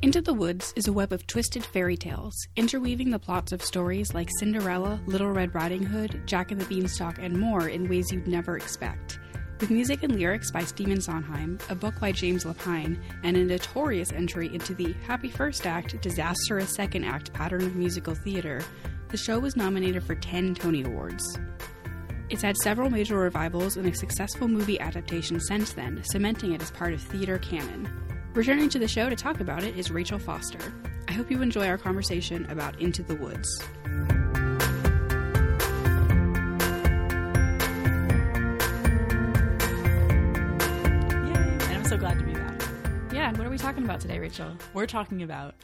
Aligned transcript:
Into 0.00 0.22
the 0.22 0.32
Woods 0.32 0.72
is 0.76 0.86
a 0.86 0.92
web 0.92 1.12
of 1.12 1.26
twisted 1.26 1.64
fairy 1.64 1.96
tales, 1.96 2.46
interweaving 2.54 3.10
the 3.10 3.18
plots 3.18 3.50
of 3.50 3.64
stories 3.64 4.14
like 4.14 4.28
Cinderella, 4.38 5.00
Little 5.06 5.32
Red 5.32 5.52
Riding 5.56 5.82
Hood, 5.82 6.22
Jack 6.24 6.52
and 6.52 6.60
the 6.60 6.66
Beanstalk, 6.66 7.18
and 7.18 7.36
more 7.36 7.68
in 7.68 7.88
ways 7.88 8.12
you'd 8.12 8.28
never 8.28 8.56
expect. 8.56 9.18
With 9.58 9.72
music 9.72 10.04
and 10.04 10.14
lyrics 10.14 10.52
by 10.52 10.62
Stephen 10.62 11.00
Sondheim, 11.00 11.58
a 11.68 11.74
book 11.74 11.98
by 11.98 12.12
James 12.12 12.44
Lapine, 12.44 12.96
and 13.24 13.36
a 13.36 13.42
notorious 13.42 14.12
entry 14.12 14.54
into 14.54 14.72
the 14.72 14.92
happy 15.04 15.30
first 15.30 15.66
act, 15.66 16.00
disastrous 16.00 16.76
second 16.76 17.02
act 17.02 17.32
pattern 17.32 17.62
of 17.64 17.74
musical 17.74 18.14
theater, 18.14 18.62
the 19.08 19.16
show 19.16 19.40
was 19.40 19.56
nominated 19.56 20.04
for 20.04 20.14
10 20.14 20.54
Tony 20.54 20.84
Awards. 20.84 21.40
It's 22.30 22.42
had 22.42 22.56
several 22.58 22.88
major 22.88 23.16
revivals 23.16 23.76
and 23.76 23.88
a 23.88 23.96
successful 23.96 24.46
movie 24.46 24.78
adaptation 24.78 25.40
since 25.40 25.72
then, 25.72 26.04
cementing 26.04 26.52
it 26.52 26.62
as 26.62 26.70
part 26.70 26.92
of 26.92 27.02
theater 27.02 27.38
canon. 27.38 28.07
Returning 28.38 28.68
to 28.68 28.78
the 28.78 28.86
show 28.86 29.10
to 29.10 29.16
talk 29.16 29.40
about 29.40 29.64
it 29.64 29.76
is 29.76 29.90
Rachel 29.90 30.16
Foster. 30.16 30.60
I 31.08 31.12
hope 31.12 31.28
you 31.28 31.42
enjoy 31.42 31.66
our 31.66 31.76
conversation 31.76 32.48
about 32.52 32.80
Into 32.80 33.02
the 33.02 33.16
Woods. 33.16 33.60
Yay! 33.64 33.90
And 41.34 41.78
I'm 41.78 41.84
so 41.84 41.96
glad 41.96 42.20
to 42.20 42.24
be 42.24 42.32
back. 42.32 42.62
Yeah, 43.12 43.28
and 43.28 43.36
what 43.36 43.44
are 43.44 43.50
we 43.50 43.58
talking 43.58 43.82
about 43.82 43.98
today, 43.98 44.20
Rachel? 44.20 44.56
We're 44.72 44.86
talking 44.86 45.24
about 45.24 45.56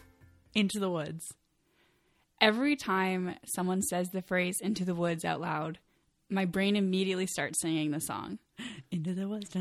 Into 0.52 0.80
the 0.80 0.90
Woods. 0.90 1.32
Every 2.40 2.74
time 2.74 3.36
someone 3.46 3.82
says 3.82 4.08
the 4.08 4.20
phrase 4.20 4.60
Into 4.60 4.84
the 4.84 4.96
Woods 4.96 5.24
out 5.24 5.40
loud, 5.40 5.78
my 6.30 6.44
brain 6.44 6.76
immediately 6.76 7.26
starts 7.26 7.60
singing 7.60 7.90
the 7.90 8.00
song. 8.00 8.38
Into 8.90 9.14
the 9.14 9.26
woods. 9.28 9.54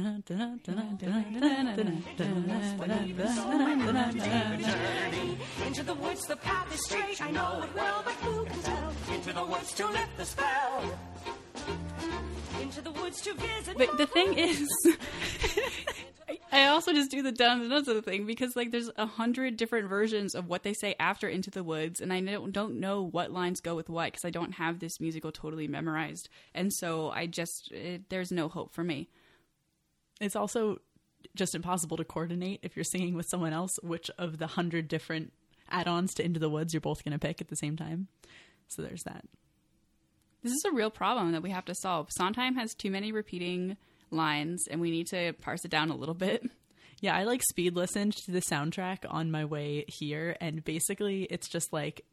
Into 5.66 5.83
the 5.83 5.94
woods, 5.95 6.25
the 6.28 6.36
path 6.36 6.73
is 6.73 6.86
straight. 6.86 7.22
I 7.22 7.31
know 7.31 7.64
it 7.64 7.75
well, 7.75 8.02
but 8.05 8.14
who 8.16 8.45
can 8.45 8.61
tell? 8.61 8.94
Into 9.11 9.33
the 9.33 9.45
woods 9.45 9.73
to 9.73 9.88
lift 9.88 10.17
the 10.17 10.25
spell. 10.25 11.00
Into 12.61 12.81
the 12.81 12.92
woods 12.92 13.22
to 13.22 13.33
visit. 13.33 13.77
But 13.77 13.98
the 13.98 14.05
thing 14.05 14.38
is. 14.38 14.67
I- 16.54 16.68
also 16.68 16.94
just 16.94 17.12
do 17.12 17.22
the 17.22 17.32
dun 17.32 17.68
dun 17.70 18.02
thing 18.02 18.26
because 18.26 18.56
like 18.56 18.72
there's 18.72 18.90
a 18.96 19.06
hundred 19.06 19.58
different 19.58 19.90
versions 19.90 20.36
of 20.36 20.48
what 20.48 20.64
they 20.64 20.73
say 20.73 20.95
after 21.00 21.28
Into 21.28 21.52
the 21.52 21.64
Woods, 21.64 22.02
and 22.02 22.14
I 22.14 22.20
don't 22.22 22.52
don't 22.52 22.80
know 22.80 23.04
what 23.04 23.32
lines 23.32 23.60
go 23.60 23.76
with 23.76 23.90
what 23.90 24.12
because 24.12 24.26
I 24.26 24.30
don't 24.30 24.54
have 24.54 24.80
this 24.80 25.00
musical 25.00 25.32
totally 25.32 25.68
memorized, 25.68 26.30
and 26.54 26.72
so 26.72 27.12
I 27.12 27.28
just 27.28 27.72
it, 27.72 28.10
there's 28.10 28.32
no 28.32 28.48
hope 28.50 28.73
for 28.73 28.84
me. 28.84 29.10
It's 30.22 30.36
also 30.36 30.80
just 31.36 31.56
impossible 31.56 31.98
to 31.98 32.04
coordinate 32.04 32.60
if 32.64 32.76
you're 32.76 32.84
singing 32.84 33.16
with 33.16 33.28
someone 33.30 33.54
else 33.54 33.78
which 33.82 34.10
of 34.17 34.38
the 34.38 34.48
hundred 34.48 34.88
different 34.88 35.34
add-ons 35.70 36.14
to 36.16 36.23
Into 36.26 36.40
the 36.40 36.50
Woods 36.50 36.73
you're 36.73 36.82
both 36.82 37.04
going 37.04 37.17
to 37.17 37.20
pick 37.20 37.42
at 37.42 37.48
the 37.48 37.56
same 37.56 37.76
time. 37.76 38.08
So 38.67 38.82
there's 38.82 39.04
that. 39.04 39.26
This 40.44 40.52
is 40.52 40.66
a 40.66 40.72
real 40.72 40.92
problem 40.92 41.32
that 41.32 41.42
we 41.42 41.52
have 41.52 41.66
to 41.66 41.76
solve. 41.76 42.12
Sondheim 42.12 42.56
has 42.56 42.76
too 42.76 42.92
many 42.92 43.12
repeating 43.12 43.78
lines, 44.14 44.66
and 44.69 44.80
we 44.81 44.92
need 44.92 45.08
to 45.08 45.33
parse 45.42 45.66
it 45.66 45.72
down 45.72 45.89
a 45.89 45.95
little 45.95 46.16
bit. 46.16 46.44
Yeah, 47.02 47.17
I 47.17 47.25
like 47.25 47.42
speed 47.44 47.75
listened 47.75 48.14
to 48.16 48.31
the 48.31 48.39
soundtrack 48.39 49.00
on 49.09 49.30
my 49.30 49.44
way 49.44 49.83
here, 49.89 50.38
and 50.39 50.64
basically 50.64 51.23
it's 51.23 51.50
just 51.50 51.73
like 51.73 52.05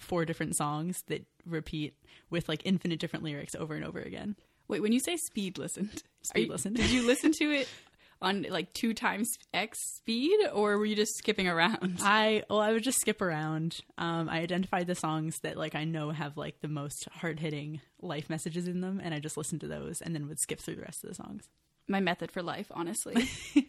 four 0.00 0.24
different 0.24 0.56
songs 0.56 0.96
that 1.06 1.24
repeat 1.44 1.94
with 2.28 2.48
like 2.48 2.62
infinite 2.64 2.98
different 2.98 3.24
lyrics 3.24 3.54
over 3.54 3.76
and 3.76 3.84
over 3.84 4.00
again. 4.00 4.34
Wait, 4.66 4.82
when 4.82 4.90
you 4.90 4.98
say 4.98 5.16
speed 5.16 5.58
listened, 5.58 6.02
Speed 6.22 6.46
you- 6.46 6.52
listened. 6.52 6.74
did 6.74 6.90
you 6.90 7.06
listen 7.06 7.30
to 7.38 7.44
it 7.52 7.68
on 8.20 8.46
like 8.48 8.72
two 8.72 8.94
times 8.94 9.38
X 9.52 9.78
speed, 9.96 10.38
or 10.52 10.78
were 10.78 10.86
you 10.86 10.96
just 10.96 11.16
skipping 11.16 11.48
around? 11.48 11.98
I 12.02 12.44
well, 12.48 12.60
I 12.60 12.72
would 12.72 12.82
just 12.82 13.00
skip 13.00 13.20
around. 13.20 13.80
Um, 13.98 14.28
I 14.28 14.40
identified 14.40 14.86
the 14.86 14.94
songs 14.94 15.38
that 15.42 15.56
like 15.56 15.74
I 15.74 15.84
know 15.84 16.10
have 16.10 16.36
like 16.36 16.60
the 16.60 16.68
most 16.68 17.08
hard 17.12 17.40
hitting 17.40 17.80
life 18.00 18.30
messages 18.30 18.68
in 18.68 18.80
them, 18.80 19.00
and 19.02 19.14
I 19.14 19.18
just 19.18 19.36
listened 19.36 19.60
to 19.62 19.68
those, 19.68 20.00
and 20.00 20.14
then 20.14 20.28
would 20.28 20.40
skip 20.40 20.60
through 20.60 20.76
the 20.76 20.82
rest 20.82 21.04
of 21.04 21.10
the 21.10 21.14
songs. 21.14 21.48
my 21.88 22.00
method 22.00 22.30
for 22.32 22.42
life, 22.42 22.66
honestly. 22.70 23.28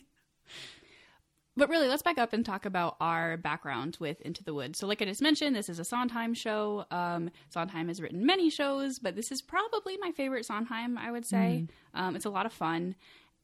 but 1.58 1.70
really, 1.70 1.88
let's 1.88 2.04
back 2.04 2.18
up 2.18 2.34
and 2.34 2.46
talk 2.46 2.66
about 2.66 2.96
our 3.02 3.38
background 3.38 3.98
with 4.00 4.22
Into 4.22 4.44
the 4.44 4.54
Woods. 4.54 4.80
So, 4.80 4.88
like 4.88 5.02
I 5.02 5.06
just 5.06 5.22
mentioned, 5.22 5.56
this 5.56 5.70
is 5.70 5.80
a 5.80 5.86
Sondheim 5.86 6.34
show. 6.34 6.86
Um, 6.90 7.32
Sondheim 7.50 7.90
has 7.90 8.02
written 8.02 8.26
many 8.26 8.50
shows, 8.50 9.00
but 9.00 9.16
this 9.16 9.32
is 9.32 9.42
probably 9.42 9.98
my 9.98 10.12
favorite 10.12 10.46
Sondheim, 10.46 10.98
I 10.98 11.12
would 11.12 11.26
say. 11.26 11.68
Um, 11.94 12.16
it's 12.16 12.26
a 12.26 12.30
lot 12.30 12.46
of 12.46 12.54
fun 12.54 12.96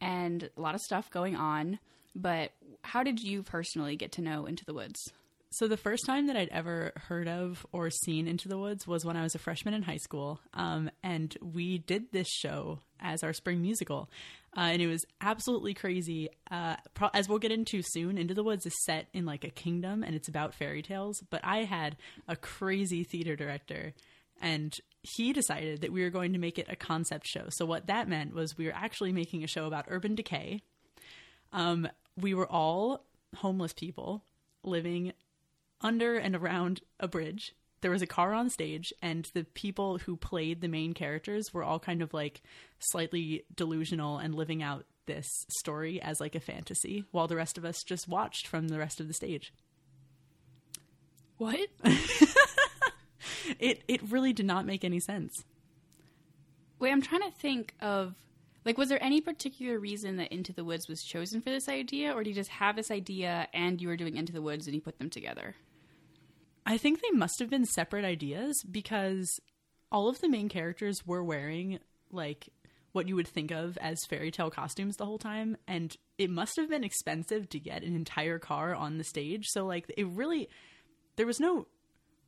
and 0.04 0.50
a 0.58 0.62
lot 0.62 0.76
of 0.76 0.82
stuff 0.82 1.10
going 1.10 1.36
on. 1.36 1.80
But 2.16 2.52
how 2.84 3.04
did 3.04 3.20
you 3.22 3.42
personally 3.42 3.96
get 3.96 4.12
to 4.14 4.22
know 4.22 4.46
Into 4.46 4.66
the 4.66 4.74
Woods? 4.74 5.00
So 5.50 5.68
the 5.68 5.78
first 5.78 6.08
time 6.08 6.28
that 6.28 6.36
I'd 6.36 6.50
ever 6.50 6.94
heard 6.96 7.28
of 7.28 7.66
or 7.72 7.92
seen 7.92 8.28
Into 8.28 8.48
the 8.50 8.58
Woods 8.58 8.88
was 8.88 9.06
when 9.06 9.16
I 9.16 9.22
was 9.22 9.36
a 9.36 9.40
freshman 9.40 9.76
in 9.76 9.84
high 9.84 9.98
school, 9.98 10.40
um, 10.56 10.90
and 11.04 11.36
we 11.42 11.78
did 11.78 12.12
this 12.12 12.28
show 12.28 12.80
as 13.00 13.22
our 13.24 13.34
spring 13.34 13.62
musical, 13.62 14.10
uh, 14.58 14.62
and 14.62 14.82
it 14.82 14.88
was 14.88 15.06
absolutely 15.22 15.76
crazy. 15.76 16.30
Uh, 16.50 16.78
pro- 16.96 17.12
as 17.14 17.30
we'll 17.30 17.38
get 17.38 17.52
into 17.52 17.84
soon, 17.84 18.18
Into 18.18 18.34
the 18.34 18.44
Woods 18.44 18.66
is 18.66 18.74
set 18.86 19.10
in 19.14 19.26
like 19.26 19.44
a 19.44 19.50
kingdom, 19.50 20.02
and 20.02 20.16
it's 20.16 20.28
about 20.28 20.56
fairy 20.56 20.82
tales. 20.82 21.22
But 21.30 21.42
I 21.44 21.66
had 21.66 21.98
a 22.28 22.36
crazy 22.36 23.04
theater 23.04 23.36
director, 23.36 23.94
and 24.44 24.78
he 25.02 25.32
decided 25.32 25.82
that 25.82 25.94
we 25.94 26.04
were 26.04 26.10
going 26.10 26.34
to 26.34 26.40
make 26.40 26.60
it 26.60 26.68
a 26.70 26.76
concept 26.76 27.26
show. 27.26 27.46
So 27.50 27.66
what 27.66 27.88
that 27.88 28.10
meant 28.10 28.36
was 28.36 28.58
we 28.58 28.66
were 28.68 28.76
actually 28.76 29.14
making 29.14 29.44
a 29.44 29.48
show 29.48 29.66
about 29.66 29.86
urban 29.88 30.16
decay. 30.16 30.62
Um, 31.54 31.88
we 32.18 32.34
were 32.34 32.50
all 32.52 33.06
homeless 33.38 33.74
people 33.74 34.26
living 34.64 35.14
under 35.80 36.18
and 36.18 36.36
around 36.36 36.82
a 37.00 37.08
bridge. 37.08 37.56
There 37.80 37.92
was 37.92 38.02
a 38.02 38.08
car 38.08 38.34
on 38.34 38.50
stage, 38.50 38.94
and 39.02 39.30
the 39.34 39.44
people 39.44 39.98
who 39.98 40.16
played 40.16 40.62
the 40.62 40.68
main 40.68 40.94
characters 40.94 41.54
were 41.54 41.64
all 41.64 41.80
kind 41.80 42.02
of 42.02 42.14
like 42.14 42.42
slightly 42.80 43.44
delusional 43.56 44.18
and 44.18 44.36
living 44.36 44.62
out 44.62 44.86
this 45.06 45.28
story 45.58 46.02
as 46.02 46.20
like 46.20 46.36
a 46.36 46.40
fantasy, 46.40 47.06
while 47.12 47.28
the 47.28 47.36
rest 47.36 47.58
of 47.58 47.66
us 47.66 47.84
just 47.84 48.08
watched 48.08 48.48
from 48.48 48.68
the 48.68 48.80
rest 48.80 49.00
of 49.00 49.08
the 49.08 49.14
stage. 49.14 49.54
What? 51.38 51.70
It 53.60 53.84
it 53.88 54.02
really 54.12 54.34
did 54.34 54.46
not 54.46 54.66
make 54.66 54.84
any 54.84 55.00
sense. 55.00 55.44
Wait, 56.80 56.92
I'm 56.92 57.02
trying 57.02 57.22
to 57.22 57.32
think 57.32 57.74
of 57.82 58.16
like 58.66 58.78
was 58.78 58.90
there 58.90 59.04
any 59.04 59.22
particular 59.22 59.80
reason 59.80 60.18
that 60.18 60.32
Into 60.32 60.54
the 60.54 60.64
Woods 60.64 60.88
was 60.88 61.04
chosen 61.04 61.42
for 61.42 61.50
this 61.50 61.70
idea 61.70 62.14
or 62.14 62.24
do 62.24 62.30
you 62.30 62.36
just 62.36 62.50
have 62.50 62.76
this 62.76 62.92
idea 62.92 63.48
and 63.54 63.82
you 63.82 63.88
were 63.88 63.98
doing 63.98 64.18
Into 64.18 64.34
the 64.34 64.42
Woods 64.42 64.68
and 64.68 64.76
you 64.76 64.82
put 64.82 65.00
them 65.00 65.10
together? 65.10 65.56
I 66.66 66.78
think 66.78 67.02
they 67.02 67.12
must 67.12 67.40
have 67.40 67.50
been 67.50 67.66
separate 67.66 68.06
ideas 68.06 68.64
because 68.70 69.40
all 69.92 70.08
of 70.08 70.22
the 70.22 70.30
main 70.30 70.50
characters 70.50 71.06
were 71.06 71.24
wearing 71.24 71.80
like 72.12 72.50
what 72.94 73.08
you 73.08 73.16
would 73.16 73.28
think 73.28 73.52
of 73.52 73.78
as 73.80 73.98
fairy 74.10 74.32
tale 74.32 74.50
costumes 74.50 74.96
the 74.98 75.06
whole 75.06 75.18
time 75.18 75.58
and 75.68 75.98
it 76.18 76.30
must 76.30 76.56
have 76.56 76.70
been 76.70 76.84
expensive 76.84 77.50
to 77.50 77.60
get 77.60 77.84
an 77.84 77.96
entire 77.96 78.40
car 78.40 78.76
on 78.76 78.98
the 78.98 79.04
stage 79.04 79.48
so 79.48 79.66
like 79.66 79.92
it 79.98 80.08
really 80.08 80.48
there 81.16 81.26
was 81.26 81.40
no 81.40 81.68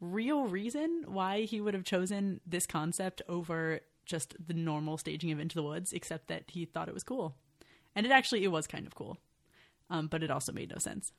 real 0.01 0.43
reason 0.45 1.03
why 1.07 1.41
he 1.43 1.61
would 1.61 1.73
have 1.73 1.83
chosen 1.83 2.41
this 2.45 2.65
concept 2.65 3.21
over 3.27 3.79
just 4.05 4.35
the 4.45 4.53
normal 4.53 4.97
staging 4.97 5.31
of 5.31 5.39
Into 5.39 5.55
the 5.55 5.63
Woods 5.63 5.93
except 5.93 6.27
that 6.27 6.43
he 6.47 6.65
thought 6.65 6.87
it 6.87 6.93
was 6.93 7.03
cool. 7.03 7.35
And 7.95 8.05
it 8.05 8.11
actually 8.11 8.43
it 8.43 8.49
was 8.51 8.67
kind 8.67 8.85
of 8.85 8.93
cool. 8.95 9.17
Um, 9.89 10.07
but 10.07 10.23
it 10.23 10.31
also 10.31 10.51
made 10.51 10.69
no 10.71 10.77
sense. 10.77 11.11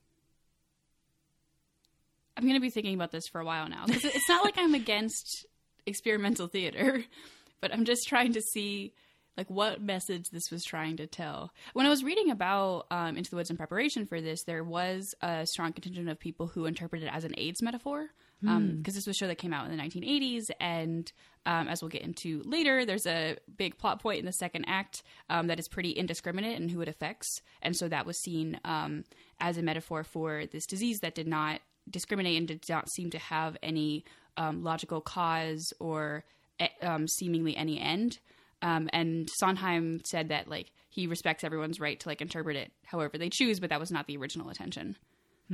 I'm 2.37 2.45
going 2.45 2.55
to 2.55 2.61
be 2.61 2.71
thinking 2.71 2.95
about 2.95 3.13
this 3.13 3.27
for 3.29 3.41
a 3.41 3.45
while 3.45 3.69
now. 3.69 3.87
'Cause 3.87 4.05
it's 4.05 4.29
not 4.29 4.45
like 4.45 4.59
I'm 4.59 4.75
against 4.75 5.47
experimental 5.87 6.49
theater, 6.49 7.05
but 7.61 7.73
I'm 7.73 7.85
just 7.85 8.07
trying 8.09 8.33
to 8.35 8.43
see 8.43 8.93
like 9.37 9.51
what 9.51 9.83
message 9.83 10.31
this 10.31 10.51
was 10.51 10.65
trying 10.65 10.97
to 10.97 11.07
tell. 11.07 11.53
When 11.75 11.87
I 11.87 11.91
was 11.91 12.03
reading 12.05 12.31
about 12.31 12.87
um, 12.91 13.17
Into 13.17 13.31
the 13.31 13.37
Woods 13.37 13.51
in 13.51 13.57
preparation 13.57 14.07
for 14.07 14.21
this, 14.21 14.45
there 14.45 14.65
was 14.65 15.15
a 15.21 15.47
strong 15.47 15.72
contingent 15.72 16.09
of 16.09 16.19
people 16.19 16.47
who 16.47 16.65
interpreted 16.67 17.09
it 17.09 17.15
as 17.15 17.25
an 17.25 17.34
AIDS 17.37 17.63
metaphor. 17.63 18.09
Because 18.42 18.94
this 18.94 19.06
was 19.06 19.16
a 19.16 19.18
show 19.18 19.27
that 19.28 19.38
came 19.38 19.53
out 19.53 19.68
in 19.68 19.77
the 19.77 19.83
1980s, 19.83 20.50
and 20.60 21.10
um, 21.47 21.68
as 21.68 21.80
we'll 21.80 21.88
get 21.88 22.03
into 22.03 22.42
later, 22.44 22.84
there's 22.84 23.06
a 23.06 23.36
big 23.56 23.78
plot 23.78 24.00
point 24.00 24.18
in 24.21 24.27
the 24.27 24.33
second 24.33 24.66
act 24.66 25.03
um, 25.30 25.47
that 25.47 25.59
is 25.59 25.68
pretty 25.68 25.91
indiscriminate 25.91 26.60
in 26.60 26.68
who 26.68 26.80
it 26.80 26.88
affects, 26.88 27.41
and 27.62 27.77
so 27.77 27.88
that 27.88 28.04
was 28.06 28.21
seen 28.21 28.60
um, 28.65 29.04
as 29.41 29.56
a 29.59 29.62
metaphor 29.62 30.04
for 30.04 30.44
this 30.47 30.66
disease 30.66 31.00
that 31.00 31.15
did 31.15 31.27
not 31.27 31.60
discriminate 31.88 32.36
and 32.36 32.48
did 32.48 32.65
not 32.68 32.91
seem 32.91 33.10
to 33.10 33.18
have 33.18 33.56
any 33.62 34.04
um, 34.36 34.62
logical 34.62 35.00
cause 35.00 35.72
or 35.80 36.24
eh, 36.60 36.68
um, 36.83 37.06
seemingly 37.09 37.56
any 37.56 37.80
end. 37.80 38.18
Um, 38.62 38.88
and 38.92 39.28
Sondheim 39.38 40.00
said 40.04 40.30
that 40.30 40.48
like 40.48 40.72
he 40.88 41.06
respects 41.06 41.44
everyone's 41.44 41.78
right 41.78 42.00
to 42.00 42.09
like 42.09 42.21
interpret 42.21 42.56
it 42.56 42.72
however 42.84 43.18
they 43.18 43.28
choose, 43.28 43.60
but 43.60 43.71
that 43.71 43.80
was 43.80 43.91
not 43.91 44.06
the 44.06 44.16
original 44.16 44.48
intention. 44.48 44.97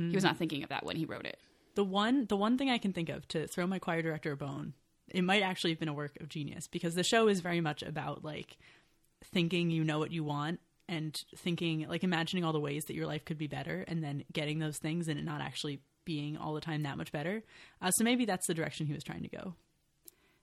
He 0.09 0.15
was 0.15 0.23
not 0.23 0.37
thinking 0.37 0.63
of 0.63 0.69
that 0.69 0.85
when 0.85 0.95
he 0.95 1.05
wrote 1.05 1.25
it. 1.25 1.39
The 1.75 1.83
one 1.83 2.25
the 2.27 2.37
one 2.37 2.57
thing 2.57 2.69
I 2.69 2.77
can 2.77 2.93
think 2.93 3.09
of 3.09 3.27
to 3.29 3.47
throw 3.47 3.65
my 3.67 3.79
choir 3.79 4.01
director 4.01 4.31
a 4.31 4.37
bone, 4.37 4.73
it 5.09 5.23
might 5.23 5.41
actually 5.41 5.71
have 5.71 5.79
been 5.79 5.89
a 5.89 5.93
work 5.93 6.17
of 6.19 6.29
genius 6.29 6.67
because 6.67 6.93
the 6.95 7.03
show 7.03 7.27
is 7.27 7.41
very 7.41 7.61
much 7.61 7.81
about 7.83 8.23
like 8.23 8.57
thinking 9.33 9.69
you 9.69 9.83
know 9.83 9.99
what 9.99 10.11
you 10.11 10.23
want 10.23 10.59
and 10.89 11.19
thinking 11.37 11.87
like 11.87 12.03
imagining 12.03 12.43
all 12.43 12.53
the 12.53 12.59
ways 12.59 12.83
that 12.85 12.95
your 12.95 13.07
life 13.07 13.25
could 13.25 13.37
be 13.37 13.47
better 13.47 13.85
and 13.87 14.03
then 14.03 14.23
getting 14.31 14.59
those 14.59 14.77
things 14.77 15.07
and 15.07 15.19
it 15.19 15.25
not 15.25 15.41
actually 15.41 15.79
being 16.05 16.37
all 16.37 16.53
the 16.53 16.61
time 16.61 16.83
that 16.83 16.97
much 16.97 17.11
better. 17.11 17.43
Uh, 17.81 17.89
so 17.91 18.03
maybe 18.03 18.25
that's 18.25 18.47
the 18.47 18.53
direction 18.53 18.85
he 18.85 18.93
was 18.93 19.03
trying 19.03 19.23
to 19.23 19.29
go. 19.29 19.55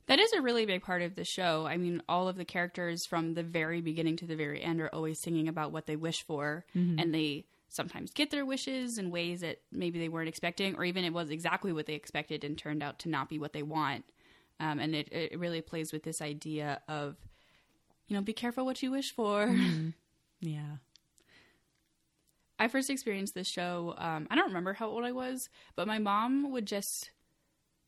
That 0.06 0.18
is 0.18 0.32
a 0.32 0.40
really 0.40 0.66
big 0.66 0.82
part 0.82 1.02
of 1.02 1.14
the 1.14 1.24
show. 1.24 1.66
I 1.66 1.76
mean, 1.76 2.02
all 2.08 2.26
of 2.26 2.36
the 2.36 2.44
characters 2.44 3.06
from 3.08 3.34
the 3.34 3.44
very 3.44 3.80
beginning 3.80 4.16
to 4.16 4.26
the 4.26 4.34
very 4.34 4.60
end 4.62 4.80
are 4.80 4.88
always 4.92 5.20
singing 5.22 5.46
about 5.46 5.70
what 5.70 5.86
they 5.86 5.94
wish 5.94 6.24
for, 6.26 6.64
and 6.98 7.14
they 7.14 7.44
sometimes 7.70 8.10
get 8.10 8.30
their 8.30 8.44
wishes 8.44 8.98
in 8.98 9.10
ways 9.10 9.40
that 9.40 9.60
maybe 9.72 9.98
they 9.98 10.08
weren't 10.08 10.28
expecting, 10.28 10.76
or 10.76 10.84
even 10.84 11.04
it 11.04 11.12
was 11.12 11.30
exactly 11.30 11.72
what 11.72 11.86
they 11.86 11.94
expected 11.94 12.44
and 12.44 12.58
turned 12.58 12.82
out 12.82 12.98
to 12.98 13.08
not 13.08 13.28
be 13.28 13.38
what 13.38 13.52
they 13.52 13.62
want. 13.62 14.04
Um, 14.58 14.78
and 14.78 14.94
it, 14.94 15.08
it 15.10 15.38
really 15.38 15.62
plays 15.62 15.92
with 15.92 16.02
this 16.02 16.20
idea 16.20 16.82
of, 16.86 17.16
you 18.08 18.16
know, 18.16 18.22
be 18.22 18.34
careful 18.34 18.66
what 18.66 18.82
you 18.82 18.90
wish 18.90 19.14
for. 19.14 19.56
Yeah. 20.40 20.76
I 22.58 22.68
first 22.68 22.90
experienced 22.90 23.34
this 23.34 23.48
show. 23.48 23.94
Um, 23.96 24.26
I 24.30 24.34
don't 24.34 24.48
remember 24.48 24.72
how 24.74 24.88
old 24.88 25.04
I 25.04 25.12
was, 25.12 25.48
but 25.76 25.86
my 25.86 25.98
mom 25.98 26.50
would 26.52 26.66
just 26.66 27.10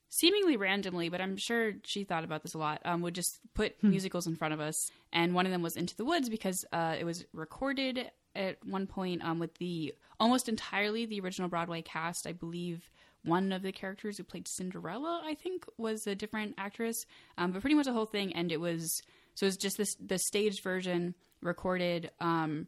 seemingly 0.08 0.56
randomly, 0.56 1.08
but 1.08 1.20
I'm 1.20 1.36
sure 1.36 1.72
she 1.84 2.04
thought 2.04 2.24
about 2.24 2.42
this 2.42 2.54
a 2.54 2.58
lot, 2.58 2.80
um, 2.84 3.00
would 3.00 3.14
just 3.14 3.40
put 3.54 3.82
musicals 3.82 4.26
in 4.26 4.36
front 4.36 4.54
of 4.54 4.60
us. 4.60 4.90
And 5.12 5.34
one 5.34 5.46
of 5.46 5.52
them 5.52 5.62
was 5.62 5.76
Into 5.76 5.96
the 5.96 6.04
Woods 6.04 6.28
because 6.28 6.64
uh, 6.72 6.96
it 6.98 7.04
was 7.04 7.24
recorded 7.32 8.10
at 8.34 8.64
one 8.64 8.86
point 8.86 9.22
um, 9.24 9.38
with 9.38 9.54
the 9.54 9.94
almost 10.18 10.48
entirely 10.48 11.06
the 11.06 11.20
original 11.20 11.48
Broadway 11.48 11.82
cast. 11.82 12.26
I 12.26 12.32
believe 12.32 12.90
one 13.24 13.52
of 13.52 13.62
the 13.62 13.72
characters 13.72 14.18
who 14.18 14.24
played 14.24 14.48
Cinderella, 14.48 15.22
I 15.24 15.34
think, 15.34 15.64
was 15.78 16.06
a 16.06 16.14
different 16.14 16.54
actress, 16.58 17.04
um, 17.38 17.52
but 17.52 17.60
pretty 17.60 17.76
much 17.76 17.86
the 17.86 17.92
whole 17.92 18.06
thing. 18.06 18.34
And 18.34 18.50
it 18.50 18.60
was 18.60 19.02
so 19.34 19.46
it 19.46 19.48
was 19.48 19.56
just 19.56 19.78
this 19.78 19.94
the 20.04 20.18
staged 20.18 20.62
version 20.62 21.14
recorded, 21.40 22.10
um, 22.20 22.66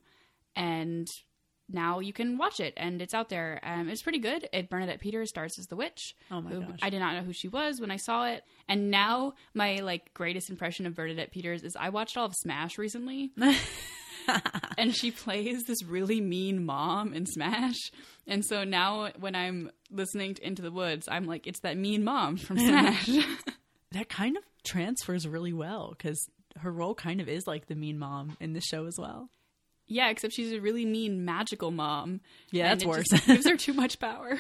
and 0.57 1.09
now 1.69 1.99
you 1.99 2.13
can 2.13 2.37
watch 2.37 2.61
it 2.61 2.75
and 2.77 3.01
it's 3.01 3.15
out 3.15 3.31
there. 3.31 3.61
Um, 3.63 3.89
it's 3.89 4.03
pretty 4.03 4.19
good. 4.19 4.49
It 4.53 4.69
Bernadette 4.69 5.01
Peters 5.01 5.31
stars 5.31 5.59
as 5.59 5.67
the 5.67 5.77
witch. 5.77 6.15
Oh 6.31 6.41
my 6.41 6.53
gosh. 6.53 6.79
I 6.83 6.91
did 6.91 7.01
not 7.01 7.15
know 7.15 7.23
who 7.23 7.33
she 7.33 7.49
was 7.49 7.81
when 7.81 7.91
I 7.91 7.97
saw 7.97 8.27
it, 8.27 8.45
and 8.69 8.91
now 8.91 9.35
my 9.55 9.77
like 9.77 10.13
greatest 10.15 10.51
impression 10.51 10.87
of 10.87 10.95
Bernadette 10.95 11.33
Peters 11.33 11.63
is 11.63 11.77
I 11.77 11.89
watched 11.89 12.17
all 12.17 12.27
of 12.27 12.35
Smash 12.35 12.79
recently. 12.79 13.33
and 14.79 14.95
she 14.95 15.11
plays 15.11 15.65
this 15.65 15.83
really 15.85 16.21
mean 16.21 16.65
mom 16.65 17.13
in 17.15 17.27
Smash. 17.27 17.77
And 18.27 18.45
so 18.45 18.65
now 18.65 19.11
when 19.19 19.35
I'm 19.35 19.71
listening 19.91 20.35
to 20.35 20.47
Into 20.47 20.63
the 20.63 20.71
Woods, 20.73 21.09
I'm 21.11 21.27
like, 21.27 21.47
it's 21.47 21.61
that 21.61 21.77
mean 21.77 22.05
mom 22.05 22.37
from 22.37 22.59
Smash. 22.59 23.09
That 23.93 24.09
kind 24.09 24.37
of 24.37 24.43
transfers 24.65 25.29
really 25.29 25.53
well 25.53 25.95
because 25.97 26.19
her 26.59 26.73
role 26.73 26.97
kind 26.97 27.21
of 27.21 27.29
is 27.29 27.47
like 27.47 27.67
the 27.69 27.77
mean 27.77 27.97
mom 27.97 28.37
in 28.41 28.53
the 28.53 28.61
show 28.61 28.87
as 28.87 28.97
well. 28.99 29.31
yeah, 29.87 30.09
except 30.11 30.35
she's 30.35 30.53
a 30.53 30.59
really 30.61 30.85
mean 30.85 31.25
magical 31.25 31.71
mom. 31.71 32.21
Yeah, 32.51 32.73
And 32.73 32.81
that's 32.81 32.85
worse. 32.85 33.07
gives 33.25 33.49
her 33.49 33.57
too 33.57 33.73
much 33.73 34.01
power. 34.01 34.37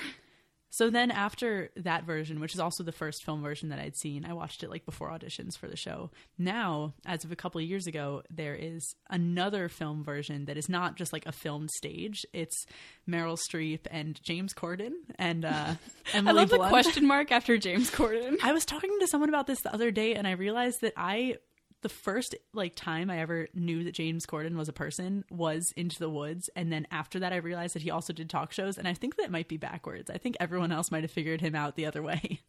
So 0.75 0.91
then 0.91 1.13
after 1.13 1.71
that 1.77 2.03
version, 2.03 2.41
which 2.41 2.53
is 2.53 2.59
also 2.59 2.83
the 2.83 2.91
first 2.91 3.23
film 3.25 3.43
version 3.43 3.69
that 3.69 3.79
I'd 3.79 3.95
seen, 3.97 4.25
I 4.25 4.33
watched 4.33 4.65
it 4.65 4.71
like 4.71 4.85
before 4.85 5.09
auditions 5.09 5.57
for 5.57 5.69
the 5.69 5.77
show. 5.77 6.11
Now, 6.37 6.95
as 7.07 7.23
of 7.23 7.31
a 7.31 7.37
couple 7.37 7.61
of 7.61 7.67
years 7.69 7.87
ago, 7.87 8.25
there 8.29 8.57
is 8.57 8.97
another 9.09 9.69
film 9.69 10.03
version 10.03 10.47
that 10.47 10.57
is 10.57 10.69
not 10.69 10.97
just 10.97 11.13
like 11.13 11.27
a 11.27 11.33
filmed 11.33 11.71
stage. 11.71 12.27
It's 12.33 12.67
Meryl 13.09 13.39
Streep 13.49 13.87
and 13.89 14.21
James 14.25 14.53
Corden 14.53 14.95
and 15.15 15.45
uh, 15.45 15.75
I 16.13 16.17
Emily 16.17 16.35
love 16.35 16.51
the 16.51 16.59
question 16.59 17.07
mark 17.07 17.31
after 17.31 17.57
James 17.57 17.89
Corden. 17.89 18.39
I 18.43 18.53
was 18.53 18.65
talking 18.65 18.99
to 18.99 19.07
someone 19.07 19.29
about 19.29 19.47
this 19.47 19.61
the 19.61 19.73
other 19.73 19.93
day, 19.93 20.15
and 20.15 20.27
I 20.27 20.33
realized 20.33 20.81
that 20.81 20.95
I, 20.97 21.37
the 21.85 21.89
first 21.91 22.35
like 22.55 22.75
time 22.75 23.11
I 23.11 23.19
ever 23.19 23.47
knew 23.53 23.85
that 23.85 23.95
James 23.95 24.25
Corden 24.25 24.57
was 24.57 24.71
a 24.71 24.73
person 24.73 25.23
was 25.31 25.71
Into 25.77 25.99
the 25.99 26.09
Woods, 26.09 26.49
and 26.57 26.73
then 26.73 26.87
after 26.91 27.21
that, 27.21 27.35
I 27.35 27.37
realized 27.37 27.75
that 27.75 27.83
he 27.83 27.91
also 27.91 28.15
did 28.15 28.31
talk 28.31 28.53
shows, 28.53 28.79
and 28.79 28.89
I 28.89 28.95
think 28.95 29.17
that 29.17 29.31
might 29.31 29.49
be 29.49 29.59
backwards. 29.59 30.09
I 30.11 30.17
think 30.17 30.37
everyone 30.41 30.73
else 30.73 30.91
might 30.91 31.05
have 31.05 31.11
figured 31.11 31.43
him 31.43 31.55
out 31.55 31.77
the 31.77 31.85
other 31.85 32.03
way. 32.03 32.41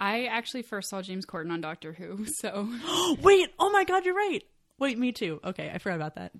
I 0.00 0.24
actually 0.24 0.62
first 0.62 0.88
saw 0.88 1.02
James 1.02 1.26
Corden 1.26 1.52
on 1.52 1.60
Doctor 1.60 1.92
Who, 1.92 2.24
so 2.40 2.66
Wait, 3.20 3.50
oh 3.58 3.70
my 3.70 3.84
god, 3.84 4.06
you're 4.06 4.14
right. 4.14 4.42
Wait, 4.78 4.98
me 4.98 5.12
too. 5.12 5.40
Okay, 5.44 5.70
I 5.72 5.76
forgot 5.76 5.96
about 5.96 6.14
that. 6.14 6.32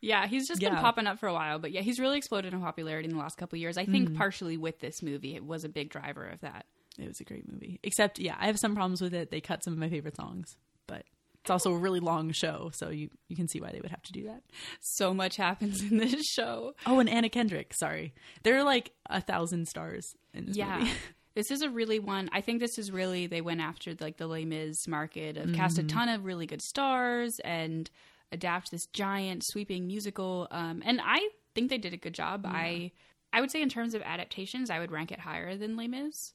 yeah, 0.00 0.28
he's 0.28 0.46
just 0.46 0.60
been 0.60 0.76
popping 0.76 1.08
up 1.08 1.18
for 1.18 1.26
a 1.26 1.34
while. 1.34 1.58
But 1.58 1.72
yeah, 1.72 1.80
he's 1.80 1.98
really 1.98 2.16
exploded 2.16 2.54
in 2.54 2.60
popularity 2.60 3.08
in 3.08 3.14
the 3.14 3.20
last 3.20 3.36
couple 3.36 3.56
of 3.56 3.60
years. 3.60 3.76
I 3.76 3.84
think 3.84 4.10
mm. 4.10 4.16
partially 4.16 4.56
with 4.56 4.78
this 4.78 5.02
movie, 5.02 5.34
it 5.34 5.44
was 5.44 5.64
a 5.64 5.68
big 5.68 5.90
driver 5.90 6.24
of 6.26 6.40
that. 6.42 6.64
It 6.96 7.08
was 7.08 7.20
a 7.20 7.24
great 7.24 7.50
movie. 7.50 7.80
Except, 7.82 8.18
yeah, 8.18 8.36
I 8.38 8.46
have 8.46 8.58
some 8.58 8.74
problems 8.74 9.02
with 9.02 9.12
it. 9.12 9.30
They 9.30 9.40
cut 9.40 9.64
some 9.64 9.72
of 9.74 9.78
my 9.78 9.90
favorite 9.90 10.16
songs, 10.16 10.56
but 10.86 11.04
it's 11.46 11.50
also 11.52 11.72
a 11.72 11.78
really 11.78 12.00
long 12.00 12.32
show, 12.32 12.72
so 12.74 12.88
you 12.90 13.08
you 13.28 13.36
can 13.36 13.46
see 13.46 13.60
why 13.60 13.70
they 13.70 13.80
would 13.80 13.92
have 13.92 14.02
to 14.02 14.12
do 14.12 14.24
that. 14.24 14.42
So 14.80 15.14
much 15.14 15.36
happens 15.36 15.80
in 15.80 15.96
this 15.98 16.24
show. 16.24 16.74
Oh, 16.84 16.98
and 16.98 17.08
Anna 17.08 17.28
Kendrick. 17.28 17.72
Sorry, 17.72 18.12
there 18.42 18.56
are 18.56 18.64
like 18.64 18.90
a 19.08 19.20
thousand 19.20 19.68
stars 19.68 20.04
in 20.34 20.46
this 20.46 20.56
Yeah. 20.56 20.78
movie. 20.80 20.90
This 21.36 21.50
is 21.50 21.60
a 21.60 21.68
really 21.68 21.98
one. 21.98 22.30
I 22.32 22.40
think 22.40 22.60
this 22.60 22.78
is 22.78 22.90
really 22.90 23.26
they 23.26 23.42
went 23.42 23.60
after 23.60 23.94
like 24.00 24.16
the 24.16 24.26
Les 24.26 24.44
Mis 24.46 24.88
market 24.88 25.36
of 25.36 25.52
cast 25.52 25.78
a 25.78 25.82
ton 25.84 26.08
of 26.08 26.24
really 26.24 26.46
good 26.46 26.62
stars 26.62 27.38
and 27.44 27.88
adapt 28.32 28.70
this 28.70 28.86
giant 28.86 29.44
sweeping 29.44 29.86
musical. 29.86 30.48
Um, 30.50 30.82
and 30.84 30.98
I 31.04 31.28
think 31.54 31.68
they 31.68 31.76
did 31.78 31.92
a 31.92 31.98
good 31.98 32.14
job. 32.14 32.44
I 32.46 32.90
I 33.34 33.40
would 33.42 33.50
say 33.52 33.60
in 33.62 33.68
terms 33.68 33.92
of 33.94 34.00
adaptations, 34.02 34.70
I 34.70 34.78
would 34.78 34.90
rank 34.90 35.12
it 35.12 35.20
higher 35.20 35.56
than 35.56 35.76
Les 35.76 35.88
Mis. 35.88 36.32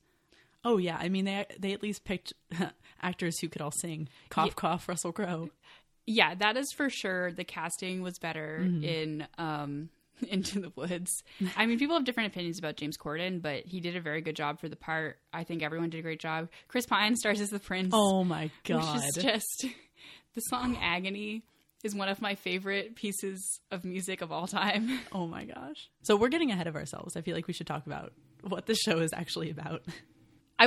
Oh 0.64 0.78
yeah, 0.78 0.98
I 1.02 1.10
mean 1.10 1.26
they 1.26 1.48
they 1.60 1.74
at 1.74 1.82
least 1.82 2.04
picked 2.04 2.34
actors 3.02 3.40
who 3.40 3.50
could 3.50 3.62
all 3.62 3.72
sing. 3.72 4.10
Cough 4.30 4.48
Yeah. 4.48 4.54
cough, 4.56 4.88
Russell 4.90 5.12
Crowe. 5.12 5.50
Yeah, 6.08 6.34
that 6.36 6.58
is 6.58 6.72
for 6.76 6.90
sure. 6.90 7.32
The 7.32 7.44
casting 7.44 8.02
was 8.02 8.18
better 8.20 8.58
in 8.64 9.28
um 9.38 9.90
Into 10.28 10.60
the 10.60 10.72
Woods. 10.76 11.24
I 11.58 11.66
mean, 11.66 11.80
people 11.80 11.96
have 11.96 12.06
different 12.06 12.32
opinions 12.32 12.60
about 12.60 12.76
James 12.76 12.96
Corden, 12.98 13.42
but 13.42 13.66
he 13.66 13.80
did 13.80 13.96
a 13.96 14.02
very 14.02 14.22
good 14.22 14.36
job 14.36 14.60
for 14.60 14.70
the 14.70 14.76
part. 14.76 15.18
I 15.34 15.44
think 15.44 15.64
everyone 15.64 15.90
did 15.90 15.98
a 16.00 16.04
great 16.04 16.20
job. 16.20 16.50
Chris 16.68 16.86
Pine 16.86 17.16
stars 17.16 17.42
as 17.42 17.50
the 17.50 17.60
prince. 17.60 17.90
Oh 17.94 18.24
my 18.24 18.52
god. 18.64 18.94
which 18.96 19.04
is 19.04 19.24
just 19.24 19.66
the 20.36 20.42
song 20.42 20.78
"Agony" 20.80 21.44
is 21.84 21.96
one 21.96 22.08
of 22.10 22.22
my 22.22 22.36
favorite 22.36 22.96
pieces 22.96 23.60
of 23.72 23.84
music 23.84 24.22
of 24.22 24.32
all 24.32 24.46
time. 24.48 25.00
oh 25.12 25.26
my 25.26 25.46
gosh. 25.46 25.90
So 26.04 26.16
we're 26.16 26.30
getting 26.30 26.52
ahead 26.52 26.68
of 26.68 26.76
ourselves. 26.76 27.16
I 27.18 27.22
feel 27.22 27.34
like 27.36 27.48
we 27.48 27.54
should 27.54 27.66
talk 27.68 27.88
about 27.88 28.14
what 28.44 28.68
the 28.68 28.76
show 28.76 29.00
is 29.00 29.14
actually 29.14 29.50
about. 29.50 29.82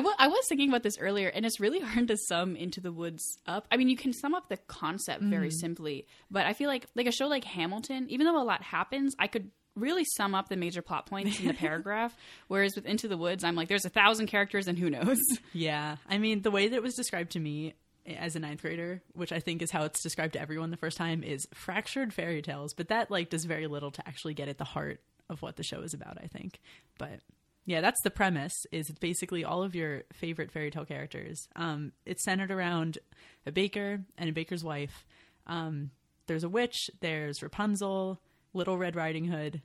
I 0.00 0.28
was 0.28 0.44
thinking 0.48 0.68
about 0.68 0.82
this 0.82 0.98
earlier, 0.98 1.28
and 1.28 1.44
it's 1.44 1.60
really 1.60 1.80
hard 1.84 2.08
to 2.08 2.16
sum 2.16 2.56
Into 2.56 2.80
the 2.80 2.92
Woods 2.92 3.38
up. 3.46 3.66
I 3.70 3.76
mean, 3.76 3.88
you 3.88 3.96
can 3.96 4.12
sum 4.12 4.34
up 4.34 4.48
the 4.48 4.56
concept 4.56 5.22
very 5.22 5.48
mm-hmm. 5.48 5.58
simply, 5.58 6.06
but 6.30 6.46
I 6.46 6.52
feel 6.52 6.68
like 6.68 6.86
like 6.94 7.06
a 7.06 7.12
show 7.12 7.26
like 7.26 7.44
Hamilton, 7.44 8.06
even 8.10 8.26
though 8.26 8.40
a 8.40 8.44
lot 8.44 8.62
happens, 8.62 9.14
I 9.18 9.26
could 9.26 9.50
really 9.76 10.04
sum 10.04 10.34
up 10.34 10.48
the 10.48 10.56
major 10.56 10.82
plot 10.82 11.06
points 11.06 11.40
in 11.40 11.46
the 11.48 11.54
paragraph. 11.54 12.16
Whereas 12.48 12.74
with 12.76 12.86
Into 12.86 13.08
the 13.08 13.16
Woods, 13.16 13.44
I'm 13.44 13.56
like, 13.56 13.68
there's 13.68 13.84
a 13.84 13.90
thousand 13.90 14.26
characters, 14.26 14.68
and 14.68 14.78
who 14.78 14.90
knows? 14.90 15.20
Yeah, 15.52 15.96
I 16.08 16.18
mean 16.18 16.42
the 16.42 16.50
way 16.50 16.68
that 16.68 16.76
it 16.76 16.82
was 16.82 16.94
described 16.94 17.32
to 17.32 17.40
me 17.40 17.74
eh, 18.06 18.14
as 18.14 18.34
a 18.34 18.40
ninth 18.40 18.62
grader, 18.62 19.02
which 19.12 19.32
I 19.32 19.38
think 19.38 19.62
is 19.62 19.70
how 19.70 19.84
it's 19.84 20.02
described 20.02 20.32
to 20.32 20.40
everyone 20.40 20.70
the 20.70 20.76
first 20.76 20.96
time, 20.96 21.22
is 21.22 21.46
fractured 21.54 22.12
fairy 22.12 22.42
tales. 22.42 22.74
But 22.74 22.88
that 22.88 23.10
like 23.10 23.30
does 23.30 23.44
very 23.44 23.68
little 23.68 23.92
to 23.92 24.08
actually 24.08 24.34
get 24.34 24.48
at 24.48 24.58
the 24.58 24.64
heart 24.64 25.00
of 25.30 25.42
what 25.42 25.56
the 25.56 25.62
show 25.62 25.80
is 25.82 25.94
about. 25.94 26.18
I 26.22 26.26
think, 26.26 26.60
but 26.98 27.20
yeah, 27.66 27.80
that's 27.80 28.00
the 28.02 28.10
premise. 28.10 28.66
Is 28.72 28.90
it's 28.90 28.98
basically 28.98 29.44
all 29.44 29.62
of 29.62 29.74
your 29.74 30.02
favorite 30.12 30.50
fairy 30.52 30.70
tale 30.70 30.84
characters. 30.84 31.48
Um, 31.56 31.92
it's 32.04 32.24
centered 32.24 32.50
around 32.50 32.98
a 33.46 33.52
baker 33.52 34.00
and 34.18 34.28
a 34.28 34.32
baker's 34.32 34.62
wife. 34.64 35.06
Um, 35.46 35.90
there's 36.26 36.44
a 36.44 36.48
witch. 36.48 36.90
There's 37.00 37.42
Rapunzel, 37.42 38.20
Little 38.52 38.78
Red 38.78 38.96
Riding 38.96 39.26
Hood, 39.26 39.62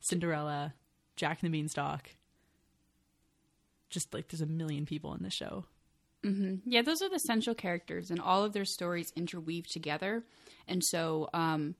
Cinderella, 0.00 0.74
Jack 1.16 1.42
and 1.42 1.52
the 1.52 1.58
Beanstalk. 1.58 2.10
Just 3.90 4.14
like 4.14 4.28
there's 4.28 4.40
a 4.40 4.46
million 4.46 4.86
people 4.86 5.14
in 5.14 5.22
this 5.22 5.34
show. 5.34 5.64
Yeah, 6.64 6.82
those 6.82 7.02
are 7.02 7.10
the 7.10 7.18
central 7.18 7.54
characters, 7.54 8.10
and 8.10 8.20
all 8.20 8.44
of 8.44 8.52
their 8.52 8.64
stories 8.64 9.12
interweave 9.16 9.66
together. 9.66 10.22
And 10.68 10.82
so, 10.84 11.28
um, 11.34 11.74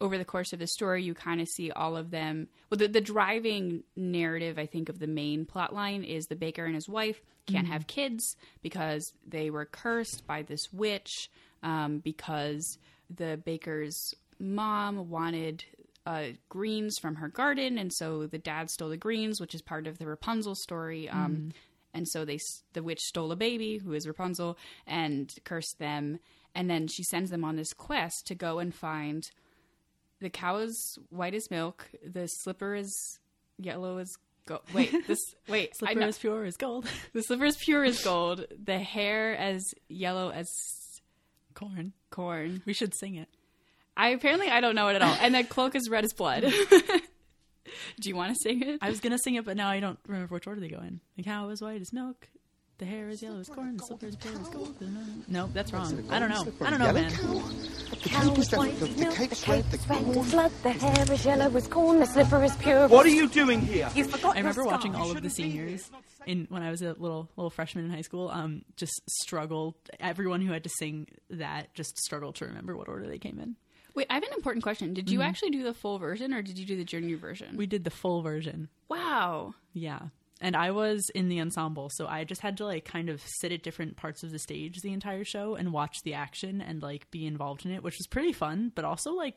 over 0.00 0.18
the 0.18 0.24
course 0.24 0.52
of 0.52 0.58
the 0.58 0.66
story, 0.66 1.02
you 1.02 1.14
kind 1.14 1.40
of 1.40 1.48
see 1.48 1.70
all 1.70 1.96
of 1.96 2.10
them. 2.10 2.48
Well, 2.70 2.78
the, 2.78 2.88
the 2.88 3.00
driving 3.00 3.82
narrative, 3.96 4.58
I 4.58 4.66
think, 4.66 4.88
of 4.88 4.98
the 4.98 5.06
main 5.06 5.46
plot 5.46 5.74
line 5.74 6.04
is 6.04 6.26
the 6.26 6.36
baker 6.36 6.64
and 6.64 6.74
his 6.74 6.88
wife 6.88 7.20
can't 7.46 7.68
have 7.68 7.86
kids 7.86 8.36
because 8.60 9.12
they 9.26 9.50
were 9.50 9.64
cursed 9.64 10.26
by 10.26 10.42
this 10.42 10.72
witch, 10.72 11.30
um, 11.62 11.98
because 11.98 12.78
the 13.08 13.40
baker's 13.44 14.14
mom 14.38 15.08
wanted 15.08 15.64
uh, 16.04 16.24
greens 16.48 16.98
from 17.00 17.16
her 17.16 17.28
garden, 17.28 17.78
and 17.78 17.92
so 17.92 18.26
the 18.26 18.38
dad 18.38 18.68
stole 18.70 18.90
the 18.90 18.96
greens, 18.96 19.40
which 19.40 19.54
is 19.54 19.62
part 19.62 19.86
of 19.86 19.98
the 19.98 20.06
Rapunzel 20.06 20.54
story. 20.54 21.08
Um, 21.08 21.52
And 21.94 22.06
so 22.06 22.26
they, 22.26 22.38
the 22.74 22.82
witch 22.82 23.00
stole 23.00 23.32
a 23.32 23.36
baby 23.36 23.78
who 23.78 23.94
is 23.94 24.06
Rapunzel 24.06 24.58
and 24.86 25.32
cursed 25.44 25.78
them, 25.78 26.18
and 26.54 26.68
then 26.68 26.88
she 26.88 27.02
sends 27.02 27.30
them 27.30 27.42
on 27.42 27.56
this 27.56 27.72
quest 27.72 28.26
to 28.26 28.34
go 28.34 28.58
and 28.58 28.74
find 28.74 29.30
the 30.20 30.30
cow 30.30 30.56
is 30.58 30.98
white 31.10 31.34
as 31.34 31.50
milk, 31.50 31.88
the 32.04 32.26
slipper 32.26 32.74
is 32.74 33.18
yellow 33.58 33.98
as 33.98 34.16
gold. 34.46 34.62
Wait, 34.72 34.92
this 35.06 35.18
wait, 35.48 35.76
Slipper 35.76 35.98
know. 36.00 36.06
as 36.08 36.18
pure 36.18 36.44
as 36.44 36.56
gold. 36.56 36.86
the 37.12 37.22
slipper 37.22 37.44
is 37.44 37.56
pure 37.56 37.84
as 37.84 38.02
gold, 38.02 38.46
the 38.64 38.78
hair 38.78 39.36
as 39.36 39.74
yellow 39.88 40.30
as 40.30 40.48
Corn. 41.54 41.92
corn. 42.10 42.62
We 42.66 42.72
should 42.74 42.94
sing 42.94 43.14
it. 43.14 43.28
I 43.96 44.08
apparently 44.10 44.48
I 44.50 44.60
don't 44.60 44.74
know 44.74 44.88
it 44.88 44.94
at 44.96 45.02
all. 45.02 45.16
And 45.20 45.34
the 45.34 45.42
cloak 45.42 45.74
is 45.74 45.88
red 45.88 46.04
as 46.04 46.12
blood. 46.12 46.42
Do 48.00 48.08
you 48.08 48.14
want 48.14 48.34
to 48.34 48.40
sing 48.40 48.62
it? 48.62 48.78
I 48.82 48.90
was 48.90 49.00
gonna 49.00 49.18
sing 49.18 49.34
it, 49.36 49.44
but 49.44 49.56
now 49.56 49.68
I 49.68 49.80
don't 49.80 49.98
remember 50.06 50.34
which 50.34 50.46
order 50.46 50.60
they 50.60 50.68
go 50.68 50.78
in. 50.80 51.00
The 51.16 51.22
cow 51.22 51.48
is 51.48 51.60
white 51.62 51.80
as 51.80 51.92
milk. 51.92 52.28
The 52.78 52.84
hair 52.84 53.08
is 53.08 53.22
yellow 53.22 53.40
as 53.40 53.48
corn. 53.48 53.78
The 53.78 53.84
slipper 53.84 54.06
is 54.06 54.16
pale 54.16 54.38
as 54.38 54.48
gold. 54.48 54.76
No, 55.28 55.48
that's 55.54 55.72
wrong. 55.72 56.04
I 56.10 56.18
don't 56.18 56.28
know. 56.28 56.46
I 56.60 56.70
don't 56.70 56.78
know, 56.78 56.92
man. 56.92 57.10
The 57.10 57.96
cow 58.10 58.34
is 58.34 58.52
white 58.52 58.74
as 58.74 58.96
milk, 58.96 59.14
the 59.14 59.16
cake's 59.16 59.48
red 59.48 59.64
as 59.72 59.84
blood, 60.30 60.52
the 60.62 60.70
hair 60.72 61.12
is 61.12 61.24
yellow 61.24 61.56
as 61.56 61.68
corn, 61.68 61.98
the 62.00 62.06
slipper 62.06 62.44
is 62.44 62.54
pure. 62.56 62.88
What 62.88 63.06
are 63.06 63.10
you 63.10 63.28
doing 63.28 63.60
here? 63.62 63.88
You 63.94 64.04
forgot 64.04 64.36
I 64.36 64.40
remember 64.40 64.62
your 64.62 64.70
watching 64.70 64.94
all 64.94 65.10
of 65.10 65.22
the 65.22 65.30
seniors 65.30 65.90
in 66.26 66.46
when 66.50 66.62
I 66.62 66.70
was 66.70 66.82
a 66.82 66.94
little 66.98 67.30
little 67.36 67.50
freshman 67.50 67.86
in 67.86 67.90
high 67.90 68.02
school. 68.02 68.28
Um, 68.28 68.62
just 68.76 69.00
struggled. 69.22 69.74
Everyone 69.98 70.42
who 70.42 70.52
had 70.52 70.64
to 70.64 70.70
sing 70.70 71.06
that 71.30 71.72
just 71.74 71.96
struggled 71.98 72.34
to 72.36 72.44
remember 72.44 72.76
what 72.76 72.88
order 72.88 73.06
they 73.08 73.18
came 73.18 73.40
in. 73.40 73.56
Wait, 73.94 74.06
I 74.10 74.14
have 74.14 74.22
an 74.22 74.34
important 74.34 74.62
question. 74.62 74.92
Did 74.92 75.08
you 75.08 75.22
actually 75.22 75.50
do 75.50 75.62
the 75.62 75.72
full 75.72 75.98
version 75.98 76.34
or 76.34 76.42
did 76.42 76.58
you 76.58 76.66
do 76.66 76.76
the 76.76 76.84
junior 76.84 77.16
version? 77.16 77.56
We 77.56 77.66
did 77.66 77.84
the 77.84 77.90
full 77.90 78.20
version. 78.20 78.68
wow. 78.90 79.54
Yeah. 79.72 80.00
And 80.40 80.54
I 80.54 80.70
was 80.70 81.08
in 81.14 81.28
the 81.28 81.40
ensemble, 81.40 81.88
so 81.90 82.06
I 82.06 82.24
just 82.24 82.42
had 82.42 82.58
to 82.58 82.66
like 82.66 82.84
kind 82.84 83.08
of 83.08 83.22
sit 83.24 83.52
at 83.52 83.62
different 83.62 83.96
parts 83.96 84.22
of 84.22 84.30
the 84.30 84.38
stage 84.38 84.80
the 84.82 84.92
entire 84.92 85.24
show 85.24 85.54
and 85.54 85.72
watch 85.72 86.02
the 86.04 86.12
action 86.12 86.60
and 86.60 86.82
like 86.82 87.10
be 87.10 87.26
involved 87.26 87.64
in 87.64 87.72
it, 87.72 87.82
which 87.82 87.96
was 87.98 88.06
pretty 88.06 88.34
fun, 88.34 88.70
but 88.74 88.84
also 88.84 89.12
like 89.12 89.36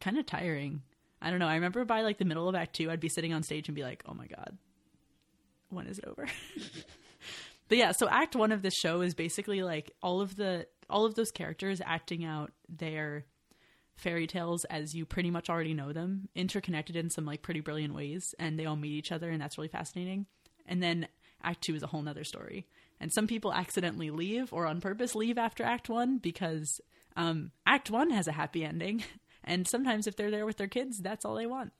kind 0.00 0.16
of 0.16 0.24
tiring. 0.24 0.82
I 1.20 1.30
don't 1.30 1.40
know. 1.40 1.48
I 1.48 1.54
remember 1.54 1.84
by 1.84 2.02
like 2.02 2.18
the 2.18 2.24
middle 2.24 2.48
of 2.48 2.54
Act 2.54 2.76
Two, 2.76 2.90
I'd 2.90 3.00
be 3.00 3.08
sitting 3.10 3.34
on 3.34 3.42
stage 3.42 3.68
and 3.68 3.74
be 3.74 3.82
like, 3.82 4.02
"Oh 4.06 4.14
my 4.14 4.26
god, 4.26 4.56
when 5.68 5.86
is 5.86 5.98
it 5.98 6.06
over?" 6.06 6.26
but 7.68 7.78
yeah, 7.78 7.92
so 7.92 8.08
Act 8.08 8.34
One 8.34 8.52
of 8.52 8.62
this 8.62 8.74
show 8.74 9.02
is 9.02 9.14
basically 9.14 9.62
like 9.62 9.90
all 10.02 10.20
of 10.20 10.36
the 10.36 10.66
all 10.88 11.04
of 11.04 11.16
those 11.16 11.30
characters 11.30 11.82
acting 11.84 12.24
out 12.24 12.52
their 12.68 13.26
fairy 13.98 14.26
tales 14.26 14.64
as 14.64 14.94
you 14.94 15.04
pretty 15.04 15.30
much 15.30 15.50
already 15.50 15.74
know 15.74 15.92
them, 15.92 16.28
interconnected 16.34 16.96
in 16.96 17.10
some 17.10 17.24
like 17.24 17.42
pretty 17.42 17.60
brilliant 17.60 17.94
ways, 17.94 18.34
and 18.38 18.58
they 18.58 18.66
all 18.66 18.76
meet 18.76 18.92
each 18.92 19.12
other, 19.12 19.30
and 19.30 19.40
that's 19.40 19.58
really 19.58 19.68
fascinating. 19.68 20.26
And 20.66 20.82
then 20.82 21.08
Act 21.42 21.62
Two 21.62 21.74
is 21.74 21.82
a 21.82 21.86
whole 21.86 22.02
nother 22.02 22.24
story. 22.24 22.66
And 23.00 23.12
some 23.12 23.26
people 23.26 23.52
accidentally 23.52 24.10
leave 24.10 24.52
or 24.52 24.66
on 24.66 24.80
purpose 24.80 25.14
leave 25.14 25.38
after 25.38 25.62
Act 25.62 25.88
One 25.88 26.18
because 26.18 26.80
um, 27.16 27.52
Act 27.66 27.90
One 27.90 28.10
has 28.10 28.28
a 28.28 28.32
happy 28.32 28.64
ending, 28.64 29.04
and 29.44 29.66
sometimes 29.66 30.06
if 30.06 30.16
they're 30.16 30.30
there 30.30 30.46
with 30.46 30.56
their 30.56 30.68
kids, 30.68 30.98
that's 30.98 31.24
all 31.24 31.34
they 31.34 31.46
want. 31.46 31.72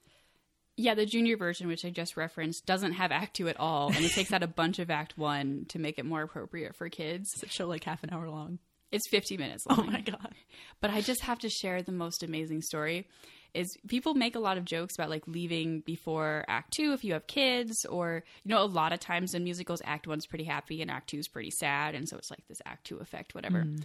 Yeah, 0.77 0.95
the 0.95 1.07
junior 1.07 1.37
version, 1.37 1.67
which 1.67 1.85
I 1.85 1.91
just 1.91 2.17
referenced, 2.17 2.65
doesn't 2.65 2.93
have 2.93 3.11
Act 3.11 3.37
Two 3.37 3.49
at 3.49 3.59
all, 3.59 3.89
and 3.89 4.05
it 4.05 4.13
takes 4.13 4.33
out 4.33 4.43
a 4.43 4.49
bunch 4.49 4.79
of 4.79 4.91
Act 4.91 5.19
One 5.19 5.67
to 5.71 5.79
make 5.79 5.99
it 5.99 6.07
more 6.07 6.23
appropriate 6.23 6.77
for 6.77 6.89
kids. 6.89 7.35
It's 7.35 7.43
a 7.43 7.49
show 7.49 7.67
like 7.67 7.85
half 7.85 8.05
an 8.05 8.11
hour 8.13 8.29
long. 8.31 8.59
It's 8.91 9.09
50 9.11 9.37
minutes 9.37 9.65
oh 9.69 9.75
long. 9.75 9.89
Oh 9.89 9.91
my 9.93 10.01
god! 10.01 10.35
But 10.81 10.91
I 10.91 11.01
just 11.01 11.23
have 11.23 11.39
to 11.41 11.49
share 11.49 11.83
the 11.83 11.93
most 11.93 12.23
amazing 12.23 12.63
story. 12.63 13.07
Is 13.55 13.77
people 13.89 14.15
make 14.15 14.37
a 14.37 14.41
lot 14.41 14.59
of 14.59 14.65
jokes 14.65 14.95
about 14.95 15.09
like 15.11 15.27
leaving 15.27 15.81
before 15.81 16.45
Act 16.49 16.75
Two 16.75 16.93
if 16.93 17.03
you 17.05 17.15
have 17.15 17.27
kids, 17.27 17.85
or 17.87 18.25
you 18.45 18.55
know, 18.55 18.63
a 18.63 18.67
lot 18.67 18.93
of 18.93 19.01
times 19.01 19.35
in 19.35 19.45
musicals, 19.45 19.83
Act 19.85 20.07
One's 20.07 20.27
pretty 20.27 20.45
happy 20.45 20.83
and 20.83 20.91
Act 20.91 21.11
Two's 21.11 21.29
pretty 21.29 21.51
sad, 21.51 21.95
and 21.95 22.09
so 22.09 22.17
it's 22.17 22.31
like 22.31 22.47
this 22.49 22.63
Act 22.67 22.87
Two 22.87 22.99
effect, 22.99 23.35
whatever. 23.35 23.65
Mm. 23.65 23.85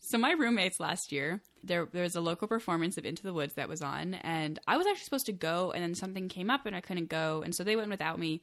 So 0.00 0.18
my 0.18 0.32
roommates 0.32 0.78
last 0.78 1.10
year, 1.10 1.40
there 1.64 1.88
there 1.92 2.02
was 2.02 2.14
a 2.14 2.20
local 2.20 2.46
performance 2.46 2.96
of 2.96 3.04
Into 3.04 3.24
the 3.24 3.32
Woods 3.32 3.54
that 3.54 3.68
was 3.68 3.82
on, 3.82 4.14
and 4.14 4.58
I 4.66 4.76
was 4.76 4.86
actually 4.86 5.04
supposed 5.04 5.26
to 5.26 5.32
go, 5.32 5.72
and 5.72 5.82
then 5.82 5.94
something 5.94 6.28
came 6.28 6.50
up 6.50 6.64
and 6.66 6.76
I 6.76 6.80
couldn't 6.80 7.08
go, 7.08 7.42
and 7.44 7.54
so 7.54 7.64
they 7.64 7.76
went 7.76 7.90
without 7.90 8.18
me. 8.18 8.40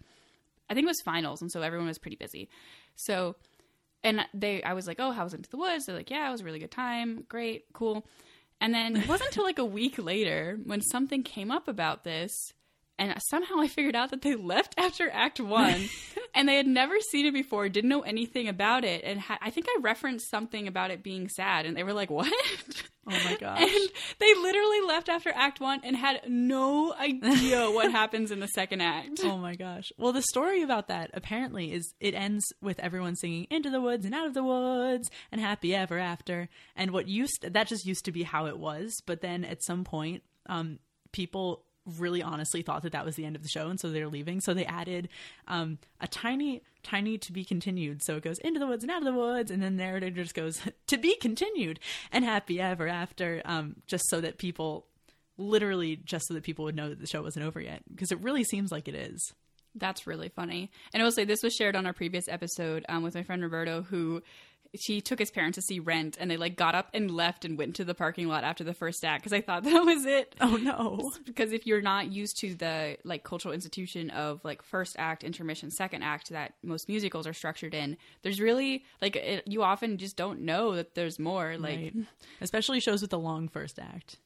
I 0.69 0.73
think 0.73 0.85
it 0.85 0.87
was 0.87 1.01
finals, 1.01 1.41
and 1.41 1.51
so 1.51 1.61
everyone 1.61 1.87
was 1.87 1.99
pretty 1.99 2.17
busy. 2.17 2.49
So, 2.95 3.35
and 4.03 4.25
they, 4.33 4.61
I 4.63 4.73
was 4.73 4.87
like, 4.87 4.99
"Oh, 4.99 5.11
how 5.11 5.23
was 5.23 5.33
Into 5.33 5.49
the 5.49 5.57
Woods?" 5.57 5.85
They're 5.85 5.95
like, 5.95 6.09
"Yeah, 6.09 6.27
it 6.27 6.31
was 6.31 6.41
a 6.41 6.45
really 6.45 6.59
good 6.59 6.71
time, 6.71 7.25
great, 7.29 7.65
cool." 7.73 8.05
And 8.61 8.73
then 8.73 8.95
it 8.95 9.07
wasn't 9.07 9.29
until 9.29 9.43
like 9.43 9.59
a 9.59 9.65
week 9.65 9.97
later 9.97 10.59
when 10.65 10.81
something 10.81 11.23
came 11.23 11.51
up 11.51 11.67
about 11.67 12.03
this, 12.03 12.53
and 12.99 13.13
somehow 13.29 13.55
I 13.59 13.67
figured 13.67 13.95
out 13.95 14.11
that 14.11 14.21
they 14.21 14.35
left 14.35 14.75
after 14.77 15.09
Act 15.11 15.39
One, 15.39 15.89
and 16.35 16.47
they 16.47 16.55
had 16.55 16.67
never 16.67 16.99
seen 17.11 17.25
it 17.25 17.33
before, 17.33 17.67
didn't 17.69 17.89
know 17.89 18.01
anything 18.01 18.47
about 18.47 18.83
it, 18.83 19.03
and 19.03 19.19
ha- 19.19 19.39
I 19.41 19.49
think 19.49 19.67
I 19.69 19.81
referenced 19.81 20.29
something 20.29 20.67
about 20.67 20.91
it 20.91 21.03
being 21.03 21.27
sad, 21.29 21.65
and 21.65 21.75
they 21.75 21.83
were 21.83 21.93
like, 21.93 22.09
"What?" 22.09 22.31
Oh 23.05 23.11
my 23.11 23.35
gosh! 23.39 23.61
and 23.61 23.89
they 24.19 24.33
literally 24.35 24.81
left 24.87 25.09
after 25.09 25.31
Act 25.33 25.59
One 25.59 25.81
and 25.83 25.95
had 25.95 26.21
no 26.27 26.93
idea 26.93 27.69
what 27.71 27.91
happens 27.91 28.31
in 28.31 28.39
the 28.39 28.47
second 28.47 28.81
act. 28.81 29.21
Oh 29.23 29.37
my 29.37 29.55
gosh. 29.55 29.91
Well, 29.97 30.13
the 30.13 30.21
story 30.21 30.61
about 30.61 30.87
that 30.87 31.11
apparently 31.13 31.73
is 31.73 31.93
it 31.99 32.13
ends 32.13 32.45
with 32.61 32.79
everyone 32.79 33.15
singing 33.15 33.47
into 33.49 33.69
the 33.69 33.81
woods 33.81 34.05
and 34.05 34.13
out 34.15 34.27
of 34.27 34.33
the 34.33 34.43
woods 34.43 35.09
and 35.31 35.41
happy 35.41 35.75
ever 35.75 35.97
after. 35.99 36.47
And 36.75 36.91
what 36.91 37.07
used 37.07 37.45
that 37.51 37.67
just 37.67 37.85
used 37.85 38.05
to 38.05 38.11
be 38.11 38.23
how 38.23 38.45
it 38.45 38.57
was, 38.57 38.93
but 39.05 39.21
then 39.21 39.43
at 39.43 39.63
some 39.63 39.83
point 39.83 40.23
um 40.47 40.79
people 41.11 41.65
really 41.97 42.21
honestly 42.21 42.61
thought 42.61 42.83
that 42.83 42.91
that 42.93 43.05
was 43.05 43.15
the 43.15 43.25
end 43.25 43.35
of 43.35 43.43
the 43.43 43.49
show 43.49 43.67
and 43.67 43.79
so 43.79 43.89
they're 43.89 44.07
leaving. 44.07 44.39
So 44.41 44.53
they 44.53 44.65
added 44.65 45.09
um 45.47 45.77
a 45.99 46.07
tiny 46.07 46.61
tiny 46.83 47.17
to 47.17 47.31
be 47.31 47.43
continued. 47.43 48.03
So 48.03 48.15
it 48.17 48.23
goes 48.23 48.39
into 48.39 48.59
the 48.59 48.67
woods 48.67 48.83
and 48.83 48.91
out 48.91 48.99
of 48.99 49.05
the 49.05 49.13
woods 49.13 49.51
and 49.51 49.61
then 49.61 49.77
the 49.77 49.83
narrator 49.83 50.09
just 50.09 50.33
goes 50.33 50.61
to 50.87 50.97
be 50.97 51.15
continued 51.15 51.79
and 52.11 52.23
happy 52.23 52.59
ever 52.59 52.87
after 52.87 53.41
um 53.45 53.77
just 53.87 54.07
so 54.09 54.21
that 54.21 54.37
people 54.37 54.85
literally 55.37 55.95
just 55.95 56.27
so 56.27 56.33
that 56.33 56.43
people 56.43 56.65
would 56.65 56.75
know 56.75 56.89
that 56.89 56.99
the 56.99 57.07
show 57.07 57.21
wasn't 57.21 57.45
over 57.45 57.59
yet 57.59 57.81
because 57.89 58.11
it 58.11 58.19
really 58.19 58.43
seems 58.43 58.71
like 58.71 58.87
it 58.87 58.95
is. 58.95 59.33
That's 59.75 60.05
really 60.05 60.29
funny. 60.29 60.69
And 60.93 61.01
I 61.01 61.03
will 61.03 61.11
say 61.11 61.25
this 61.25 61.41
was 61.41 61.55
shared 61.55 61.75
on 61.75 61.87
our 61.87 61.93
previous 61.93 62.27
episode 62.27 62.85
um, 62.89 63.01
with 63.01 63.15
my 63.15 63.23
friend 63.23 63.41
Roberto, 63.41 63.81
who 63.81 64.21
she 64.75 65.01
took 65.01 65.19
his 65.19 65.29
parents 65.31 65.55
to 65.55 65.61
see 65.61 65.79
Rent, 65.79 66.17
and 66.19 66.29
they 66.31 66.37
like 66.37 66.55
got 66.55 66.73
up 66.75 66.89
and 66.93 67.11
left 67.11 67.45
and 67.45 67.57
went 67.57 67.75
to 67.75 67.85
the 67.85 67.93
parking 67.93 68.27
lot 68.27 68.43
after 68.43 68.63
the 68.63 68.73
first 68.73 69.05
act 69.05 69.23
because 69.23 69.33
I 69.33 69.41
thought 69.41 69.63
that 69.65 69.85
was 69.85 70.05
it. 70.05 70.35
oh 70.41 70.57
no 70.57 71.11
Because 71.25 71.51
if 71.51 71.67
you're 71.67 71.81
not 71.81 72.11
used 72.11 72.37
to 72.39 72.55
the 72.55 72.97
like 73.03 73.23
cultural 73.23 73.53
institution 73.53 74.09
of 74.09 74.39
like 74.43 74.61
first 74.63 74.95
act, 74.97 75.23
intermission, 75.23 75.69
second 75.71 76.01
act 76.03 76.29
that 76.31 76.53
most 76.63 76.87
musicals 76.89 77.27
are 77.27 77.33
structured 77.33 77.73
in, 77.73 77.97
there's 78.23 78.41
really 78.41 78.83
like 79.01 79.15
it, 79.15 79.43
you 79.47 79.63
often 79.63 79.97
just 79.97 80.15
don't 80.17 80.41
know 80.41 80.75
that 80.75 80.95
there's 80.95 81.19
more. 81.19 81.55
Like, 81.57 81.79
Right. 81.79 81.95
especially 82.41 82.79
shows 82.79 83.01
with 83.01 83.13
a 83.13 83.17
long 83.17 83.47
first 83.47 83.77
act 83.79 84.17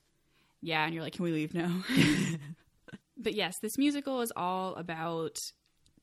yeah, 0.60 0.84
and 0.86 0.94
you're 0.94 1.04
like, 1.04 1.14
can 1.14 1.24
we 1.24 1.32
leave 1.32 1.54
now? 1.54 1.84
but 3.18 3.34
yes, 3.36 3.60
this 3.60 3.78
musical 3.78 4.22
is 4.22 4.34
all 4.36 4.74
about 4.76 5.40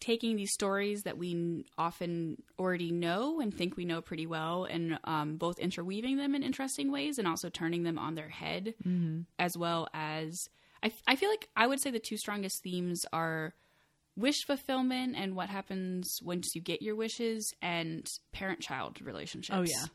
taking 0.00 0.36
these 0.36 0.52
stories 0.52 1.02
that 1.04 1.16
we 1.18 1.64
often 1.78 2.42
already 2.58 2.92
know 2.92 3.40
and 3.40 3.52
think 3.54 3.76
we 3.76 3.84
know 3.84 4.00
pretty 4.00 4.26
well, 4.26 4.64
and 4.64 4.98
um, 5.04 5.36
both 5.36 5.58
interweaving 5.58 6.16
them 6.16 6.34
in 6.34 6.42
interesting 6.42 6.90
ways 6.92 7.18
and 7.18 7.26
also 7.26 7.48
turning 7.48 7.82
them 7.82 7.98
on 7.98 8.14
their 8.14 8.28
head, 8.28 8.74
as 9.38 9.56
well 9.56 9.88
as 9.94 10.48
I 11.06 11.16
feel 11.16 11.30
like 11.30 11.48
I 11.56 11.66
would 11.66 11.80
say 11.80 11.90
the 11.90 11.98
two 11.98 12.16
strongest 12.16 12.62
themes 12.62 13.06
are 13.12 13.54
wish 14.16 14.44
fulfillment 14.44 15.16
and 15.16 15.34
what 15.34 15.48
happens 15.48 16.20
once 16.22 16.54
you 16.54 16.60
get 16.60 16.82
your 16.82 16.94
wishes, 16.94 17.54
and 17.62 18.08
parent-child 18.32 19.00
relationships. 19.02 19.56
Oh, 19.56 19.62
yeah. 19.62 19.86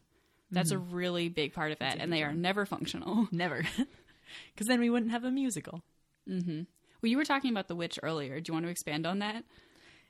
That's 0.51 0.71
a 0.71 0.79
really 0.79 1.29
big 1.29 1.53
part 1.53 1.71
of 1.71 1.77
it, 1.79 1.97
and 1.99 2.11
they 2.11 2.23
are 2.23 2.33
never 2.33 2.65
functional. 2.65 3.27
never 3.31 3.61
because 4.53 4.67
then 4.67 4.79
we 4.79 4.89
wouldn't 4.89 5.11
have 5.11 5.23
a 5.23 5.31
musical 5.31 5.83
mm-hmm. 6.27 6.61
Well, 7.01 7.09
you 7.09 7.17
were 7.17 7.25
talking 7.25 7.51
about 7.51 7.69
the 7.69 7.75
witch 7.75 7.97
earlier. 8.03 8.41
Do 8.41 8.49
you 8.49 8.53
want 8.53 8.65
to 8.65 8.71
expand 8.71 9.07
on 9.07 9.19
that? 9.19 9.45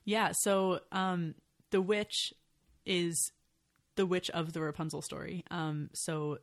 Yeah 0.10 0.32
so 0.42 0.80
um 0.92 1.36
the 1.70 1.82
witch 1.82 2.34
is 2.86 3.32
the 3.96 4.06
witch 4.06 4.30
of 4.32 4.54
the 4.54 4.62
rapunzel 4.62 5.01
story. 5.01 5.44
Um 5.51 5.89
so 5.94 6.39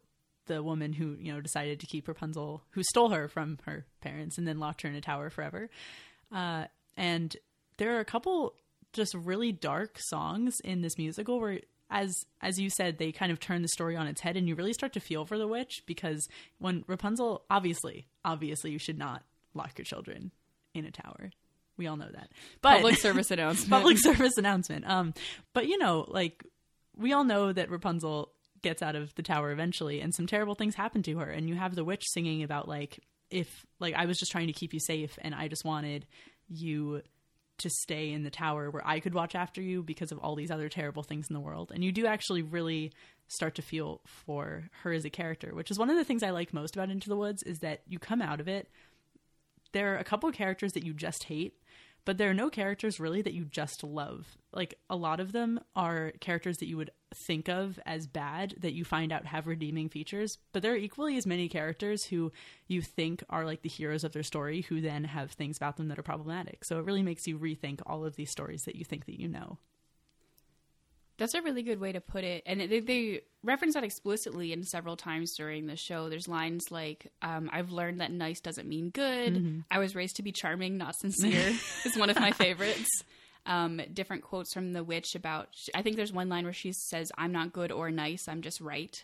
the 0.47 0.63
woman 0.63 0.93
who 0.93 1.17
you 1.19 1.33
know 1.33 1.41
decided 1.41 1.81
to 1.81 1.87
keep 1.87 2.07
rapunzel 2.07 2.63
who 2.71 2.83
stole 2.85 3.09
her 3.11 3.27
from 3.29 3.59
her 3.65 3.85
parents 4.01 4.39
and 4.39 4.47
then 4.47 4.61
locked 4.61 4.83
her 4.83 4.89
in 4.89 4.95
a 4.95 5.01
tower 5.01 5.31
forever. 5.31 5.69
Uh 6.33 6.67
and 6.97 7.37
there 7.79 7.97
are 7.97 8.01
a 8.01 8.05
couple 8.05 8.55
just 8.93 9.15
really 9.15 9.51
dark 9.53 9.99
songs 9.99 10.55
in 10.63 10.81
this 10.83 10.97
musical 10.97 11.41
where 11.41 11.61
as 11.91 12.15
as 12.41 12.61
you 12.61 12.71
said 12.71 12.99
they 12.99 13.11
kind 13.11 13.33
of 13.33 13.41
turn 13.41 13.63
the 13.63 13.69
story 13.69 13.97
on 13.97 14.07
its 14.07 14.21
head 14.21 14.37
and 14.37 14.49
you 14.49 14.55
really 14.55 14.73
start 14.73 14.93
to 14.93 15.01
feel 15.01 15.25
for 15.25 15.39
the 15.39 15.49
witch 15.49 15.83
because 15.87 16.29
when 16.59 16.85
rapunzel 16.87 17.43
obviously 17.51 18.07
obviously 18.25 18.71
you 18.71 18.79
should 18.79 18.99
not 18.99 19.25
lock 19.55 19.77
your 19.77 19.85
children 19.85 20.31
in 20.73 20.85
a 20.85 20.91
tower 20.91 21.31
we 21.77 21.87
all 21.87 21.97
know 21.97 22.09
that 22.13 22.31
but 22.63 22.77
Public 22.77 22.97
service 22.97 23.31
announcement. 23.31 23.71
public 23.71 23.99
service 23.99 24.37
announcement 24.37 24.89
um 24.89 25.15
but 25.53 25.67
you 25.67 25.79
know 25.79 26.05
like 26.09 26.45
we 26.97 27.13
all 27.13 27.25
know 27.25 27.53
that 27.53 27.71
rapunzel 27.71 28.31
gets 28.63 28.83
out 28.83 28.97
of 28.97 29.15
the 29.15 29.23
tower 29.23 29.51
eventually 29.51 30.01
and 30.01 30.15
some 30.15 30.27
terrible 30.27 30.55
things 30.55 30.75
happen 30.75 31.03
to 31.03 31.19
her 31.19 31.31
and 31.31 31.49
you 31.49 31.55
have 31.55 31.75
the 31.75 31.85
witch 31.85 32.05
singing 32.07 32.43
about 32.43 32.69
like 32.69 32.99
if 33.31 33.67
like 33.81 33.95
i 33.95 34.07
was 34.07 34.19
just 34.19 34.33
trying 34.33 34.47
to 34.47 34.53
keep 34.53 34.73
you 34.73 34.81
safe 34.81 35.19
and 35.23 35.35
i 35.35 35.49
just 35.49 35.65
wanted 35.65 36.07
you 36.49 37.03
to 37.59 37.71
stay 37.71 38.13
in 38.13 38.23
the 38.23 38.31
tower 38.31 38.71
where 38.71 38.87
I 38.87 39.01
could 39.01 39.15
watch 39.15 39.35
after 39.35 39.63
you 39.63 39.83
because 39.83 40.13
of 40.13 40.19
all 40.19 40.35
these 40.35 40.51
other 40.51 40.69
terrible 40.69 41.03
things 41.03 41.29
in 41.29 41.35
the 41.35 41.41
world. 41.41 41.73
And 41.75 41.83
you 41.83 41.93
do 41.93 42.07
actually 42.07 42.43
really 42.43 42.93
start 43.29 43.55
to 43.57 43.63
feel 43.63 44.01
for 44.05 44.65
her 44.83 44.93
as 44.93 45.05
a 45.05 45.11
character, 45.11 45.55
which 45.55 45.71
is 45.71 45.79
one 45.79 45.91
of 45.91 45.97
the 45.97 46.05
things 46.05 46.23
I 46.23 46.31
like 46.31 46.53
most 46.53 46.77
about 46.77 46.91
Into 46.91 47.09
the 47.09 47.17
Woods 47.17 47.43
is 47.43 47.61
that 47.61 47.81
you 47.89 47.99
come 47.99 48.23
out 48.23 48.41
of 48.41 48.49
it. 48.49 48.69
There 49.73 49.95
are 49.95 49.99
a 49.99 50.05
couple 50.05 50.29
of 50.29 50.35
characters 50.35 50.73
that 50.73 50.85
you 50.85 50.95
just 50.95 51.25
hate, 51.25 51.55
but 52.05 52.19
there 52.19 52.31
are 52.31 52.35
no 52.35 52.49
characters 52.49 53.01
really 53.01 53.21
that 53.23 53.35
you 53.35 53.45
just 53.45 53.83
love. 53.83 54.39
Like 54.53 54.79
a 54.89 54.97
lot 54.97 55.19
of 55.21 55.33
them 55.33 55.61
are 55.75 56.13
characters 56.21 56.59
that 56.59 56.69
you 56.69 56.77
would 56.77 56.93
think 57.13 57.49
of 57.49 57.81
as 57.85 58.07
bad 58.07 58.55
that 58.61 58.75
you 58.75 58.85
find 58.85 59.13
out 59.13 59.27
have 59.27 59.47
redeeming 59.47 59.89
features, 59.89 60.39
but 60.53 60.63
there 60.63 60.73
are 60.73 60.77
equally 60.77 61.17
as 61.17 61.27
many 61.27 61.49
characters 61.49 62.07
who 62.07 62.33
you 62.69 62.81
think 62.81 63.25
are 63.29 63.45
like 63.45 63.63
the 63.63 63.69
heroes 63.69 64.05
of 64.05 64.13
their 64.13 64.23
story 64.23 64.63
who 64.63 64.81
then 64.81 65.05
have 65.05 65.33
things 65.33 65.57
about 65.57 65.77
them 65.77 65.89
that 65.89 65.99
are 65.99 66.05
problematic. 66.05 66.65
So 66.65 66.79
it 66.79 66.85
really 66.85 67.03
makes 67.03 67.27
you 67.27 67.39
rethink 67.39 67.81
all 67.87 68.05
of 68.05 68.17
these 68.17 68.31
stories 68.31 68.65
that 68.65 68.77
you 68.77 68.85
think 68.85 69.07
that 69.07 69.21
you 69.21 69.29
know. 69.29 69.59
That's 71.19 71.35
a 71.35 71.43
really 71.43 71.63
good 71.63 71.81
way 71.81 71.93
to 71.93 72.01
put 72.01 72.25
it. 72.25 72.43
And 72.47 72.61
they, 72.61 72.81
they 72.81 73.23
reference 73.43 73.75
that 73.75 73.85
explicitly 73.85 74.53
in 74.53 74.63
several 74.65 74.97
times 74.97 75.35
during 75.37 75.67
the 75.67 75.77
show. 75.77 76.09
There's 76.11 76.29
lines 76.29 76.65
like, 76.71 77.11
um, 77.23 77.49
I've 77.53 77.71
learned 77.71 78.01
that 78.01 78.11
nice 78.13 78.41
doesn't 78.41 78.69
mean 78.69 78.91
good. 78.91 79.33
I 79.71 79.79
was 79.79 79.95
raised 79.95 80.17
to 80.17 80.23
be 80.23 80.33
charming, 80.33 80.77
not 80.77 80.95
sincere, 80.97 81.55
is 81.85 81.97
one 81.97 82.11
of 82.11 82.21
my 82.21 82.33
favorites. 82.33 82.89
Um, 83.47 83.81
different 83.93 84.25
quotes 84.25 84.53
from 84.53 84.73
The 84.73 84.85
Witch 84.85 85.15
about, 85.15 85.49
I 85.75 85.83
think 85.83 85.97
there's 85.97 86.13
one 86.13 86.29
line 86.29 86.45
where 86.45 86.53
she 86.53 86.73
says, 86.73 87.11
I'm 87.17 87.33
not 87.33 87.53
good 87.53 87.71
or 87.73 87.91
nice, 87.91 88.29
I'm 88.29 88.43
just 88.43 88.61
right. 88.61 88.95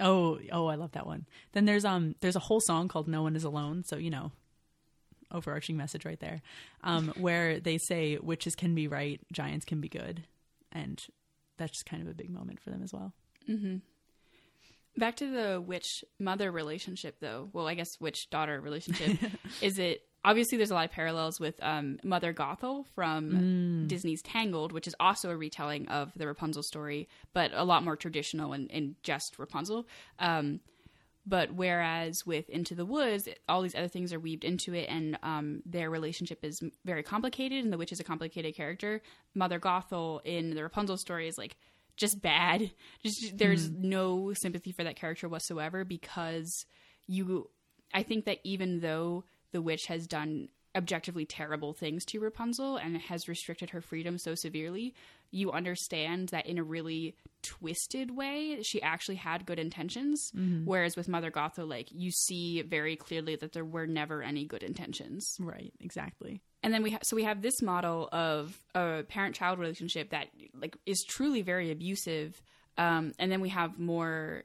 Oh, 0.00 0.38
oh, 0.50 0.66
I 0.66 0.76
love 0.76 0.92
that 0.92 1.06
one. 1.06 1.26
Then 1.52 1.66
there's 1.66 1.84
um 1.84 2.14
there's 2.20 2.36
a 2.36 2.40
whole 2.40 2.60
song 2.60 2.88
called 2.88 3.08
No 3.08 3.22
One 3.24 3.36
Is 3.36 3.44
Alone, 3.44 3.84
so 3.84 3.96
you 3.96 4.08
know, 4.08 4.32
overarching 5.30 5.76
message 5.76 6.04
right 6.06 6.18
there. 6.18 6.40
Um 6.82 7.12
where 7.18 7.60
they 7.60 7.76
say 7.76 8.18
witches 8.18 8.54
can 8.54 8.74
be 8.74 8.88
right, 8.88 9.20
giants 9.32 9.66
can 9.66 9.82
be 9.82 9.90
good. 9.90 10.24
And 10.72 10.98
that's 11.58 11.72
just 11.72 11.86
kind 11.86 12.02
of 12.02 12.08
a 12.08 12.14
big 12.14 12.30
moment 12.30 12.60
for 12.60 12.70
them 12.70 12.82
as 12.82 12.92
well. 12.92 13.12
Back 14.96 15.16
to 15.16 15.30
the 15.30 15.60
witch 15.60 16.04
mother 16.18 16.50
relationship, 16.52 17.16
though. 17.20 17.48
Well, 17.52 17.66
I 17.66 17.74
guess 17.74 17.98
witch 18.00 18.28
daughter 18.30 18.60
relationship. 18.60 19.18
is 19.62 19.78
it 19.78 20.02
obviously 20.24 20.56
there's 20.58 20.70
a 20.70 20.74
lot 20.74 20.84
of 20.84 20.92
parallels 20.92 21.40
with 21.40 21.54
um, 21.62 21.98
Mother 22.04 22.32
Gothel 22.32 22.84
from 22.94 23.86
Disney's 23.88 24.22
Tangled, 24.22 24.72
which 24.72 24.86
is 24.86 24.94
also 25.00 25.30
a 25.30 25.36
retelling 25.36 25.88
of 25.88 26.12
the 26.16 26.26
Rapunzel 26.26 26.62
story, 26.62 27.08
but 27.32 27.50
a 27.54 27.64
lot 27.64 27.82
more 27.84 27.96
traditional 27.96 28.52
and, 28.52 28.70
and 28.70 28.94
just 29.02 29.38
Rapunzel. 29.38 29.86
Um, 30.18 30.60
but 31.24 31.52
whereas 31.52 32.26
with 32.26 32.48
Into 32.50 32.74
the 32.74 32.84
Woods, 32.84 33.28
all 33.48 33.62
these 33.62 33.74
other 33.74 33.88
things 33.88 34.12
are 34.12 34.18
weaved 34.20 34.44
into 34.44 34.74
it, 34.74 34.88
and 34.88 35.18
um, 35.22 35.62
their 35.64 35.88
relationship 35.88 36.44
is 36.44 36.60
very 36.84 37.02
complicated, 37.02 37.62
and 37.62 37.72
the 37.72 37.78
witch 37.78 37.92
is 37.92 38.00
a 38.00 38.04
complicated 38.04 38.56
character. 38.56 39.00
Mother 39.34 39.60
Gothel 39.60 40.20
in 40.24 40.54
the 40.54 40.62
Rapunzel 40.62 40.96
story 40.96 41.28
is 41.28 41.38
like 41.38 41.56
just 41.96 42.20
bad. 42.20 42.70
Just 43.02 43.38
there's 43.38 43.70
no 43.70 44.32
sympathy 44.34 44.72
for 44.72 44.84
that 44.84 44.96
character 44.96 45.28
whatsoever 45.28 45.84
because 45.84 46.66
you. 47.06 47.50
I 47.94 48.02
think 48.02 48.24
that 48.24 48.38
even 48.42 48.80
though 48.80 49.24
the 49.52 49.60
witch 49.60 49.86
has 49.86 50.06
done 50.06 50.48
objectively 50.74 51.26
terrible 51.26 51.74
things 51.74 52.06
to 52.06 52.18
Rapunzel 52.20 52.78
and 52.78 52.96
has 52.96 53.28
restricted 53.28 53.70
her 53.70 53.82
freedom 53.82 54.16
so 54.16 54.34
severely, 54.34 54.94
you 55.32 55.50
understand 55.50 56.28
that 56.28 56.46
in 56.46 56.58
a 56.58 56.62
really 56.62 57.16
twisted 57.42 58.14
way, 58.14 58.62
she 58.62 58.80
actually 58.80 59.16
had 59.16 59.44
good 59.44 59.58
intentions. 59.58 60.30
Whereas 60.64 60.94
with 60.94 61.08
Mother 61.08 61.30
Gothel, 61.30 61.68
like 61.68 61.88
you 61.90 62.12
see 62.12 62.62
very 62.62 62.94
clearly 62.94 63.34
that 63.36 63.52
there 63.52 63.64
were 63.64 63.86
never 63.86 64.22
any 64.22 64.44
good 64.44 64.62
intentions. 64.62 65.36
Right, 65.40 65.72
exactly. 65.80 66.40
And 66.62 66.72
then 66.72 66.84
we 66.84 66.92
ha- 66.92 67.00
so 67.02 67.16
we 67.16 67.24
have 67.24 67.42
this 67.42 67.60
model 67.60 68.08
of 68.12 68.56
a 68.74 69.02
parent-child 69.08 69.58
relationship 69.58 70.10
that 70.10 70.28
like 70.54 70.76
is 70.86 71.02
truly 71.02 71.42
very 71.42 71.72
abusive. 71.72 72.40
Um, 72.78 73.12
and 73.18 73.32
then 73.32 73.40
we 73.40 73.48
have 73.48 73.78
more 73.78 74.44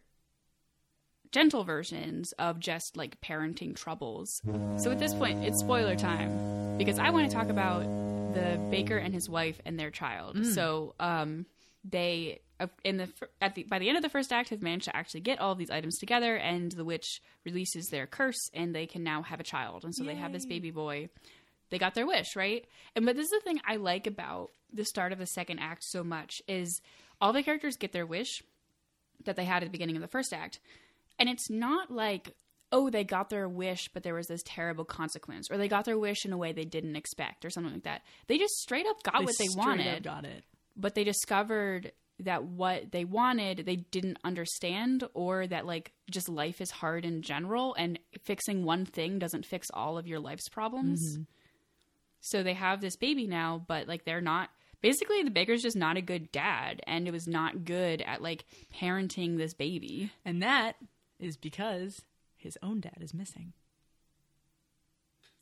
gentle 1.31 1.63
versions 1.63 2.31
of 2.39 2.59
just 2.59 2.97
like 2.97 3.19
parenting 3.21 3.75
troubles. 3.75 4.41
So 4.77 4.91
at 4.91 4.97
this 4.97 5.13
point, 5.13 5.43
it's 5.43 5.59
spoiler 5.59 5.95
time 5.95 6.77
because 6.77 6.97
I 6.97 7.09
want 7.09 7.29
to 7.29 7.35
talk 7.35 7.49
about 7.49 7.85
the 8.33 8.59
baker 8.69 8.97
and 8.97 9.13
his 9.13 9.29
wife 9.29 9.59
and 9.65 9.79
their 9.79 9.91
child. 9.91 10.45
So 10.45 10.95
um, 10.99 11.45
they 11.83 12.41
in 12.83 12.97
the 12.97 13.09
at 13.41 13.55
the 13.55 13.63
by 13.63 13.79
the 13.79 13.87
end 13.87 13.97
of 13.97 14.03
the 14.03 14.09
first 14.09 14.33
act 14.33 14.49
have 14.49 14.61
managed 14.61 14.85
to 14.85 14.95
actually 14.95 15.21
get 15.21 15.39
all 15.39 15.51
of 15.51 15.57
these 15.57 15.69
items 15.69 15.97
together, 15.97 16.35
and 16.35 16.71
the 16.71 16.85
witch 16.85 17.21
releases 17.45 17.87
their 17.87 18.07
curse, 18.07 18.49
and 18.53 18.73
they 18.73 18.85
can 18.85 19.03
now 19.03 19.21
have 19.21 19.39
a 19.39 19.43
child, 19.43 19.83
and 19.83 19.93
so 19.95 20.03
they 20.03 20.15
have 20.15 20.33
this 20.33 20.45
baby 20.45 20.71
boy. 20.71 21.09
They 21.69 21.77
got 21.77 21.95
their 21.95 22.07
wish, 22.07 22.35
right? 22.35 22.65
And 22.95 23.05
but 23.05 23.15
this 23.15 23.25
is 23.25 23.31
the 23.31 23.43
thing 23.43 23.59
I 23.65 23.75
like 23.75 24.07
about 24.07 24.51
the 24.71 24.85
start 24.85 25.11
of 25.11 25.19
the 25.19 25.27
second 25.27 25.59
act 25.59 25.83
so 25.83 26.03
much 26.03 26.41
is 26.47 26.81
all 27.19 27.33
the 27.33 27.43
characters 27.43 27.77
get 27.77 27.91
their 27.91 28.05
wish 28.05 28.41
that 29.25 29.35
they 29.35 29.45
had 29.45 29.63
at 29.63 29.65
the 29.65 29.71
beginning 29.71 29.95
of 29.95 30.01
the 30.01 30.07
first 30.07 30.33
act. 30.33 30.59
And 31.19 31.29
it's 31.29 31.49
not 31.49 31.89
like, 31.89 32.35
oh, 32.71 32.89
they 32.89 33.03
got 33.03 33.29
their 33.29 33.47
wish, 33.47 33.89
but 33.93 34.03
there 34.03 34.13
was 34.13 34.27
this 34.27 34.41
terrible 34.45 34.85
consequence, 34.85 35.49
or 35.49 35.57
they 35.57 35.67
got 35.67 35.85
their 35.85 35.97
wish 35.97 36.25
in 36.25 36.33
a 36.33 36.37
way 36.37 36.51
they 36.51 36.65
didn't 36.65 36.95
expect, 36.95 37.45
or 37.45 37.49
something 37.49 37.73
like 37.73 37.83
that. 37.83 38.01
They 38.27 38.37
just 38.37 38.55
straight 38.55 38.85
up 38.87 39.01
got 39.03 39.23
what 39.23 39.37
they 39.37 39.45
straight 39.45 39.61
up 39.61 39.65
wanted, 39.67 40.03
got 40.03 40.25
it. 40.25 40.43
but 40.75 40.95
they 40.95 41.03
discovered 41.03 41.91
that 42.21 42.43
what 42.43 42.91
they 42.91 43.05
wanted 43.05 43.63
they 43.65 43.75
didn't 43.75 44.17
understand, 44.23 45.03
or 45.13 45.47
that 45.47 45.65
like 45.65 45.91
just 46.09 46.29
life 46.29 46.61
is 46.61 46.71
hard 46.71 47.05
in 47.05 47.21
general, 47.21 47.75
and 47.75 47.99
fixing 48.23 48.63
one 48.63 48.85
thing 48.85 49.19
doesn't 49.19 49.45
fix 49.45 49.67
all 49.73 49.97
of 49.97 50.07
your 50.07 50.19
life's 50.19 50.49
problems. 50.49 51.13
Mm-hmm. 51.13 51.23
So 52.19 52.43
they 52.43 52.55
have 52.55 52.81
this 52.81 52.95
baby 52.95 53.27
now, 53.27 53.63
but 53.67 53.87
like 53.87 54.05
they're 54.05 54.21
not. 54.21 54.49
Basically, 54.79 55.23
the 55.23 55.31
baker's 55.31 55.63
just 55.63 55.75
not 55.75 55.97
a 55.97 56.01
good 56.01 56.31
dad, 56.31 56.81
and 56.85 57.07
it 57.07 57.11
was 57.11 57.27
not 57.27 57.65
good 57.65 58.01
at 58.03 58.21
like 58.21 58.45
parenting 58.79 59.37
this 59.37 59.55
baby. 59.55 60.11
And 60.23 60.43
that 60.43 60.75
is 61.19 61.35
because 61.35 61.99
his 62.47 62.57
own 62.63 62.79
dad 62.79 62.97
is 63.01 63.13
missing. 63.13 63.53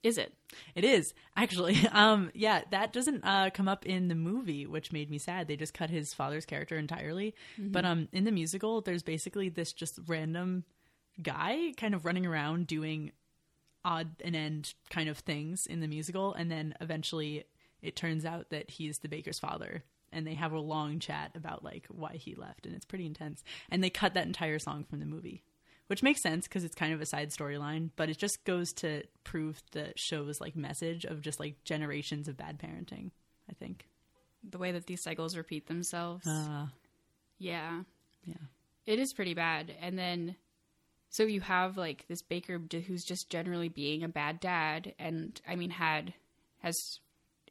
Is 0.04 0.18
it? 0.20 0.34
It 0.76 0.84
is 0.84 1.14
actually. 1.36 1.78
Um, 1.92 2.30
yeah, 2.34 2.62
that 2.72 2.92
doesn't 2.92 3.24
uh, 3.24 3.52
come 3.54 3.70
up 3.70 3.86
in 3.86 4.10
the 4.10 4.16
movie, 4.16 4.66
which 4.66 4.92
made 4.92 5.10
me 5.10 5.18
sad. 5.18 5.48
They 5.48 5.56
just 5.56 5.74
cut 5.74 5.90
his 5.90 6.14
father's 6.14 6.46
character 6.46 6.78
entirely. 6.78 7.34
But 7.72 7.86
um, 7.86 8.10
in 8.12 8.26
the 8.26 8.32
musical, 8.32 8.82
there's 8.82 9.02
basically 9.02 9.48
this 9.48 9.72
just 9.72 10.00
random 10.08 10.66
guy 11.22 11.72
kind 11.78 11.96
of 11.96 12.04
running 12.04 12.26
around 12.26 12.68
doing 12.68 13.12
odd 13.86 14.10
and 14.24 14.36
end 14.36 14.74
kind 14.90 15.08
of 15.08 15.20
things 15.20 15.66
in 15.68 15.80
the 15.80 15.88
musical, 15.88 16.34
and 16.34 16.52
then 16.52 16.74
eventually 16.82 17.46
it 17.82 17.96
turns 17.96 18.26
out 18.26 18.50
that 18.50 18.72
he's 18.72 19.00
the 19.00 19.10
baker's 19.10 19.40
father. 19.40 19.84
And 20.12 20.28
they 20.28 20.34
have 20.34 20.52
a 20.52 20.60
long 20.60 21.00
chat 21.00 21.32
about 21.36 21.64
like 21.64 21.86
why 21.90 22.16
he 22.16 22.36
left, 22.36 22.66
and 22.66 22.76
it's 22.76 22.86
pretty 22.86 23.06
intense. 23.06 23.44
And 23.70 23.84
they 23.84 23.90
cut 23.90 24.14
that 24.16 24.28
entire 24.28 24.60
song 24.60 24.84
from 24.84 25.00
the 25.00 25.06
movie 25.06 25.44
which 25.88 26.04
makes 26.04 26.22
sense 26.22 26.48
because 26.48 26.64
it's 26.64 26.76
kind 26.76 26.94
of 26.94 27.02
a 27.02 27.06
side 27.06 27.30
storyline, 27.30 27.90
but 27.96 28.10
it 28.10 28.18
just 28.18 28.44
goes 28.44 28.74
to 28.74 29.04
prove 29.24 29.62
the 29.72 29.94
show's 29.96 30.42
like 30.42 30.56
message 30.56 31.06
of 31.06 31.22
just 31.22 31.40
like 31.40 31.64
generations 31.64 32.28
of 32.28 32.38
bad 32.38 32.60
parenting. 32.60 33.12
I 33.50 33.54
think. 33.54 33.88
The 34.48 34.58
way 34.58 34.72
that 34.72 34.88
these 34.88 35.04
cycles 35.04 35.38
repeat 35.38 35.68
themselves. 35.68 36.26
Uh, 36.28 36.68
yeah. 37.38 37.82
yeah. 38.24 38.36
It 38.86 39.00
is 39.00 39.14
pretty 39.14 39.34
bad. 39.34 39.74
And 39.82 39.98
then, 39.98 40.36
so 41.10 41.24
you 41.24 41.42
have 41.42 41.78
like 41.78 42.06
this 42.08 42.22
baker 42.22 42.60
who's 42.88 43.04
just 43.04 43.30
generally 43.30 43.70
being 43.70 44.04
a 44.04 44.10
bad 44.10 44.40
dad, 44.40 44.94
and 45.00 45.40
I 45.48 45.56
mean, 45.56 45.72
had 45.72 46.14
has 46.60 47.00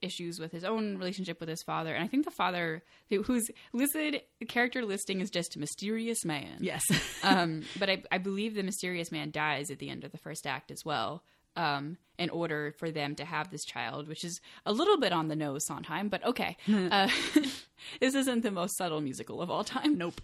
issues 0.05 0.38
with 0.38 0.53
his 0.53 0.64
own 0.64 0.99
relationship 0.99 1.40
with 1.40 1.49
his 1.49 1.62
father. 1.62 1.95
And 1.95 2.05
I 2.05 2.07
think 2.07 2.25
the 2.25 2.31
father, 2.31 2.83
who- 3.11 3.23
who's 3.25 3.49
listed, 3.73 4.23
character 4.49 4.85
listing 4.85 5.21
is 5.21 5.31
just 5.31 5.57
a 5.57 5.59
mysterious 5.59 6.25
man. 6.25 6.59
Yes. 6.61 6.83
um, 7.23 7.62
but 7.79 7.88
I, 7.90 8.03
I 8.12 8.19
believe 8.19 8.55
the 8.55 8.62
mysterious 8.62 9.11
man 9.11 9.31
dies 9.31 9.71
at 9.71 9.79
the 9.79 9.88
end 9.90 10.05
of 10.05 10.12
the 10.12 10.19
first 10.19 10.47
act 10.47 10.71
as 10.71 10.85
well. 10.85 11.23
Um, 11.57 11.99
in 12.19 12.31
order 12.31 12.75
for 12.79 12.90
them 12.90 13.14
to 13.14 13.25
have 13.25 13.51
this 13.51 13.64
child, 13.64 14.09
which 14.09 14.25
is 14.25 14.40
a 14.67 14.73
little 14.73 14.99
bit 14.99 15.12
on 15.12 15.29
the 15.29 15.37
nose, 15.37 15.64
Sondheim, 15.67 16.09
but 16.09 16.25
okay. 16.25 16.57
uh, 16.69 17.09
this 18.01 18.14
isn't 18.14 18.43
the 18.43 18.51
most 18.51 18.77
subtle 18.77 19.01
musical 19.01 19.40
of 19.40 19.51
all 19.51 19.62
time. 19.64 19.97
nope. 19.97 20.21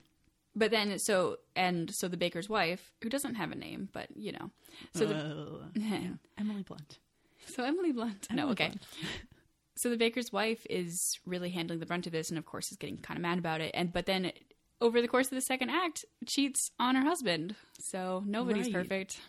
But 0.57 0.73
then, 0.73 0.99
so 0.99 1.37
and 1.55 1.89
so 1.95 2.09
the 2.09 2.17
baker's 2.17 2.49
wife, 2.49 2.93
who 3.03 3.09
doesn't 3.09 3.37
have 3.37 3.53
a 3.53 3.55
name, 3.55 3.89
but 3.93 4.09
you 4.17 4.33
know, 4.33 4.51
so 4.93 5.07
the, 5.07 5.15
Uh, 5.15 5.67
yeah. 5.75 6.01
Emily 6.37 6.65
Blunt. 6.65 6.99
so 7.47 7.63
Emily 7.63 7.93
Blunt. 7.93 8.27
No, 8.33 8.43
Emily 8.43 8.53
okay. 8.55 8.67
Blunt. 8.67 8.83
So 9.81 9.89
the 9.89 9.97
baker's 9.97 10.31
wife 10.31 10.67
is 10.69 11.19
really 11.25 11.49
handling 11.49 11.81
the 11.81 11.87
brunt 11.87 12.07
of 12.07 12.13
this, 12.13 12.29
and 12.29 12.37
of 12.37 12.45
course 12.45 12.71
is 12.71 12.77
getting 12.77 12.99
kind 12.99 13.17
of 13.17 13.23
mad 13.23 13.39
about 13.39 13.63
it. 13.63 13.71
And 13.73 13.91
but 13.93 14.05
then 14.05 14.31
over 14.79 15.01
the 15.01 15.09
course 15.09 15.29
of 15.29 15.37
the 15.37 15.41
second 15.41 15.71
act, 15.71 16.05
cheats 16.27 16.71
on 16.79 16.97
her 16.97 17.03
husband. 17.03 17.55
So 17.79 18.23
nobody's 18.27 18.67
Right. 18.67 18.75
perfect. 18.75 19.21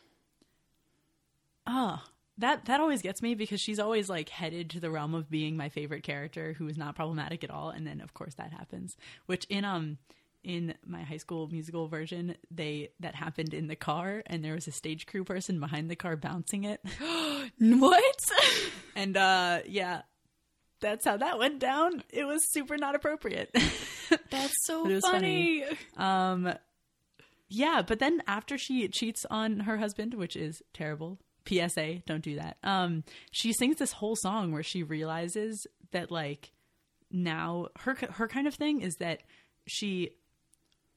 Ah, 1.65 2.03
that 2.37 2.65
that 2.65 2.81
always 2.81 3.01
gets 3.01 3.21
me 3.21 3.33
because 3.35 3.61
she's 3.61 3.79
always 3.79 4.09
like 4.09 4.27
headed 4.27 4.69
to 4.71 4.81
the 4.81 4.89
realm 4.91 5.13
of 5.13 5.29
being 5.29 5.55
my 5.55 5.69
favorite 5.69 6.03
character 6.03 6.51
who 6.53 6.67
is 6.67 6.77
not 6.77 6.95
problematic 6.95 7.43
at 7.45 7.49
all, 7.49 7.69
and 7.69 7.87
then 7.87 8.01
of 8.01 8.13
course 8.13 8.33
that 8.35 8.51
happens. 8.51 8.97
Which 9.27 9.45
in 9.45 9.63
um 9.63 9.99
in 10.43 10.73
my 10.85 11.03
high 11.03 11.17
school 11.17 11.47
musical 11.47 11.87
version, 11.87 12.35
they 12.49 12.89
that 12.99 13.15
happened 13.15 13.53
in 13.53 13.67
the 13.67 13.75
car, 13.77 14.23
and 14.25 14.43
there 14.43 14.55
was 14.55 14.67
a 14.67 14.71
stage 14.71 15.05
crew 15.05 15.23
person 15.23 15.59
behind 15.61 15.89
the 15.89 15.95
car 15.95 16.17
bouncing 16.17 16.63
it, 16.65 16.81
What? 17.59 18.31
and 18.95 19.15
uh 19.15 19.59
yeah. 19.65 20.01
That's 20.81 21.05
how 21.05 21.17
that 21.17 21.39
went 21.39 21.59
down. 21.59 22.03
It 22.09 22.25
was 22.25 22.41
super 22.51 22.77
not 22.77 22.95
appropriate. 22.95 23.51
That's 24.29 24.53
so 24.65 24.85
it 24.89 24.95
was 24.95 25.05
funny. 25.05 25.63
Um, 25.95 26.53
yeah, 27.47 27.81
but 27.85 27.99
then 27.99 28.21
after 28.27 28.57
she 28.57 28.87
cheats 28.87 29.25
on 29.29 29.61
her 29.61 29.77
husband, 29.77 30.15
which 30.15 30.35
is 30.35 30.61
terrible, 30.73 31.19
PSA, 31.47 32.01
don't 32.05 32.23
do 32.23 32.35
that. 32.35 32.57
Um, 32.63 33.03
she 33.31 33.53
sings 33.53 33.77
this 33.77 33.93
whole 33.93 34.15
song 34.15 34.51
where 34.51 34.63
she 34.63 34.83
realizes 34.83 35.67
that 35.91 36.11
like 36.11 36.51
now 37.11 37.67
her 37.79 37.95
her 38.11 38.27
kind 38.27 38.47
of 38.47 38.55
thing 38.55 38.81
is 38.81 38.95
that 38.97 39.21
she 39.67 40.11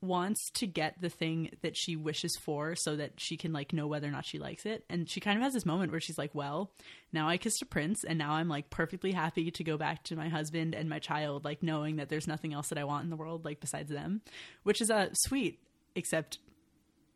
wants 0.04 0.50
to 0.50 0.66
get 0.66 1.00
the 1.00 1.08
thing 1.08 1.50
that 1.62 1.76
she 1.76 1.96
wishes 1.96 2.36
for 2.36 2.74
so 2.76 2.96
that 2.96 3.12
she 3.16 3.36
can 3.36 3.52
like 3.52 3.72
know 3.72 3.86
whether 3.86 4.06
or 4.06 4.10
not 4.10 4.24
she 4.24 4.38
likes 4.38 4.66
it. 4.66 4.84
And 4.88 5.08
she 5.08 5.20
kind 5.20 5.36
of 5.36 5.42
has 5.42 5.54
this 5.54 5.66
moment 5.66 5.90
where 5.90 6.00
she's 6.00 6.18
like 6.18 6.34
well 6.34 6.70
now 7.12 7.28
i 7.28 7.36
kissed 7.36 7.62
a 7.62 7.66
prince 7.66 8.02
and 8.04 8.18
now 8.18 8.32
i'm 8.32 8.48
like 8.48 8.70
perfectly 8.70 9.12
happy 9.12 9.50
to 9.50 9.62
go 9.62 9.76
back 9.76 10.02
to 10.02 10.16
my 10.16 10.28
husband 10.28 10.74
and 10.74 10.88
my 10.88 10.98
child 10.98 11.44
like 11.44 11.62
knowing 11.62 11.96
that 11.96 12.08
there's 12.08 12.26
nothing 12.26 12.52
else 12.52 12.68
that 12.68 12.78
i 12.78 12.84
want 12.84 13.04
in 13.04 13.10
the 13.10 13.16
world 13.16 13.44
like 13.44 13.60
besides 13.60 13.90
them 13.90 14.20
which 14.64 14.80
is 14.80 14.90
uh 14.90 15.08
sweet 15.12 15.60
except 15.94 16.38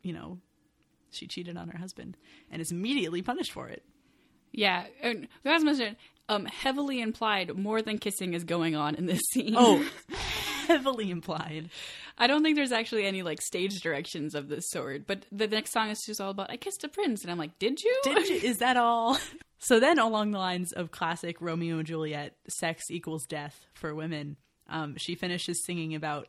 you 0.01 0.13
know 0.13 0.37
she 1.11 1.27
cheated 1.27 1.57
on 1.57 1.69
her 1.69 1.77
husband 1.77 2.17
and 2.51 2.61
is 2.61 2.71
immediately 2.71 3.21
punished 3.21 3.51
for 3.51 3.67
it. 3.67 3.83
Yeah, 4.51 4.85
and 5.01 5.27
mentioned 5.43 5.95
um, 6.27 6.45
heavily 6.45 7.01
implied 7.01 7.55
more 7.55 7.81
than 7.81 7.97
kissing 7.97 8.33
is 8.33 8.43
going 8.43 8.75
on 8.75 8.95
in 8.95 9.05
this 9.05 9.21
scene. 9.31 9.53
oh 9.57 9.85
heavily 10.69 11.11
implied 11.11 11.69
I 12.19 12.27
don't 12.27 12.43
think 12.43 12.57
there's 12.57 12.73
actually 12.73 13.05
any 13.05 13.23
like 13.23 13.41
stage 13.41 13.79
directions 13.79 14.35
of 14.35 14.49
this 14.49 14.69
sort. 14.69 15.07
But 15.07 15.25
the 15.31 15.47
next 15.47 15.71
song 15.71 15.89
is 15.89 16.03
just 16.05 16.19
all 16.19 16.31
about 16.31 16.51
I 16.51 16.57
kissed 16.57 16.83
a 16.83 16.89
prince, 16.89 17.21
and 17.21 17.31
I'm 17.31 17.37
like, 17.37 17.57
did 17.59 17.81
you? 17.81 17.99
Did 18.03 18.27
you, 18.27 18.35
is 18.43 18.57
that 18.57 18.77
all? 18.77 19.17
So 19.57 19.79
then, 19.79 19.99
along 19.99 20.31
the 20.31 20.37
lines 20.37 20.71
of 20.73 20.91
classic 20.91 21.41
Romeo 21.41 21.77
and 21.77 21.87
Juliet, 21.87 22.35
sex 22.47 22.91
equals 22.91 23.25
death 23.25 23.65
for 23.73 23.95
women, 23.95 24.37
um, 24.67 24.95
she 24.97 25.15
finishes 25.15 25.65
singing 25.65 25.95
about 25.95 26.27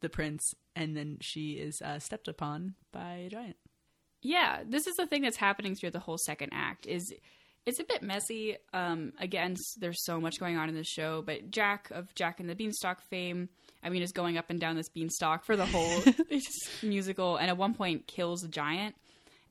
the 0.00 0.08
prince, 0.10 0.54
and 0.76 0.96
then 0.96 1.18
she 1.20 1.52
is 1.52 1.80
uh, 1.80 1.98
stepped 1.98 2.28
upon 2.28 2.74
by 2.92 3.14
a 3.14 3.28
giant. 3.30 3.56
yeah, 4.22 4.62
this 4.66 4.86
is 4.86 4.96
the 4.96 5.06
thing 5.06 5.22
that's 5.22 5.36
happening 5.36 5.74
through 5.74 5.90
the 5.90 5.98
whole 5.98 6.18
second 6.18 6.50
act. 6.52 6.86
Is 6.86 7.14
it's 7.66 7.80
a 7.80 7.84
bit 7.84 8.02
messy. 8.02 8.56
Um, 8.72 9.12
again, 9.18 9.56
there's 9.78 10.04
so 10.04 10.20
much 10.20 10.38
going 10.38 10.56
on 10.56 10.68
in 10.68 10.74
this 10.74 10.88
show, 10.88 11.22
but 11.22 11.50
Jack 11.50 11.90
of 11.90 12.14
Jack 12.14 12.40
and 12.40 12.48
the 12.48 12.54
Beanstalk 12.54 13.00
fame, 13.02 13.48
I 13.82 13.88
mean, 13.88 14.02
is 14.02 14.12
going 14.12 14.36
up 14.36 14.50
and 14.50 14.60
down 14.60 14.76
this 14.76 14.88
beanstalk 14.88 15.44
for 15.44 15.56
the 15.56 15.66
whole 15.66 16.02
musical, 16.82 17.36
and 17.36 17.48
at 17.48 17.56
one 17.56 17.74
point 17.74 18.06
kills 18.06 18.44
a 18.44 18.48
giant, 18.48 18.94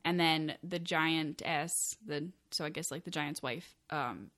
and 0.04 0.18
then 0.18 0.54
the 0.62 0.78
giantess, 0.78 1.72
the 2.06 2.28
so 2.50 2.64
I 2.64 2.68
guess 2.70 2.90
like 2.90 3.04
the 3.04 3.10
giant's 3.10 3.42
wife, 3.42 3.74
um, 3.90 4.30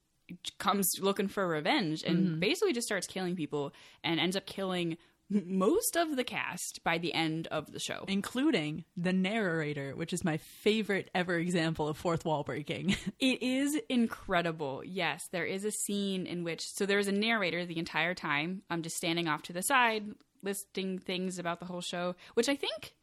comes 0.59 0.91
looking 1.01 1.29
for 1.29 1.47
revenge 1.47 2.03
and 2.03 2.41
basically 2.41 2.73
just 2.73 2.87
starts 2.87 3.07
killing 3.07 3.37
people 3.37 3.73
and 4.03 4.19
ends 4.19 4.37
up 4.37 4.45
killing 4.45 4.97
most 5.29 5.97
of 5.97 6.17
the 6.17 6.25
cast 6.25 6.83
by 6.85 6.99
the 6.99 7.15
end 7.15 7.47
of 7.49 7.73
the 7.73 7.81
show. 7.81 8.05
Including 8.09 8.85
the 8.97 9.13
narrator, 9.13 9.95
which 9.95 10.13
is 10.13 10.25
my 10.25 10.37
favorite 10.37 11.11
ever 11.15 11.37
example 11.37 11.89
of 11.89 11.97
fourth 11.97 12.25
wall 12.25 12.43
breaking. 12.43 12.97
It 13.19 13.43
is 13.43 13.79
incredible. 13.89 14.83
Yes, 14.85 15.29
there 15.33 15.47
is 15.47 15.65
a 15.65 15.71
scene 15.71 16.27
in 16.27 16.45
which 16.45 16.63
so 16.63 16.87
there's 16.87 17.09
a 17.09 17.13
narrator 17.13 17.65
the 17.65 17.79
entire 17.79 18.15
time. 18.15 18.63
I'm 18.69 18.83
just 18.83 18.97
standing 18.97 19.27
off 19.27 19.43
to 19.45 19.53
the 19.53 19.63
side, 19.63 20.05
listing 20.43 20.99
things 20.99 21.39
about 21.39 21.61
the 21.61 21.67
whole 21.67 21.81
show, 21.81 22.15
which 22.35 22.49
I 22.49 22.57
think. 22.57 22.96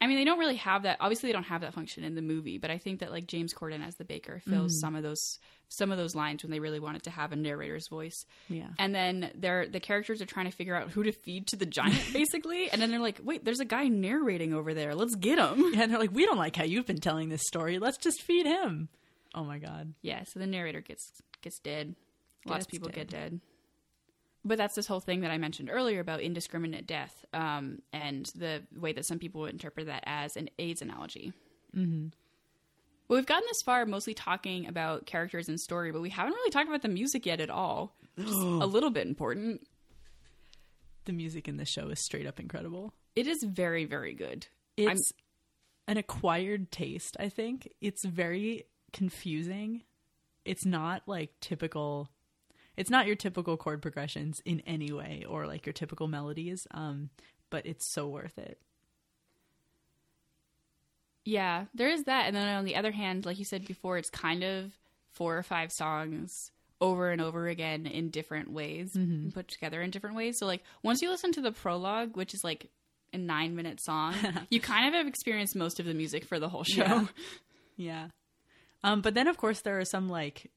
I 0.00 0.06
mean, 0.06 0.16
they 0.16 0.24
don't 0.24 0.38
really 0.38 0.56
have 0.56 0.82
that. 0.82 0.98
Obviously, 1.00 1.28
they 1.28 1.32
don't 1.32 1.44
have 1.44 1.62
that 1.62 1.72
function 1.72 2.04
in 2.04 2.14
the 2.14 2.22
movie, 2.22 2.58
but 2.58 2.70
I 2.70 2.78
think 2.78 3.00
that 3.00 3.10
like 3.10 3.26
James 3.26 3.54
Corden 3.54 3.86
as 3.86 3.94
the 3.96 4.04
baker 4.04 4.40
fills 4.46 4.72
mm-hmm. 4.72 4.80
some 4.80 4.96
of 4.96 5.02
those 5.02 5.38
some 5.68 5.90
of 5.90 5.98
those 5.98 6.14
lines 6.14 6.42
when 6.42 6.50
they 6.50 6.60
really 6.60 6.80
wanted 6.80 7.04
to 7.04 7.10
have 7.10 7.32
a 7.32 7.36
narrator's 7.36 7.88
voice. 7.88 8.26
Yeah. 8.48 8.68
And 8.78 8.94
then 8.94 9.30
they're 9.34 9.66
the 9.66 9.80
characters 9.80 10.20
are 10.20 10.26
trying 10.26 10.50
to 10.50 10.56
figure 10.56 10.74
out 10.74 10.90
who 10.90 11.04
to 11.04 11.12
feed 11.12 11.46
to 11.48 11.56
the 11.56 11.66
giant, 11.66 12.02
basically. 12.12 12.70
and 12.70 12.82
then 12.82 12.90
they're 12.90 13.00
like, 13.00 13.20
"Wait, 13.22 13.44
there's 13.44 13.60
a 13.60 13.64
guy 13.64 13.88
narrating 13.88 14.52
over 14.52 14.74
there. 14.74 14.94
Let's 14.94 15.14
get 15.14 15.38
him." 15.38 15.72
Yeah, 15.72 15.82
and 15.82 15.92
they're 15.92 16.00
like, 16.00 16.12
we 16.12 16.26
don't 16.26 16.38
like 16.38 16.56
how 16.56 16.64
you've 16.64 16.86
been 16.86 17.00
telling 17.00 17.28
this 17.28 17.42
story. 17.46 17.78
Let's 17.78 17.98
just 17.98 18.22
feed 18.22 18.46
him. 18.46 18.88
Oh 19.34 19.44
my 19.44 19.58
god. 19.58 19.94
Yeah, 20.02 20.24
so 20.24 20.38
the 20.38 20.46
narrator 20.46 20.80
gets 20.80 21.10
gets 21.40 21.58
dead. 21.60 21.94
Lots 22.46 22.66
of 22.66 22.70
people 22.70 22.90
get 22.90 23.08
dead. 23.08 23.40
But 24.44 24.58
that's 24.58 24.74
this 24.74 24.86
whole 24.86 25.00
thing 25.00 25.22
that 25.22 25.30
I 25.30 25.38
mentioned 25.38 25.70
earlier 25.72 26.00
about 26.00 26.20
indiscriminate 26.20 26.86
death, 26.86 27.24
um, 27.32 27.80
and 27.92 28.26
the 28.36 28.62
way 28.76 28.92
that 28.92 29.06
some 29.06 29.18
people 29.18 29.40
would 29.42 29.52
interpret 29.52 29.86
that 29.86 30.04
as 30.06 30.36
an 30.36 30.50
AIDS 30.58 30.82
analogy. 30.82 31.32
Mm-hmm. 31.74 32.08
Well, 33.08 33.18
we've 33.18 33.26
gotten 33.26 33.44
this 33.48 33.62
far 33.62 33.84
mostly 33.86 34.14
talking 34.14 34.66
about 34.66 35.06
characters 35.06 35.48
and 35.48 35.60
story, 35.60 35.92
but 35.92 36.00
we 36.00 36.10
haven't 36.10 36.32
really 36.32 36.50
talked 36.50 36.68
about 36.68 36.82
the 36.82 36.88
music 36.88 37.26
yet 37.26 37.40
at 37.40 37.50
all. 37.50 37.94
Which 38.16 38.28
is 38.28 38.34
a 38.36 38.66
little 38.66 38.90
bit 38.90 39.06
important. 39.06 39.66
The 41.04 41.12
music 41.12 41.48
in 41.48 41.56
this 41.56 41.68
show 41.68 41.88
is 41.88 42.00
straight 42.00 42.26
up 42.26 42.40
incredible. 42.40 42.94
It 43.14 43.26
is 43.26 43.42
very, 43.42 43.84
very 43.84 44.14
good. 44.14 44.46
It's 44.76 45.12
an 45.86 45.98
acquired 45.98 46.70
taste, 46.72 47.16
I 47.20 47.28
think. 47.28 47.68
It's 47.80 48.04
very 48.04 48.64
confusing. 48.92 49.82
It's 50.44 50.64
not 50.64 51.02
like 51.06 51.30
typical 51.40 52.08
it's 52.76 52.90
not 52.90 53.06
your 53.06 53.16
typical 53.16 53.56
chord 53.56 53.82
progressions 53.82 54.42
in 54.44 54.60
any 54.66 54.92
way 54.92 55.24
or 55.28 55.46
like 55.46 55.66
your 55.66 55.72
typical 55.72 56.08
melodies, 56.08 56.66
um, 56.72 57.10
but 57.50 57.66
it's 57.66 57.86
so 57.86 58.08
worth 58.08 58.38
it. 58.38 58.58
Yeah, 61.24 61.66
there 61.74 61.88
is 61.88 62.04
that. 62.04 62.26
And 62.26 62.36
then 62.36 62.48
on 62.48 62.64
the 62.64 62.76
other 62.76 62.92
hand, 62.92 63.24
like 63.24 63.38
you 63.38 63.44
said 63.44 63.66
before, 63.66 63.96
it's 63.96 64.10
kind 64.10 64.42
of 64.42 64.72
four 65.12 65.38
or 65.38 65.42
five 65.42 65.72
songs 65.72 66.50
over 66.80 67.10
and 67.10 67.20
over 67.20 67.48
again 67.48 67.86
in 67.86 68.10
different 68.10 68.52
ways, 68.52 68.96
put 69.32 69.48
together 69.48 69.80
in 69.80 69.90
different 69.90 70.16
ways. 70.16 70.38
So, 70.38 70.44
like, 70.44 70.62
once 70.82 71.00
you 71.00 71.08
listen 71.08 71.32
to 71.32 71.40
the 71.40 71.52
prologue, 71.52 72.14
which 72.16 72.34
is 72.34 72.44
like 72.44 72.68
a 73.14 73.18
nine 73.18 73.56
minute 73.56 73.80
song, 73.80 74.14
you 74.50 74.60
kind 74.60 74.86
of 74.88 74.94
have 74.94 75.06
experienced 75.06 75.56
most 75.56 75.80
of 75.80 75.86
the 75.86 75.94
music 75.94 76.24
for 76.26 76.38
the 76.38 76.48
whole 76.48 76.64
show. 76.64 76.82
Yeah. 76.82 77.06
Yeah. 77.76 78.06
Um, 78.84 79.00
but 79.00 79.14
then 79.14 79.26
of 79.26 79.36
course 79.36 79.62
there 79.62 79.80
are 79.80 79.84
some 79.84 80.08
like 80.08 80.52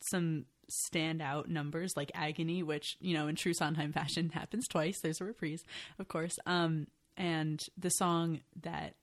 some 0.00 0.46
standout 0.70 1.48
numbers 1.48 1.96
like 1.96 2.10
Agony, 2.14 2.62
which, 2.62 2.96
you 3.00 3.14
know, 3.14 3.28
in 3.28 3.36
true 3.36 3.54
Sondheim 3.54 3.92
fashion 3.94 4.30
happens 4.30 4.68
twice. 4.68 5.00
There's 5.00 5.20
a 5.20 5.24
reprise, 5.24 5.64
of 5.98 6.08
course. 6.08 6.38
Um, 6.46 6.86
and 7.16 7.64
the 7.76 7.90
song 7.90 8.40
that 8.62 8.94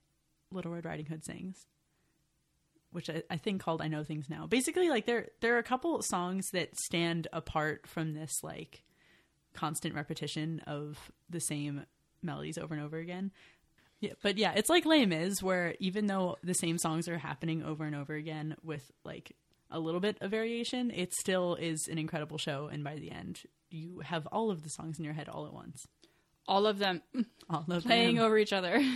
Little 0.52 0.72
Red 0.72 0.86
Riding 0.86 1.06
Hood 1.06 1.26
sings. 1.26 1.68
Which 2.92 3.10
I, 3.10 3.24
I 3.30 3.36
think 3.36 3.62
called 3.62 3.82
I 3.82 3.90
Know 3.90 4.06
Things 4.06 4.30
Now. 4.30 4.48
Basically, 4.48 4.90
like 4.90 5.06
there 5.06 5.28
there 5.42 5.56
are 5.56 5.60
a 5.60 5.64
couple 5.64 6.02
songs 6.02 6.52
that 6.52 6.80
stand 6.80 7.28
apart 7.34 7.88
from 7.88 8.14
this 8.14 8.42
like 8.42 8.84
constant 9.54 9.96
repetition 9.96 10.62
of 10.66 11.12
the 11.30 11.42
same 11.42 11.86
melodies 12.22 12.58
over 12.58 12.74
and 12.74 12.82
over 12.82 12.98
again. 12.98 13.32
Yeah, 14.00 14.14
but 14.22 14.38
yeah, 14.38 14.54
it's 14.56 14.70
like 14.70 14.86
Les 14.86 15.06
Mis 15.06 15.44
where 15.44 15.76
even 15.80 16.08
though 16.08 16.38
the 16.42 16.54
same 16.54 16.78
songs 16.78 17.10
are 17.10 17.18
happening 17.18 17.64
over 17.64 17.84
and 17.84 17.96
over 17.96 18.14
again 18.14 18.56
with 18.64 18.90
like 19.04 19.36
a 19.76 19.80
little 19.80 20.00
bit 20.00 20.18
of 20.22 20.32
variation, 20.32 20.90
it 20.92 21.14
still 21.14 21.56
is 21.56 21.88
an 21.92 21.98
incredible 21.98 22.38
show. 22.38 22.70
And 22.72 22.84
by 22.84 22.96
the 22.96 23.12
end, 23.12 23.42
you 23.70 24.00
have 24.04 24.26
all 24.28 24.50
of 24.52 24.64
the 24.64 24.70
songs 24.70 24.98
in 24.98 25.06
your 25.06 25.14
head 25.14 25.28
all 25.30 25.46
at 25.46 25.54
once. 25.54 25.86
All 26.48 26.66
of 26.66 26.78
them 26.80 27.02
All 27.50 27.66
of 27.70 27.84
playing 27.84 28.16
them. 28.16 28.26
over 28.26 28.38
each 28.38 28.54
other. 28.54 28.80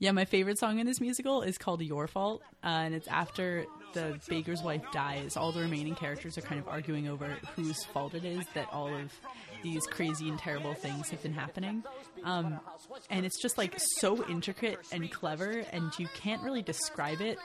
Yeah, 0.00 0.12
my 0.12 0.26
favorite 0.26 0.60
song 0.60 0.78
in 0.78 0.86
this 0.86 1.00
musical 1.00 1.42
is 1.42 1.58
called 1.58 1.82
Your 1.82 2.06
Fault, 2.06 2.42
uh, 2.62 2.68
and 2.68 2.94
it's 2.94 3.08
after 3.08 3.66
the 3.94 4.20
baker's 4.28 4.62
wife 4.62 4.84
dies. 4.92 5.36
All 5.36 5.50
the 5.50 5.58
remaining 5.60 5.96
characters 5.96 6.38
are 6.38 6.40
kind 6.40 6.60
of 6.60 6.68
arguing 6.68 7.08
over 7.08 7.26
whose 7.56 7.82
fault 7.86 8.14
it 8.14 8.24
is 8.24 8.44
that 8.54 8.68
all 8.70 8.94
of 8.94 9.12
these 9.64 9.84
crazy 9.88 10.28
and 10.28 10.38
terrible 10.38 10.74
things 10.74 11.08
have 11.10 11.20
been 11.20 11.32
happening. 11.32 11.82
Um, 12.22 12.60
and 13.10 13.26
it's 13.26 13.42
just 13.42 13.58
like 13.58 13.74
so 13.96 14.24
intricate 14.28 14.78
and 14.92 15.10
clever, 15.10 15.64
and 15.72 15.90
you 15.98 16.06
can't 16.14 16.42
really 16.44 16.62
describe 16.62 17.20
it 17.20 17.38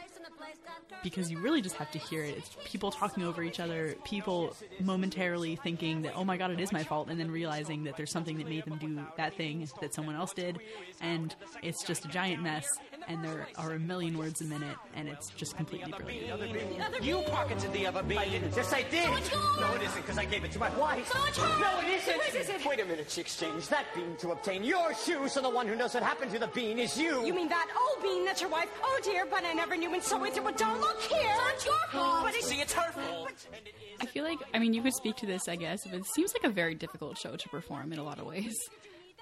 because 1.03 1.29
you 1.29 1.39
really 1.39 1.61
just 1.61 1.75
have 1.75 1.91
to 1.91 1.99
hear 1.99 2.23
it. 2.23 2.37
It's 2.37 2.55
people 2.65 2.91
talking 2.91 3.23
over 3.23 3.43
each 3.43 3.59
other, 3.59 3.95
people 4.05 4.55
momentarily 4.79 5.57
thinking 5.57 6.01
that, 6.03 6.13
oh 6.15 6.23
my 6.23 6.37
god, 6.37 6.51
it 6.51 6.59
is 6.59 6.71
my 6.71 6.83
fault, 6.83 7.09
and 7.09 7.19
then 7.19 7.29
realizing 7.29 7.83
that 7.83 7.97
there's 7.97 8.11
something 8.11 8.37
that 8.37 8.47
made 8.47 8.65
them 8.65 8.77
do 8.77 8.99
that 9.17 9.35
thing 9.35 9.67
that 9.81 9.93
someone 9.93 10.15
else 10.15 10.33
did, 10.33 10.59
and 11.01 11.35
it's 11.61 11.83
just 11.83 12.05
a 12.05 12.07
giant 12.07 12.41
mess, 12.41 12.67
and 13.07 13.23
there 13.23 13.47
are 13.57 13.73
a 13.73 13.79
million 13.79 14.17
words 14.17 14.41
a 14.41 14.45
minute, 14.45 14.77
and 14.95 15.07
it's 15.09 15.29
just 15.31 15.55
completely 15.57 15.91
brilliant. 15.91 17.03
You 17.03 17.21
pocketed 17.27 17.73
the 17.73 17.87
other 17.87 18.03
bean. 18.03 18.17
I 18.17 18.29
didn't. 18.29 18.55
Yes, 18.55 18.71
I 18.73 18.83
did. 18.83 19.09
No, 19.59 19.73
it 19.75 19.83
isn't, 19.83 20.01
because 20.01 20.17
I 20.17 20.25
gave 20.25 20.43
it 20.43 20.51
to 20.51 20.59
my 20.59 20.69
wife. 20.77 21.11
No, 21.13 21.79
it 21.79 22.37
isn't. 22.37 22.65
Wait 22.65 22.79
a 22.79 22.85
minute, 22.85 23.09
she 23.09 23.21
exchanged 23.21 23.69
that 23.69 23.85
bean 23.95 24.15
to 24.17 24.31
obtain 24.31 24.63
your 24.63 24.93
shoe, 24.93 25.27
so 25.27 25.41
the 25.41 25.49
one 25.49 25.67
who 25.67 25.75
knows 25.75 25.93
what 25.93 26.03
happened 26.03 26.31
to 26.31 26.39
the 26.39 26.47
bean 26.47 26.79
is 26.79 26.97
you. 26.97 27.25
You 27.25 27.33
mean 27.33 27.49
that 27.49 27.67
old 27.79 28.03
bean 28.03 28.25
that's 28.25 28.41
your 28.41 28.49
wife? 28.49 28.69
Oh 28.83 28.99
dear, 29.03 29.25
but 29.25 29.43
I 29.43 29.53
never 29.53 29.75
knew 29.75 29.93
and 29.93 30.03
so 30.03 30.23
it 30.23 30.39
but 30.43 30.57
don't 30.57 30.79
look 30.79 31.01
here. 31.01 31.35
It's 31.53 31.65
your 31.65 31.75
fault. 31.91 32.23
But 32.25 32.35
it's 32.35 32.47
See, 32.47 32.59
it's 32.59 32.73
her 32.73 32.91
fault. 32.91 33.31
I 34.01 34.05
feel 34.05 34.23
like, 34.23 34.39
I 34.53 34.59
mean, 34.59 34.73
you 34.73 34.81
could 34.81 34.93
speak 34.93 35.15
to 35.17 35.25
this, 35.25 35.47
I 35.47 35.55
guess, 35.55 35.85
but 35.85 35.95
it 35.99 36.05
seems 36.13 36.33
like 36.33 36.43
a 36.43 36.53
very 36.53 36.75
difficult 36.75 37.17
show 37.17 37.35
to 37.35 37.49
perform 37.49 37.93
in 37.93 37.99
a 37.99 38.03
lot 38.03 38.19
of 38.19 38.25
ways. 38.25 38.55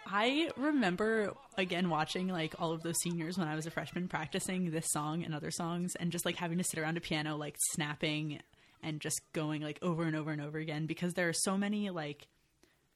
I 0.05 0.49
remember 0.57 1.33
again 1.57 1.89
watching 1.89 2.27
like 2.27 2.55
all 2.59 2.71
of 2.71 2.81
those 2.81 2.99
seniors 3.01 3.37
when 3.37 3.47
I 3.47 3.55
was 3.55 3.65
a 3.65 3.71
freshman 3.71 4.07
practicing 4.07 4.71
this 4.71 4.89
song 4.91 5.23
and 5.23 5.33
other 5.33 5.51
songs 5.51 5.95
and 5.95 6.11
just 6.11 6.25
like 6.25 6.35
having 6.35 6.57
to 6.57 6.63
sit 6.63 6.79
around 6.79 6.97
a 6.97 7.01
piano 7.01 7.37
like 7.37 7.55
snapping 7.71 8.39
and 8.83 8.99
just 8.99 9.21
going 9.33 9.61
like 9.61 9.79
over 9.81 10.03
and 10.03 10.15
over 10.15 10.31
and 10.31 10.41
over 10.41 10.57
again 10.57 10.85
because 10.85 11.13
there 11.13 11.29
are 11.29 11.33
so 11.33 11.57
many 11.57 11.89
like 11.89 12.27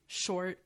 short 0.06 0.58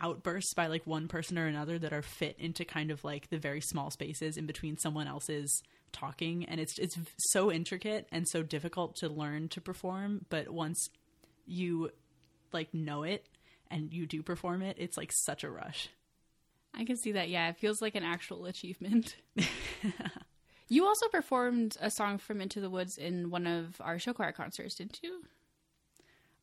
outbursts 0.00 0.54
by 0.54 0.66
like 0.66 0.86
one 0.86 1.08
person 1.08 1.38
or 1.38 1.46
another 1.46 1.78
that 1.78 1.92
are 1.92 2.02
fit 2.02 2.36
into 2.38 2.64
kind 2.64 2.90
of 2.90 3.04
like 3.04 3.28
the 3.30 3.38
very 3.38 3.60
small 3.60 3.90
spaces 3.90 4.36
in 4.36 4.46
between 4.46 4.76
someone 4.78 5.06
else's 5.08 5.62
talking 5.92 6.44
and 6.44 6.60
it's 6.60 6.78
it's 6.78 6.96
so 7.18 7.50
intricate 7.50 8.06
and 8.12 8.28
so 8.28 8.42
difficult 8.42 8.94
to 8.94 9.08
learn 9.08 9.48
to 9.48 9.60
perform 9.60 10.24
but 10.28 10.48
once 10.50 10.88
you 11.46 11.90
like 12.52 12.72
know 12.74 13.02
it 13.02 13.26
and 13.70 13.92
you 13.92 14.06
do 14.06 14.22
perform 14.22 14.62
it 14.62 14.76
it's 14.78 14.96
like 14.96 15.12
such 15.12 15.44
a 15.44 15.50
rush 15.50 15.88
I 16.74 16.84
can 16.84 16.96
see 16.96 17.12
that. 17.12 17.28
Yeah, 17.28 17.48
it 17.48 17.56
feels 17.56 17.82
like 17.82 17.94
an 17.94 18.04
actual 18.04 18.46
achievement. 18.46 19.16
you 20.68 20.86
also 20.86 21.08
performed 21.08 21.76
a 21.80 21.90
song 21.90 22.18
from 22.18 22.40
Into 22.40 22.60
the 22.60 22.70
Woods 22.70 22.98
in 22.98 23.30
one 23.30 23.46
of 23.46 23.80
our 23.80 23.98
show 23.98 24.12
choir 24.12 24.32
concerts, 24.32 24.76
didn't 24.76 25.00
you? 25.02 25.22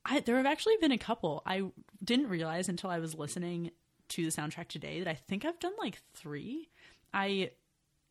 I, 0.08 0.20
there 0.20 0.38
have 0.38 0.46
actually 0.46 0.78
been 0.80 0.92
a 0.92 1.00
couple 1.00 1.42
i 1.48 1.64
didn't 2.04 2.30
realize 2.30 2.70
until 2.70 2.92
i 2.92 3.00
was 3.00 3.16
listening 3.16 3.72
to 4.10 4.24
the 4.24 4.30
soundtrack 4.30 4.68
today 4.68 5.00
that 5.00 5.10
i 5.10 5.16
think 5.16 5.44
i've 5.44 5.60
done 5.60 5.72
like 5.80 5.98
three 6.14 6.70
i 7.12 7.50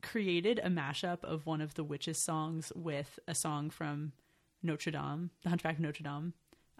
created 0.02 0.58
a 0.64 0.68
mashup 0.68 1.22
of 1.22 1.46
one 1.46 1.60
of 1.60 1.74
the 1.74 1.84
witches 1.84 2.18
songs 2.18 2.72
with 2.74 3.20
a 3.28 3.34
song 3.36 3.70
from 3.70 4.10
notre 4.60 4.90
dame 4.90 5.30
the 5.44 5.50
hunchback 5.50 5.74
of 5.74 5.80
notre 5.80 6.02
dame 6.02 6.32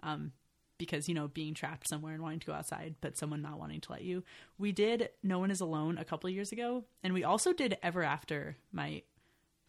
um, 0.03 0.33
because 0.77 1.07
you 1.07 1.15
know 1.15 1.27
being 1.27 1.53
trapped 1.53 1.87
somewhere 1.87 2.13
and 2.13 2.21
wanting 2.21 2.39
to 2.39 2.47
go 2.47 2.53
outside 2.53 2.95
but 3.01 3.17
someone 3.17 3.41
not 3.41 3.59
wanting 3.59 3.81
to 3.81 3.91
let 3.91 4.03
you 4.03 4.23
we 4.57 4.71
did 4.71 5.09
no 5.23 5.39
one 5.39 5.51
is 5.51 5.61
alone 5.61 5.97
a 5.97 6.05
couple 6.05 6.29
years 6.29 6.51
ago 6.51 6.83
and 7.03 7.13
we 7.13 7.23
also 7.23 7.53
did 7.53 7.77
ever 7.81 8.03
after 8.03 8.57
my 8.71 9.01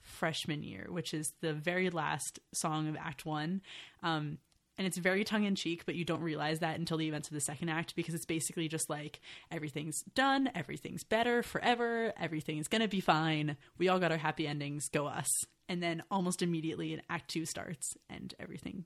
freshman 0.01 0.63
year 0.63 0.87
which 0.89 1.13
is 1.13 1.33
the 1.41 1.53
very 1.53 1.91
last 1.91 2.39
song 2.53 2.89
of 2.89 2.97
act 2.97 3.27
one 3.27 3.61
um, 4.03 4.39
and 4.79 4.87
it's 4.87 4.99
very 4.99 5.25
tongue 5.25 5.45
in 5.45 5.55
cheek, 5.55 5.87
but 5.87 5.95
you 5.95 6.05
don't 6.05 6.21
realize 6.21 6.59
that 6.59 6.79
until 6.79 6.99
the 6.99 7.09
events 7.09 7.29
of 7.29 7.35
the 7.35 7.41
second 7.41 7.71
act 7.71 7.97
because 7.97 8.15
it's 8.15 8.27
basically 8.27 8.69
just 8.69 8.91
like 8.91 9.21
everything's 9.51 10.03
done, 10.15 10.51
everything's 10.55 11.03
better 11.03 11.43
forever, 11.43 12.13
everything's 12.21 12.69
gonna 12.69 12.89
be 12.89 13.01
fine. 13.01 13.57
We 13.79 13.89
all 13.89 13.99
got 13.99 14.13
our 14.13 14.19
happy 14.19 14.47
endings, 14.47 14.89
go 14.89 15.07
us. 15.07 15.31
And 15.69 15.83
then 15.83 16.03
almost 16.11 16.43
immediately 16.43 16.93
an 16.93 17.03
act 17.09 17.31
two 17.31 17.47
starts 17.47 17.97
and 18.09 18.35
everything 18.39 18.85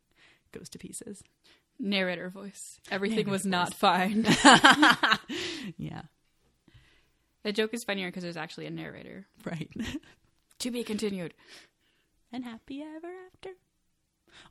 goes 0.52 0.68
to 0.70 0.78
pieces. 0.78 1.22
Narrator 1.82 2.28
voice. 2.28 2.78
Everything 2.90 3.28
was 3.30 3.44
not 3.44 3.74
fine. 3.74 4.26
Yeah, 5.78 6.02
the 7.42 7.52
joke 7.52 7.72
is 7.72 7.84
funnier 7.84 8.08
because 8.08 8.22
there's 8.22 8.36
actually 8.36 8.66
a 8.66 8.70
narrator. 8.70 9.26
right. 9.44 9.70
To 10.60 10.70
be 10.70 10.84
continued. 10.84 11.32
and 12.30 12.44
happy 12.44 12.82
ever 12.82 13.08
after. 13.32 13.50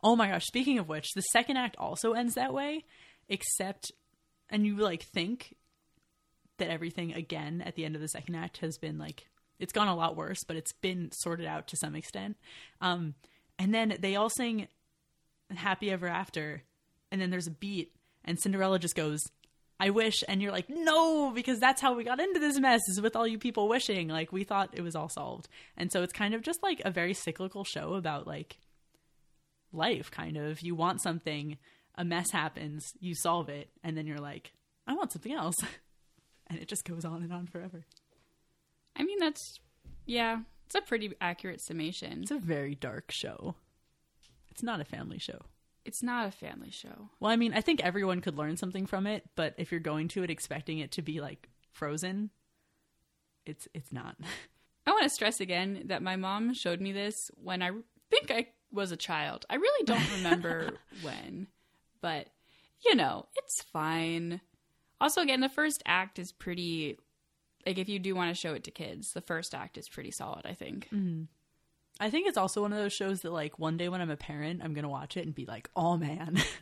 Oh 0.02 0.16
my 0.16 0.30
gosh, 0.30 0.46
speaking 0.46 0.80
of 0.80 0.90
which, 0.90 1.12
the 1.14 1.22
second 1.22 1.58
act 1.58 1.76
also 1.78 2.14
ends 2.14 2.34
that 2.34 2.52
way, 2.52 2.84
except 3.28 3.92
and 4.50 4.66
you 4.66 4.76
like 4.78 5.04
think 5.04 5.56
that 6.58 6.70
everything 6.72 7.14
again 7.14 7.62
at 7.64 7.76
the 7.76 7.86
end 7.86 7.94
of 7.96 8.02
the 8.02 8.08
second 8.08 8.34
act 8.34 8.58
has 8.58 8.80
been 8.80 8.98
like 8.98 9.28
it's 9.60 9.72
gone 9.72 9.88
a 9.88 9.96
lot 9.96 10.16
worse, 10.16 10.44
but 10.48 10.56
it's 10.58 10.74
been 10.74 11.12
sorted 11.14 11.46
out 11.46 11.68
to 11.68 11.78
some 11.78 11.96
extent. 11.96 12.38
Um 12.82 13.14
and 13.60 13.72
then 13.72 13.98
they 14.00 14.16
all 14.16 14.30
sing 14.32 14.68
happy 15.54 15.92
ever 15.92 16.08
after 16.08 16.64
and 17.12 17.22
then 17.22 17.30
there's 17.30 17.48
a 17.48 17.52
beat 17.52 17.94
and 18.26 18.40
Cinderella 18.40 18.80
just 18.80 18.96
goes 18.96 19.20
I 19.80 19.92
wish 19.92 20.24
and 20.28 20.42
you're 20.42 20.52
like 20.52 20.70
no 20.70 21.32
because 21.32 21.60
that's 21.60 21.82
how 21.82 21.94
we 21.94 22.04
got 22.04 22.20
into 22.20 22.40
this 22.40 22.60
mess 22.60 22.82
is 22.90 23.00
with 23.00 23.16
all 23.16 23.26
you 23.26 23.38
people 23.40 23.70
wishing. 23.70 24.10
Like 24.10 24.32
we 24.32 24.44
thought 24.44 24.72
it 24.74 24.82
was 24.82 24.96
all 24.96 25.10
solved. 25.10 25.48
And 25.78 25.90
so 25.92 26.04
it's 26.04 26.12
kind 26.12 26.34
of 26.34 26.42
just 26.42 26.62
like 26.62 26.82
a 26.84 26.92
very 26.92 27.14
cyclical 27.14 27.64
show 27.64 27.94
about 27.94 28.28
like 28.28 28.58
life 29.72 30.12
kind 30.12 30.36
of. 30.36 30.62
You 30.62 30.76
want 30.76 31.02
something 31.02 31.58
a 31.96 32.04
mess 32.04 32.32
happens 32.32 32.94
you 33.00 33.14
solve 33.16 33.50
it 33.50 33.70
and 33.84 33.98
then 33.98 34.08
you're 34.08 34.20
like 34.20 34.54
i 34.88 34.94
want 34.94 35.12
something 35.12 35.34
else. 35.34 35.56
And 36.52 36.58
it 36.58 36.68
just 36.68 36.84
goes 36.84 37.06
on 37.06 37.22
and 37.22 37.32
on 37.32 37.46
forever. 37.46 37.86
I 38.96 39.04
mean, 39.04 39.20
that's, 39.20 39.60
yeah, 40.08 40.40
it's 40.66 40.74
a 40.74 40.82
pretty 40.82 41.12
accurate 41.22 41.62
summation. 41.62 42.24
it's 42.24 42.32
a 42.32 42.40
very 42.40 42.74
dark 42.74 43.12
show. 43.12 43.54
It's 44.50 44.64
not 44.64 44.82
a 44.82 44.84
family 44.84 45.20
show 45.20 45.42
It's 45.90 46.04
not 46.04 46.28
a 46.28 46.32
family 46.32 46.70
show. 46.70 47.10
well 47.20 47.32
i 47.32 47.36
mean 47.36 47.54
i 47.54 47.62
think 47.62 47.82
everyone 47.82 48.22
could 48.22 48.38
learn 48.38 48.58
something 48.58 48.86
from 48.86 49.08
it 49.08 49.24
but 49.36 49.56
if 49.58 49.72
you're 49.72 49.80
going 49.80 50.08
to 50.10 50.24
it 50.24 50.30
expecting 50.30 50.78
it 50.78 50.92
to 50.92 51.02
be 51.02 51.20
like 51.20 51.50
frozen 51.72 52.30
it's 53.46 53.68
it's 53.74 53.92
not 53.92 54.16
I 54.90 54.92
want 54.92 55.04
to 55.04 55.10
stress 55.10 55.40
again 55.40 55.84
that 55.86 56.02
my 56.02 56.16
mom 56.16 56.54
showed 56.56 56.82
me 56.82 56.92
this 56.92 57.30
when 57.36 57.62
I 57.62 57.70
think 58.10 58.32
I 58.32 58.48
was 58.72 58.92
a 58.92 58.98
child. 58.98 59.46
I 59.48 59.56
really 59.56 59.86
don't 59.86 60.12
remember 60.18 60.80
when, 61.04 61.46
but 62.02 62.28
you 62.84 62.96
know, 62.96 63.28
it's 63.36 63.62
fine. 63.62 64.42
Also, 65.00 65.22
again, 65.22 65.42
the 65.42 65.50
first 65.50 65.84
act 65.86 66.18
is 66.18 66.32
pretty. 66.32 66.98
Like, 67.68 67.78
if 67.78 67.88
you 67.88 68.00
do 68.00 68.16
want 68.16 68.34
to 68.34 68.40
show 68.40 68.54
it 68.54 68.64
to 68.64 68.72
kids, 68.72 69.14
the 69.14 69.22
first 69.22 69.54
act 69.54 69.78
is 69.78 69.88
pretty 69.88 70.10
solid, 70.12 70.46
I 70.46 70.54
think. 70.54 70.86
Mm-hmm. 70.92 71.24
I 72.00 72.10
think 72.10 72.28
it's 72.28 72.38
also 72.38 72.62
one 72.62 72.74
of 72.74 72.80
those 72.80 72.94
shows 72.94 73.22
that 73.22 73.32
like 73.32 73.60
one 73.60 73.78
day 73.78 73.90
when 73.90 74.02
i'm 74.02 74.10
a 74.10 74.18
parent 74.18 74.62
i'm 74.64 74.74
gonna 74.74 74.90
watch 74.90 75.18
it 75.18 75.26
and 75.26 75.36
be 75.36 75.46
like 75.46 75.70
oh 75.76 75.98
man. 75.98 76.38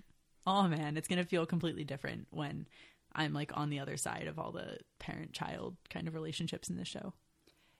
Oh 0.49 0.65
man. 0.65 0.95
It's 0.95 1.09
gonna 1.09 1.25
feel 1.25 1.45
completely 1.45 1.83
different 1.83 2.27
when 2.29 2.67
i'm 3.13 3.33
like 3.33 3.51
on 3.55 3.69
the 3.69 3.79
other 3.79 3.97
side 3.97 4.27
of 4.27 4.39
all 4.39 4.53
the 4.53 4.77
parent 4.97 5.33
child 5.33 5.75
kind 5.89 6.07
of 6.07 6.13
relationships 6.13 6.69
in 6.69 6.77
this 6.77 6.87
show. 6.87 7.11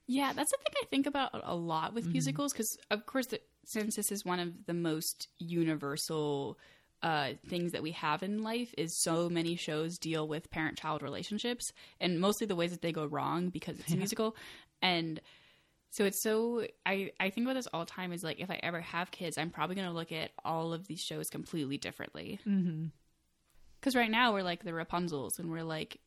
Yeah, 0.08 0.32
that's 0.34 0.52
the 0.52 0.58
thing 0.58 0.74
I 0.82 0.86
think 0.86 1.06
about 1.06 1.32
a 1.44 1.56
lot 1.56 1.94
with 1.94 2.08
musicals 2.08 2.54
because, 2.54 2.78
of 2.90 3.06
course, 3.06 3.28
the, 3.28 3.42
since 3.66 3.98
this 3.98 4.10
is 4.10 4.24
one 4.24 4.40
of 4.40 4.66
the 4.66 4.74
most 4.74 5.28
universal 5.38 6.58
uh, 7.04 7.32
things 7.50 7.74
that 7.74 7.84
we 7.84 7.92
have 7.92 8.24
in 8.24 8.42
life, 8.42 8.74
is 8.78 8.98
so 9.04 9.30
many 9.30 9.58
shows 9.58 9.98
deal 9.98 10.26
with 10.26 10.50
parent-child 10.50 11.04
relationships 11.04 11.74
and 12.00 12.22
mostly 12.22 12.48
the 12.48 12.56
ways 12.56 12.72
that 12.72 12.82
they 12.82 12.94
go 12.94 13.06
wrong 13.06 13.50
because 13.50 13.78
it's 13.80 13.92
a 13.92 13.98
musical, 14.04 14.36
and 14.82 15.20
so 15.90 16.06
it's 16.06 16.22
so 16.22 16.66
I 16.86 17.12
I 17.20 17.30
think 17.30 17.46
about 17.46 17.56
this 17.56 17.68
all 17.74 17.82
the 17.82 17.92
time. 17.92 18.14
Is 18.14 18.24
like 18.24 18.40
if 18.40 18.50
I 18.50 18.60
ever 18.64 18.82
have 18.82 19.12
kids, 19.12 19.38
I'm 19.38 19.50
probably 19.50 19.76
going 19.76 19.88
to 19.88 19.94
look 19.94 20.12
at 20.12 20.32
all 20.44 20.74
of 20.74 20.88
these 20.88 21.02
shows 21.02 21.30
completely 21.30 21.78
differently. 21.78 22.40
Mm-hmm. 22.48 22.88
Because 23.80 23.96
right 23.96 24.12
now 24.12 24.34
we're 24.34 24.44
like 24.44 24.64
the 24.64 24.72
Rapunzels, 24.72 25.40
and 25.40 25.50
we're 25.52 25.64
like 25.64 26.00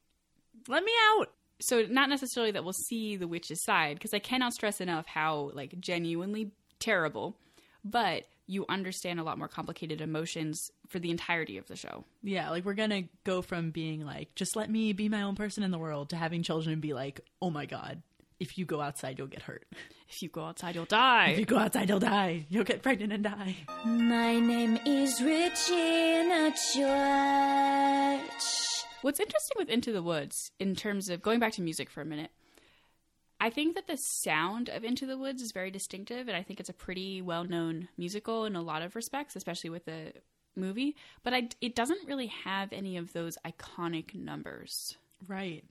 let 0.68 0.84
me 0.84 0.92
out 1.12 1.28
so 1.60 1.84
not 1.88 2.08
necessarily 2.08 2.50
that 2.52 2.64
we'll 2.64 2.72
see 2.72 3.16
the 3.16 3.28
witch's 3.28 3.62
side 3.62 3.94
because 3.96 4.12
i 4.12 4.18
cannot 4.18 4.52
stress 4.52 4.80
enough 4.80 5.06
how 5.06 5.50
like 5.54 5.78
genuinely 5.80 6.50
terrible 6.78 7.36
but 7.84 8.24
you 8.46 8.66
understand 8.68 9.20
a 9.20 9.22
lot 9.22 9.38
more 9.38 9.48
complicated 9.48 10.00
emotions 10.00 10.70
for 10.88 10.98
the 10.98 11.10
entirety 11.10 11.56
of 11.56 11.66
the 11.68 11.76
show 11.76 12.04
Yeah, 12.22 12.50
like 12.50 12.64
we're 12.64 12.74
gonna 12.74 13.04
go 13.24 13.42
from 13.42 13.70
being 13.70 14.04
like, 14.04 14.34
just 14.34 14.56
let 14.56 14.68
me 14.68 14.92
be 14.92 15.08
my 15.08 15.22
own 15.22 15.36
person 15.36 15.62
in 15.62 15.70
the 15.70 15.78
world 15.78 16.10
to 16.10 16.16
having 16.16 16.42
children 16.42 16.72
and 16.72 16.82
be 16.82 16.92
like, 16.92 17.20
oh 17.40 17.50
my 17.50 17.64
god, 17.64 18.02
if 18.40 18.58
you 18.58 18.64
go 18.64 18.80
outside, 18.80 19.18
you'll 19.18 19.28
get 19.28 19.42
hurt. 19.42 19.64
if 20.08 20.22
you 20.22 20.28
go 20.28 20.44
outside 20.44 20.74
you'll 20.74 20.84
die. 20.86 21.28
If 21.30 21.38
you 21.38 21.44
go 21.46 21.58
outside, 21.58 21.88
you'll 21.88 22.00
die. 22.00 22.46
You'll 22.48 22.64
get 22.64 22.82
pregnant 22.82 23.12
and 23.12 23.22
die. 23.22 23.56
My 23.84 24.40
name 24.40 24.78
is 24.86 25.20
Regina 25.22 26.52
George. 26.74 28.84
what's 29.02 29.20
interesting 29.20 29.56
with 29.58 29.68
into 29.68 29.92
the 29.92 30.02
woods 30.02 30.50
in 30.58 30.74
terms 30.74 31.08
of 31.08 31.22
going 31.22 31.38
back 31.40 31.52
to 31.52 31.62
music 31.62 31.88
for 31.88 32.00
a 32.00 32.04
minute 32.04 32.30
i 33.40 33.48
think 33.48 33.74
that 33.74 33.86
the 33.86 33.96
sound 33.96 34.68
of 34.68 34.84
into 34.84 35.06
the 35.06 35.16
woods 35.16 35.40
is 35.40 35.52
very 35.52 35.70
distinctive 35.70 36.28
and 36.28 36.36
i 36.36 36.42
think 36.42 36.60
it's 36.60 36.68
a 36.68 36.72
pretty 36.74 37.22
well-known 37.22 37.88
musical 37.96 38.44
in 38.44 38.54
a 38.56 38.60
lot 38.62 38.82
of 38.82 38.94
respects 38.94 39.36
especially 39.36 39.70
with 39.70 39.84
the 39.86 40.12
movie 40.56 40.94
but 41.22 41.32
I, 41.32 41.48
it 41.62 41.74
doesn't 41.74 42.06
really 42.06 42.26
have 42.44 42.72
any 42.72 42.96
of 42.98 43.12
those 43.12 43.38
iconic 43.46 44.14
numbers 44.14 44.96
Right. 45.28 45.64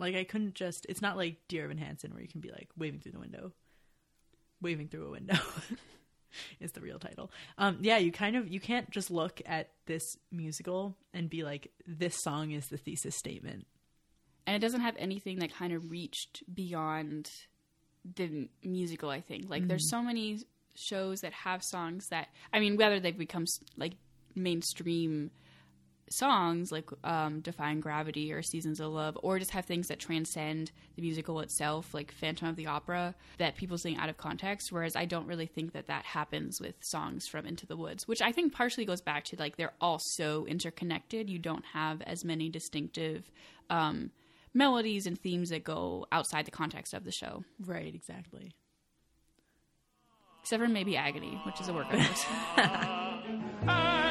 Like 0.00 0.16
I 0.16 0.24
couldn't 0.24 0.54
just. 0.54 0.86
It's 0.88 1.02
not 1.02 1.16
like 1.16 1.36
Dear 1.48 1.64
Evan 1.64 1.78
Hansen 1.78 2.12
where 2.12 2.22
you 2.22 2.28
can 2.28 2.40
be 2.40 2.50
like 2.50 2.68
waving 2.76 3.00
through 3.00 3.12
the 3.12 3.20
window. 3.20 3.52
Waving 4.62 4.88
through 4.88 5.06
a 5.06 5.10
window 5.10 5.38
is 6.60 6.72
the 6.72 6.80
real 6.80 6.98
title. 6.98 7.30
Um, 7.58 7.78
yeah, 7.80 7.96
you 7.98 8.12
kind 8.12 8.36
of 8.36 8.48
you 8.48 8.60
can't 8.60 8.90
just 8.90 9.10
look 9.10 9.40
at 9.46 9.70
this 9.86 10.02
musical 10.32 10.96
and 11.14 11.30
be 11.30 11.44
like, 11.44 11.70
this 11.86 12.14
song 12.22 12.50
is 12.52 12.66
the 12.68 12.76
thesis 12.76 13.16
statement. 13.16 13.66
and 14.46 14.56
it 14.56 14.60
doesn't 14.60 14.80
have 14.80 14.96
anything 14.98 15.38
that 15.38 15.54
kind 15.54 15.72
of 15.72 15.90
reached 15.90 16.42
beyond 16.52 17.30
the 18.16 18.48
musical 18.64 19.10
i 19.10 19.20
think 19.20 19.50
like 19.50 19.68
there's 19.68 19.90
so 19.90 20.00
many 20.02 20.38
shows 20.74 21.20
that 21.20 21.34
have 21.34 21.62
songs 21.62 22.06
that 22.10 22.28
i 22.50 22.58
mean 22.58 22.76
whether 22.78 22.98
they've 22.98 23.18
become 23.18 23.44
like 23.76 23.92
mainstream 24.34 25.30
songs 26.12 26.72
like 26.72 26.90
um, 27.04 27.38
defying 27.40 27.78
gravity 27.80 28.32
or 28.32 28.42
seasons 28.42 28.80
of 28.80 28.90
love 28.92 29.16
or 29.22 29.38
just 29.38 29.52
have 29.52 29.64
things 29.64 29.86
that 29.86 30.00
transcend 30.00 30.72
the 30.96 31.02
musical 31.02 31.38
itself 31.38 31.94
like 31.94 32.10
phantom 32.10 32.48
of 32.48 32.56
the 32.56 32.66
opera 32.66 33.14
that 33.38 33.54
people 33.56 33.78
sing 33.78 33.96
out 33.96 34.08
of 34.08 34.16
context 34.16 34.72
whereas 34.72 34.96
i 34.96 35.04
don't 35.04 35.28
really 35.28 35.46
think 35.46 35.72
that 35.72 35.86
that 35.86 36.04
happens 36.04 36.60
with 36.60 36.74
songs 36.80 37.28
from 37.28 37.46
into 37.46 37.64
the 37.64 37.76
woods 37.76 38.08
which 38.08 38.20
i 38.20 38.32
think 38.32 38.52
partially 38.52 38.84
goes 38.84 39.00
back 39.00 39.22
to 39.22 39.36
like 39.38 39.56
they're 39.56 39.72
all 39.80 40.00
so 40.00 40.44
interconnected 40.46 41.30
you 41.30 41.38
don't 41.38 41.64
have 41.66 42.02
as 42.02 42.24
many 42.24 42.48
distinctive 42.48 43.30
um, 43.70 44.10
melodies 44.52 45.06
and 45.06 45.16
themes 45.20 45.50
that 45.50 45.62
go 45.62 46.04
outside 46.10 46.44
the 46.44 46.50
context 46.50 46.92
of 46.92 47.04
the 47.04 47.12
show 47.12 47.44
Right. 47.64 47.94
Exactly. 47.94 48.50
except 50.42 50.60
for 50.60 50.68
maybe 50.68 50.96
agony 50.96 51.40
which 51.46 51.60
is 51.60 51.68
a 51.68 51.72
work 51.72 51.86
of 51.92 52.00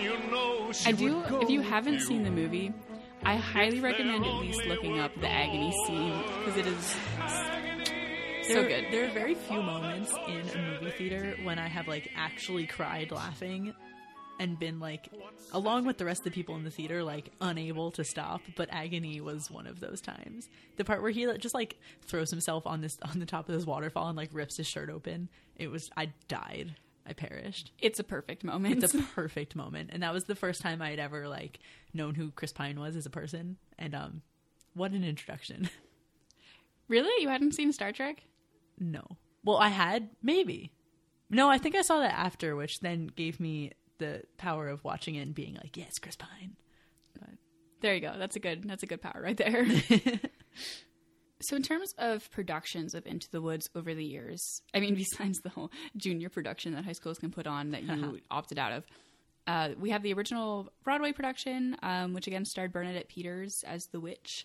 you 0.00 0.16
know 0.30 0.72
she 0.72 0.88
I 0.88 0.92
do. 0.92 1.16
would 1.16 1.28
go 1.28 1.40
If 1.40 1.50
you 1.50 1.60
haven't 1.60 1.94
you. 1.94 2.00
seen 2.00 2.22
the 2.22 2.30
movie, 2.30 2.72
I 3.22 3.36
highly 3.36 3.80
recommend 3.80 4.24
at 4.24 4.34
least 4.40 4.64
looking 4.66 4.98
up 5.00 5.12
the 5.20 5.28
agony 5.28 5.72
scene 5.86 6.22
because 6.44 6.56
it 6.58 6.66
is 6.66 6.96
so 8.48 8.54
there, 8.54 8.68
good. 8.68 8.84
There 8.92 9.06
are 9.08 9.12
very 9.12 9.34
few 9.34 9.62
moments 9.62 10.12
in 10.28 10.40
a 10.58 10.72
movie 10.80 10.90
theater 10.98 11.34
when 11.44 11.58
I 11.58 11.68
have 11.68 11.88
like 11.88 12.10
actually 12.14 12.66
cried 12.66 13.10
laughing 13.10 13.72
and 14.40 14.58
been 14.58 14.80
like 14.80 15.08
along 15.52 15.86
with 15.86 15.96
the 15.96 16.04
rest 16.04 16.20
of 16.20 16.24
the 16.24 16.30
people 16.32 16.56
in 16.56 16.64
the 16.64 16.70
theater 16.70 17.04
like 17.04 17.30
unable 17.40 17.92
to 17.92 18.02
stop 18.02 18.40
but 18.56 18.68
agony 18.72 19.20
was 19.20 19.48
one 19.48 19.64
of 19.66 19.78
those 19.78 20.00
times 20.00 20.48
the 20.76 20.84
part 20.84 21.02
where 21.02 21.12
he 21.12 21.24
just 21.38 21.54
like 21.54 21.78
throws 22.04 22.30
himself 22.30 22.66
on 22.66 22.80
this 22.80 22.98
on 23.08 23.20
the 23.20 23.26
top 23.26 23.48
of 23.48 23.54
this 23.54 23.64
waterfall 23.64 24.08
and 24.08 24.16
like 24.16 24.30
rips 24.32 24.56
his 24.56 24.66
shirt 24.66 24.90
open 24.90 25.28
it 25.54 25.68
was 25.68 25.88
i 25.96 26.12
died 26.26 26.74
i 27.06 27.12
perished 27.12 27.72
It's 27.80 27.98
a 27.98 28.04
perfect 28.04 28.44
moment. 28.44 28.82
it's 28.82 28.94
a 28.94 28.98
perfect 29.14 29.54
moment 29.56 29.90
and 29.92 30.02
that 30.02 30.12
was 30.12 30.24
the 30.24 30.34
first 30.34 30.60
time 30.60 30.80
i 30.82 30.90
had 30.90 30.98
ever 30.98 31.28
like 31.28 31.58
known 31.92 32.14
who 32.14 32.30
chris 32.30 32.52
pine 32.52 32.78
was 32.80 32.96
as 32.96 33.06
a 33.06 33.10
person 33.10 33.56
and 33.78 33.94
um 33.94 34.22
what 34.74 34.92
an 34.92 35.04
introduction 35.04 35.68
really? 36.88 37.22
You 37.22 37.28
hadn't 37.28 37.52
seen 37.54 37.72
Star 37.72 37.92
Trek? 37.92 38.22
No. 38.78 39.02
Well, 39.44 39.56
I 39.56 39.68
had 39.68 40.10
maybe. 40.22 40.72
No, 41.30 41.48
I 41.48 41.58
think 41.58 41.74
I 41.76 41.82
saw 41.82 42.00
that 42.00 42.12
after, 42.18 42.56
which 42.56 42.80
then 42.80 43.06
gave 43.06 43.40
me 43.40 43.72
the 43.98 44.22
power 44.36 44.68
of 44.68 44.82
watching 44.84 45.14
it 45.14 45.20
and 45.22 45.34
being 45.34 45.54
like, 45.54 45.76
"Yes, 45.76 45.98
Chris 45.98 46.16
Pine." 46.16 46.56
There 47.80 47.94
you 47.94 48.00
go. 48.00 48.14
That's 48.18 48.36
a 48.36 48.40
good. 48.40 48.64
That's 48.68 48.82
a 48.82 48.86
good 48.86 49.00
power 49.02 49.20
right 49.22 49.36
there. 49.36 49.64
so, 51.44 51.56
in 51.56 51.62
terms 51.62 51.94
of 51.98 52.30
productions 52.30 52.94
of 52.94 53.06
Into 53.06 53.30
the 53.30 53.40
Woods 53.40 53.68
over 53.74 53.94
the 53.94 54.04
years, 54.04 54.62
I 54.74 54.80
mean, 54.80 54.94
besides 54.96 55.40
the 55.40 55.50
whole 55.50 55.70
junior 55.96 56.28
production 56.28 56.74
that 56.74 56.84
high 56.84 56.92
schools 56.92 57.18
can 57.18 57.30
put 57.30 57.46
on 57.46 57.70
that 57.70 57.82
you 57.82 58.20
opted 58.30 58.58
out 58.58 58.72
of, 58.72 58.84
uh, 59.46 59.70
we 59.78 59.90
have 59.90 60.02
the 60.02 60.12
original 60.12 60.72
Broadway 60.84 61.12
production, 61.12 61.76
um, 61.82 62.14
which 62.14 62.26
again 62.26 62.44
starred 62.44 62.72
Bernadette 62.72 63.08
Peters 63.08 63.62
as 63.66 63.86
the 63.86 64.00
witch, 64.00 64.42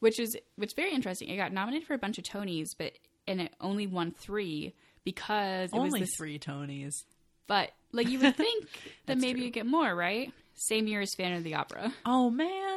which 0.00 0.18
is 0.18 0.36
which 0.56 0.70
is 0.70 0.74
very 0.74 0.92
interesting. 0.92 1.28
It 1.28 1.36
got 1.36 1.52
nominated 1.52 1.86
for 1.86 1.94
a 1.94 1.98
bunch 1.98 2.18
of 2.18 2.24
Tonys, 2.24 2.70
but 2.76 2.92
and 3.26 3.40
it 3.40 3.52
only 3.60 3.86
won 3.86 4.10
three 4.10 4.74
because 5.04 5.70
it 5.72 5.78
was 5.78 5.92
Only 5.92 6.00
this 6.00 6.16
three 6.16 6.38
Tonys. 6.38 7.04
But 7.46 7.72
like 7.92 8.08
you 8.08 8.18
would 8.20 8.36
think 8.36 8.66
that 9.06 9.18
maybe 9.18 9.40
true. 9.40 9.46
you 9.46 9.50
get 9.50 9.66
more, 9.66 9.94
right? 9.94 10.32
Same 10.54 10.86
year 10.86 11.00
as 11.00 11.14
Phantom 11.14 11.38
of 11.38 11.44
the 11.44 11.54
Opera. 11.54 11.92
Oh 12.06 12.30
man. 12.30 12.71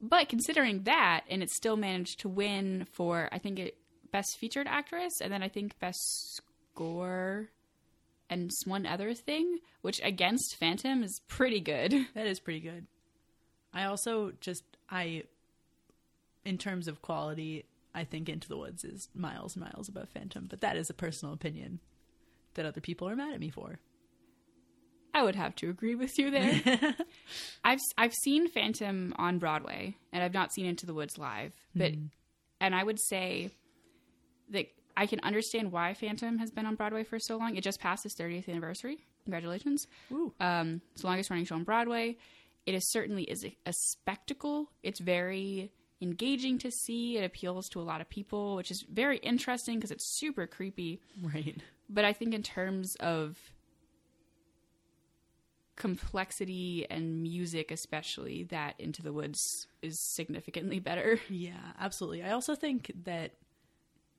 But 0.00 0.28
considering 0.28 0.84
that, 0.84 1.24
and 1.28 1.42
it 1.42 1.50
still 1.50 1.76
managed 1.76 2.20
to 2.20 2.28
win 2.28 2.86
for 2.92 3.28
I 3.32 3.38
think 3.38 3.58
it 3.58 3.76
best 4.12 4.38
featured 4.38 4.66
actress, 4.66 5.20
and 5.20 5.32
then 5.32 5.42
I 5.42 5.48
think 5.48 5.78
best 5.78 6.40
score, 6.72 7.50
and 8.28 8.50
one 8.64 8.86
other 8.86 9.12
thing, 9.12 9.58
which 9.82 10.00
against 10.02 10.56
Phantom 10.56 11.02
is 11.02 11.20
pretty 11.28 11.60
good. 11.60 11.92
That 12.14 12.26
is 12.26 12.40
pretty 12.40 12.60
good. 12.60 12.86
I 13.74 13.84
also 13.84 14.32
just 14.40 14.64
I 14.88 15.24
in 16.44 16.56
terms 16.56 16.88
of 16.88 17.02
quality, 17.02 17.66
I 17.94 18.04
think 18.04 18.28
Into 18.28 18.48
the 18.48 18.56
Woods 18.56 18.84
is 18.84 19.08
miles 19.14 19.56
and 19.56 19.64
miles 19.64 19.88
above 19.88 20.08
Phantom, 20.08 20.46
but 20.48 20.62
that 20.62 20.76
is 20.76 20.88
a 20.88 20.94
personal 20.94 21.34
opinion 21.34 21.80
that 22.54 22.64
other 22.64 22.80
people 22.80 23.08
are 23.08 23.16
mad 23.16 23.34
at 23.34 23.40
me 23.40 23.50
for. 23.50 23.78
I 25.12 25.22
would 25.22 25.34
have 25.36 25.54
to 25.56 25.70
agree 25.70 25.94
with 25.94 26.18
you 26.18 26.30
there. 26.30 26.94
I've 27.64 27.80
I've 27.98 28.14
seen 28.14 28.48
Phantom 28.48 29.14
on 29.18 29.38
Broadway, 29.38 29.96
and 30.12 30.22
I've 30.22 30.34
not 30.34 30.52
seen 30.52 30.66
Into 30.66 30.86
the 30.86 30.94
Woods 30.94 31.18
live. 31.18 31.52
But 31.74 31.92
and 32.60 32.74
I 32.74 32.82
would 32.84 33.00
say 33.00 33.50
that 34.50 34.66
I 34.96 35.06
can 35.06 35.20
understand 35.20 35.72
why 35.72 35.94
Phantom 35.94 36.38
has 36.38 36.50
been 36.50 36.66
on 36.66 36.74
Broadway 36.74 37.04
for 37.04 37.18
so 37.18 37.36
long. 37.36 37.56
It 37.56 37.64
just 37.64 37.80
passed 37.80 38.04
its 38.06 38.14
30th 38.14 38.48
anniversary. 38.48 38.98
Congratulations! 39.24 39.86
Ooh. 40.12 40.32
Um, 40.40 40.80
it's 40.92 41.02
the 41.02 41.06
longest 41.08 41.30
running 41.30 41.44
show 41.44 41.54
on 41.56 41.64
Broadway. 41.64 42.16
It 42.66 42.74
is 42.74 42.90
certainly 42.90 43.24
is 43.24 43.44
a, 43.44 43.56
a 43.66 43.72
spectacle. 43.72 44.70
It's 44.82 45.00
very 45.00 45.72
engaging 46.00 46.58
to 46.58 46.70
see. 46.70 47.16
It 47.18 47.24
appeals 47.24 47.68
to 47.70 47.80
a 47.80 47.82
lot 47.82 48.00
of 48.00 48.08
people, 48.08 48.56
which 48.56 48.70
is 48.70 48.84
very 48.90 49.18
interesting 49.18 49.76
because 49.76 49.90
it's 49.90 50.18
super 50.18 50.46
creepy 50.46 51.00
Right. 51.22 51.56
but 51.88 52.04
I 52.04 52.12
think 52.12 52.32
in 52.34 52.42
terms 52.42 52.94
of 53.00 53.36
complexity 55.76 56.86
and 56.90 57.22
music, 57.22 57.70
especially, 57.70 58.44
that 58.44 58.74
Into 58.78 59.02
the 59.02 59.12
Woods 59.12 59.66
is 59.82 59.98
significantly 60.14 60.78
better. 60.78 61.18
Yeah, 61.30 61.72
absolutely. 61.78 62.22
I 62.22 62.32
also 62.32 62.54
think 62.54 62.92
that 63.04 63.32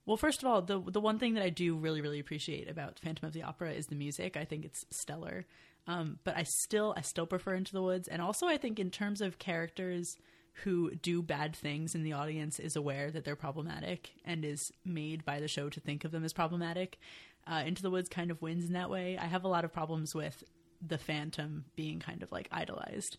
well, 0.06 0.18
first 0.18 0.42
of 0.42 0.50
all, 0.50 0.62
the 0.62 0.80
the 0.80 1.00
one 1.00 1.20
thing 1.20 1.36
that 1.36 1.44
I 1.44 1.50
do 1.50 1.76
really 1.76 2.02
really 2.02 2.20
appreciate 2.20 2.70
about 2.70 3.00
Phantom 3.00 3.28
of 3.28 3.34
the 3.34 3.44
Opera 3.44 3.72
is 3.72 3.88
the 3.88 3.96
music. 3.96 4.36
I 4.36 4.46
think 4.46 4.66
it's 4.66 4.84
stellar. 4.90 5.46
Um, 5.88 6.20
but 6.24 6.36
I 6.38 6.44
still 6.44 6.94
I 6.98 7.02
still 7.02 7.26
prefer 7.26 7.54
Into 7.54 7.74
the 7.74 7.82
Woods, 7.82 8.08
and 8.08 8.22
also 8.22 8.48
I 8.48 8.58
think 8.58 8.80
in 8.80 8.90
terms 8.90 9.22
of 9.22 9.40
characters 9.40 10.18
who 10.64 10.94
do 10.96 11.22
bad 11.22 11.56
things 11.56 11.96
and 11.96 12.06
the 12.06 12.14
audience 12.14 12.60
is 12.60 12.76
aware 12.76 13.10
that 13.10 13.24
they're 13.24 13.36
problematic 13.36 14.12
and 14.26 14.44
is 14.44 14.72
made 14.84 15.24
by 15.24 15.40
the 15.40 15.48
show 15.48 15.70
to 15.70 15.80
think 15.80 16.04
of 16.04 16.12
them 16.12 16.24
as 16.24 16.34
problematic. 16.34 17.00
Uh, 17.48 17.64
Into 17.66 17.82
the 17.82 17.90
Woods 17.90 18.10
kind 18.10 18.32
of 18.32 18.42
wins 18.42 18.66
in 18.66 18.74
that 18.74 18.90
way. 18.90 19.18
I 19.18 19.26
have 19.26 19.44
a 19.44 19.48
lot 19.48 19.66
of 19.66 19.74
problems 19.74 20.14
with 20.14 20.44
the 20.86 20.98
Phantom 20.98 21.66
being 21.76 22.00
kind 22.00 22.24
of 22.24 22.32
like 22.32 22.48
idolized 22.52 23.18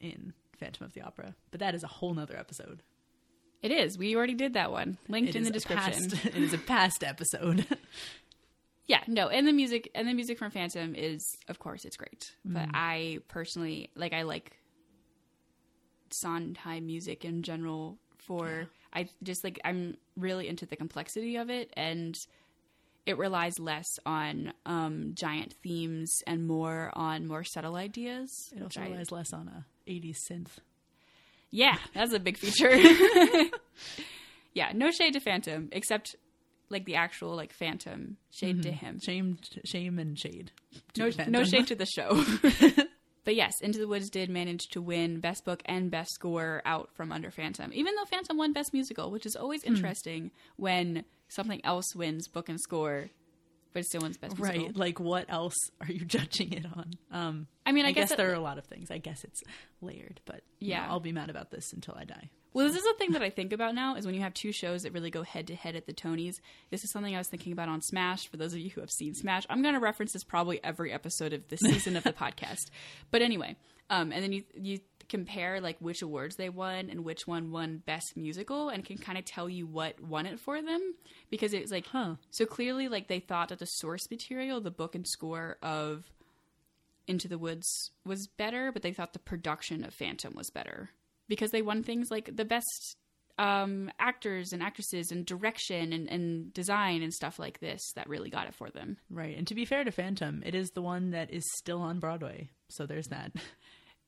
in 0.00 0.32
Phantom 0.58 0.84
of 0.86 0.92
the 0.92 1.02
Opera, 1.02 1.34
but 1.50 1.60
that 1.60 1.74
is 1.74 1.82
a 1.84 1.88
whole 1.88 2.12
nother 2.14 2.36
episode. 2.36 2.82
It 3.62 3.70
is. 3.70 3.96
We 3.96 4.16
already 4.16 4.34
did 4.34 4.54
that 4.54 4.72
one. 4.72 4.98
Linked 5.08 5.30
It 5.30 5.36
in 5.36 5.44
the 5.44 5.50
description. 5.50 6.10
past- 6.10 6.24
it 6.26 6.34
is 6.36 6.52
a 6.52 6.58
past 6.58 7.04
episode. 7.04 7.66
Yeah, 8.84 9.00
no, 9.06 9.28
and 9.28 9.46
the 9.46 9.52
music 9.52 9.90
and 9.94 10.08
the 10.08 10.12
music 10.12 10.38
from 10.38 10.50
Phantom 10.50 10.96
is, 10.96 11.36
of 11.46 11.60
course, 11.60 11.84
it's 11.84 11.96
great. 11.96 12.32
But 12.44 12.68
Mm. 12.68 12.72
I 12.74 13.18
personally 13.28 13.90
like 13.94 14.12
I 14.12 14.22
like 14.22 14.56
Sondheim 16.10 16.86
music 16.86 17.24
in 17.24 17.42
general. 17.42 17.98
For 18.18 18.68
I 18.92 19.08
just 19.22 19.44
like 19.44 19.60
I'm 19.64 19.96
really 20.16 20.48
into 20.48 20.66
the 20.66 20.76
complexity 20.76 21.36
of 21.36 21.48
it, 21.48 21.72
and 21.76 22.18
it 23.06 23.18
relies 23.18 23.58
less 23.58 23.86
on 24.06 24.52
um, 24.66 25.12
giant 25.14 25.54
themes 25.62 26.22
and 26.26 26.46
more 26.46 26.90
on 26.94 27.26
more 27.26 27.44
subtle 27.44 27.76
ideas. 27.76 28.52
it 28.54 28.62
also 28.62 28.80
relies 28.80 29.10
less 29.10 29.32
on 29.32 29.48
a 29.48 29.90
80s 29.90 30.16
synth. 30.30 30.58
yeah, 31.50 31.76
that's 31.94 32.12
a 32.12 32.20
big 32.20 32.38
feature. 32.38 32.74
yeah, 34.54 34.72
no 34.74 34.90
shade 34.90 35.14
to 35.14 35.20
Phantom, 35.20 35.68
except 35.72 36.14
like 36.68 36.84
the 36.84 36.94
actual 36.94 37.34
like 37.34 37.52
Phantom 37.52 38.16
shade 38.30 38.62
to 38.62 38.72
him. 38.72 38.98
Shame, 39.04 39.38
shame, 39.64 39.98
and 39.98 40.18
shade. 40.18 40.52
no, 40.96 41.10
no 41.28 41.44
shade 41.44 41.66
to 41.68 41.74
the 41.74 41.86
show. 41.86 42.24
but 43.24 43.34
yes, 43.36 43.60
Into 43.60 43.78
the 43.78 43.88
Woods 43.88 44.10
did 44.10 44.30
manage 44.30 44.68
to 44.72 44.80
win 44.82 45.20
Best 45.20 45.44
Book 45.44 45.62
and 45.66 45.90
Best 45.90 46.10
Score 46.14 46.62
out 46.64 46.90
from 46.94 47.12
under 47.12 47.30
Phantom, 47.30 47.70
even 47.72 47.94
though 47.94 48.04
Phantom 48.04 48.36
won 48.36 48.52
Best 48.52 48.72
Musical, 48.72 49.10
which 49.10 49.26
is 49.26 49.36
always 49.36 49.62
Hmm. 49.62 49.74
interesting 49.74 50.30
when 50.56 51.04
something 51.28 51.64
else 51.64 51.94
wins 51.94 52.28
Book 52.28 52.48
and 52.48 52.60
Score, 52.60 53.10
but 53.72 53.80
it 53.80 53.86
still 53.86 54.02
wins 54.02 54.18
Best 54.18 54.38
Right, 54.38 54.52
Musical. 54.58 54.66
Right? 54.68 54.76
Like 54.76 55.00
what 55.00 55.26
else 55.30 55.56
are 55.80 55.90
you 55.90 56.04
judging 56.04 56.52
it 56.52 56.66
on? 56.66 56.90
Um, 57.10 57.46
I 57.64 57.72
mean, 57.72 57.84
I, 57.86 57.88
I, 57.88 57.92
guess, 57.92 58.10
that- 58.10 58.18
there 58.18 58.30
are 58.30 58.34
a 58.34 58.40
lot 58.40 58.58
of 58.58 58.66
things. 58.66 58.90
I 58.90 58.98
guess 58.98 59.24
it's 59.24 59.42
layered, 59.80 60.20
but 60.24 60.42
you 60.58 60.70
know, 60.70 60.74
Yeah. 60.74 60.86
I'll 60.90 61.00
be 61.00 61.12
mad 61.12 61.30
about 61.30 61.50
this 61.50 61.72
until 61.72 61.94
I 61.96 62.04
die. 62.04 62.30
Well, 62.54 62.66
this 62.66 62.76
is 62.76 62.86
a 62.86 62.94
thing 62.94 63.12
that 63.12 63.22
I 63.22 63.30
think 63.30 63.52
about 63.52 63.74
now 63.74 63.96
is 63.96 64.04
when 64.04 64.14
you 64.14 64.20
have 64.20 64.34
two 64.34 64.52
shows 64.52 64.82
that 64.82 64.92
really 64.92 65.10
go 65.10 65.22
head 65.22 65.46
to 65.46 65.54
head 65.54 65.74
at 65.74 65.86
the 65.86 65.94
Tonys. 65.94 66.40
This 66.70 66.84
is 66.84 66.90
something 66.90 67.14
I 67.14 67.18
was 67.18 67.28
thinking 67.28 67.52
about 67.52 67.70
on 67.70 67.80
Smash. 67.80 68.28
For 68.28 68.36
those 68.36 68.52
of 68.52 68.58
you 68.58 68.68
who 68.68 68.82
have 68.82 68.90
seen 68.90 69.14
Smash, 69.14 69.46
I'm 69.48 69.62
going 69.62 69.74
to 69.74 69.80
reference 69.80 70.12
this 70.12 70.22
probably 70.22 70.62
every 70.62 70.92
episode 70.92 71.32
of 71.32 71.48
this 71.48 71.60
season 71.64 71.96
of 71.96 72.04
the 72.04 72.12
podcast. 72.12 72.68
But 73.10 73.22
anyway, 73.22 73.56
um, 73.88 74.12
and 74.12 74.22
then 74.22 74.32
you 74.32 74.44
you 74.54 74.80
compare 75.08 75.60
like 75.60 75.76
which 75.80 76.00
awards 76.02 76.36
they 76.36 76.48
won 76.48 76.88
and 76.88 77.04
which 77.04 77.26
one 77.26 77.50
won 77.50 77.82
best 77.86 78.18
musical, 78.18 78.68
and 78.68 78.84
can 78.84 78.98
kind 78.98 79.16
of 79.16 79.24
tell 79.24 79.48
you 79.48 79.66
what 79.66 79.98
won 80.02 80.26
it 80.26 80.38
for 80.38 80.60
them 80.60 80.94
because 81.30 81.54
it's 81.54 81.72
like, 81.72 81.86
Huh. 81.86 82.16
So 82.30 82.44
clearly, 82.44 82.88
like 82.88 83.08
they 83.08 83.20
thought 83.20 83.48
that 83.48 83.60
the 83.60 83.66
source 83.66 84.10
material, 84.10 84.60
the 84.60 84.70
book 84.70 84.94
and 84.94 85.06
score 85.06 85.56
of 85.62 86.04
into 87.06 87.28
the 87.28 87.38
Woods 87.38 87.92
was 88.04 88.26
better, 88.26 88.70
but 88.70 88.82
they 88.82 88.92
thought 88.92 89.14
the 89.14 89.18
production 89.18 89.84
of 89.84 89.94
Phantom 89.94 90.34
was 90.34 90.50
better 90.50 90.90
because 91.32 91.50
they 91.50 91.62
won 91.62 91.82
things 91.82 92.10
like 92.10 92.36
the 92.36 92.44
best 92.44 92.98
um, 93.38 93.90
actors 93.98 94.52
and 94.52 94.62
actresses 94.62 95.10
and 95.10 95.24
direction 95.24 95.94
and, 95.94 96.06
and 96.10 96.52
design 96.52 97.00
and 97.00 97.10
stuff 97.10 97.38
like 97.38 97.58
this 97.58 97.80
that 97.96 98.06
really 98.06 98.28
got 98.28 98.48
it 98.48 98.54
for 98.54 98.68
them. 98.68 98.98
Right, 99.08 99.34
and 99.34 99.46
to 99.46 99.54
be 99.54 99.64
fair 99.64 99.82
to 99.82 99.90
Phantom, 99.90 100.42
it 100.44 100.54
is 100.54 100.72
the 100.72 100.82
one 100.82 101.12
that 101.12 101.30
is 101.30 101.42
still 101.56 101.80
on 101.80 102.00
Broadway, 102.00 102.50
so 102.68 102.84
there's 102.84 103.08
that. 103.08 103.32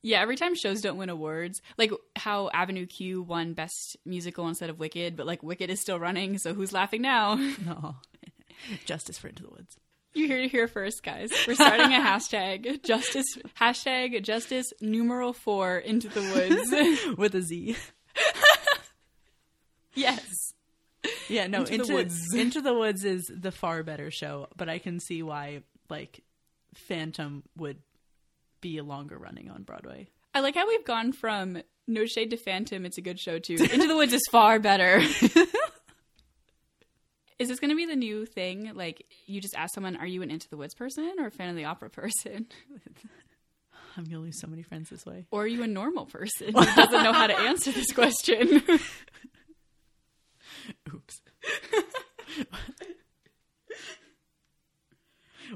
Yeah, 0.07 0.21
every 0.21 0.37
time 0.37 0.55
shows 0.55 0.83
don't 0.83 0.99
win 0.99 1.09
awards, 1.09 1.63
like 1.79 1.91
how 2.15 2.51
Avenue 2.53 2.85
Q 2.85 3.23
won 3.23 3.55
Best 3.55 3.97
Musical 4.05 4.47
instead 4.49 4.69
of 4.69 4.79
Wicked, 4.79 5.17
but 5.17 5.25
like 5.25 5.43
Wicked 5.43 5.71
is 5.71 5.81
still 5.81 5.99
running, 5.99 6.37
so 6.37 6.53
who's 6.53 6.75
laughing 6.75 7.01
now? 7.01 7.37
No, 7.65 7.97
justice 8.85 9.17
for 9.17 9.29
Into 9.29 9.45
the 9.45 9.49
Woods. 9.49 9.79
You 10.15 10.29
hear 10.29 10.39
it 10.39 10.51
here 10.51 10.69
first, 10.69 11.03
guys. 11.03 11.31
We're 11.47 11.55
starting 11.55 11.93
a 11.93 11.99
hashtag 11.99 12.85
justice 12.85 13.27
hashtag 13.61 14.23
justice 14.23 14.73
numeral 14.81 15.33
four 15.33 15.77
into 15.77 16.09
the 16.09 16.21
woods. 16.21 17.17
with 17.19 17.35
a 17.35 17.43
Z. 17.43 17.77
yes. 19.95 20.53
Yeah, 21.29 21.49
no, 21.49 21.65
Into 21.65 21.85
the 21.85 21.95
Woods. 21.95 22.35
Into 22.35 22.61
the 22.61 22.73
Woods 22.73 23.05
is 23.05 23.31
the 23.35 23.51
far 23.51 23.83
better 23.83 24.11
show, 24.11 24.49
but 24.57 24.69
I 24.69 24.79
can 24.79 25.01
see 25.01 25.23
why 25.23 25.63
like 25.91 26.21
Phantom 26.75 27.43
would 27.57 27.79
be 28.61 28.79
a 28.79 28.85
longer 28.85 29.19
running 29.19 29.51
on 29.51 29.65
Broadway. 29.65 30.09
I 30.35 30.41
like 30.41 30.55
how 30.55 30.67
we've 30.67 30.85
gone 30.85 31.13
from 31.13 31.61
No 31.87 32.07
Shade 32.07 32.31
to 32.31 32.37
Phantom, 32.37 32.87
it's 32.87 32.99
a 32.99 33.03
good 33.03 33.21
show, 33.21 33.39
too. 33.39 33.55
Into 33.55 33.87
the 33.87 33.97
Woods 33.97 34.13
is 34.13 34.23
far 34.31 34.59
better. 34.59 35.01
Is 37.39 37.49
this 37.49 37.61
going 37.61 37.71
to 37.71 37.77
be 37.77 37.87
the 37.87 37.97
new 37.97 38.27
thing? 38.27 38.73
Like, 38.75 39.07
you 39.27 39.41
just 39.41 39.57
ask 39.57 39.75
someone, 39.75 39.97
are 39.97 40.07
you 40.07 40.23
an 40.23 40.31
Into 40.31 40.49
the 40.49 40.57
Woods 40.57 40.75
person 40.75 41.17
or 41.19 41.27
a 41.27 41.31
fan 41.31 41.49
of 41.49 41.57
the 41.57 41.65
opera 41.65 41.91
person? 41.91 42.47
I'm 43.97 44.05
gonna 44.05 44.23
lose 44.23 44.41
so 44.41 44.49
many 44.49 44.63
friends 44.63 44.91
this 44.91 45.07
way. 45.07 45.25
Or 45.31 45.45
are 45.45 45.47
you 45.47 45.63
a 45.63 45.69
normal 45.69 46.05
person 46.07 46.49
who 46.49 46.53
doesn't 46.53 47.05
know 47.05 47.13
how 47.13 47.29
to 47.29 47.39
answer 47.39 47.71
this 47.71 47.93
question? 47.93 48.49
Oops. 50.93 51.21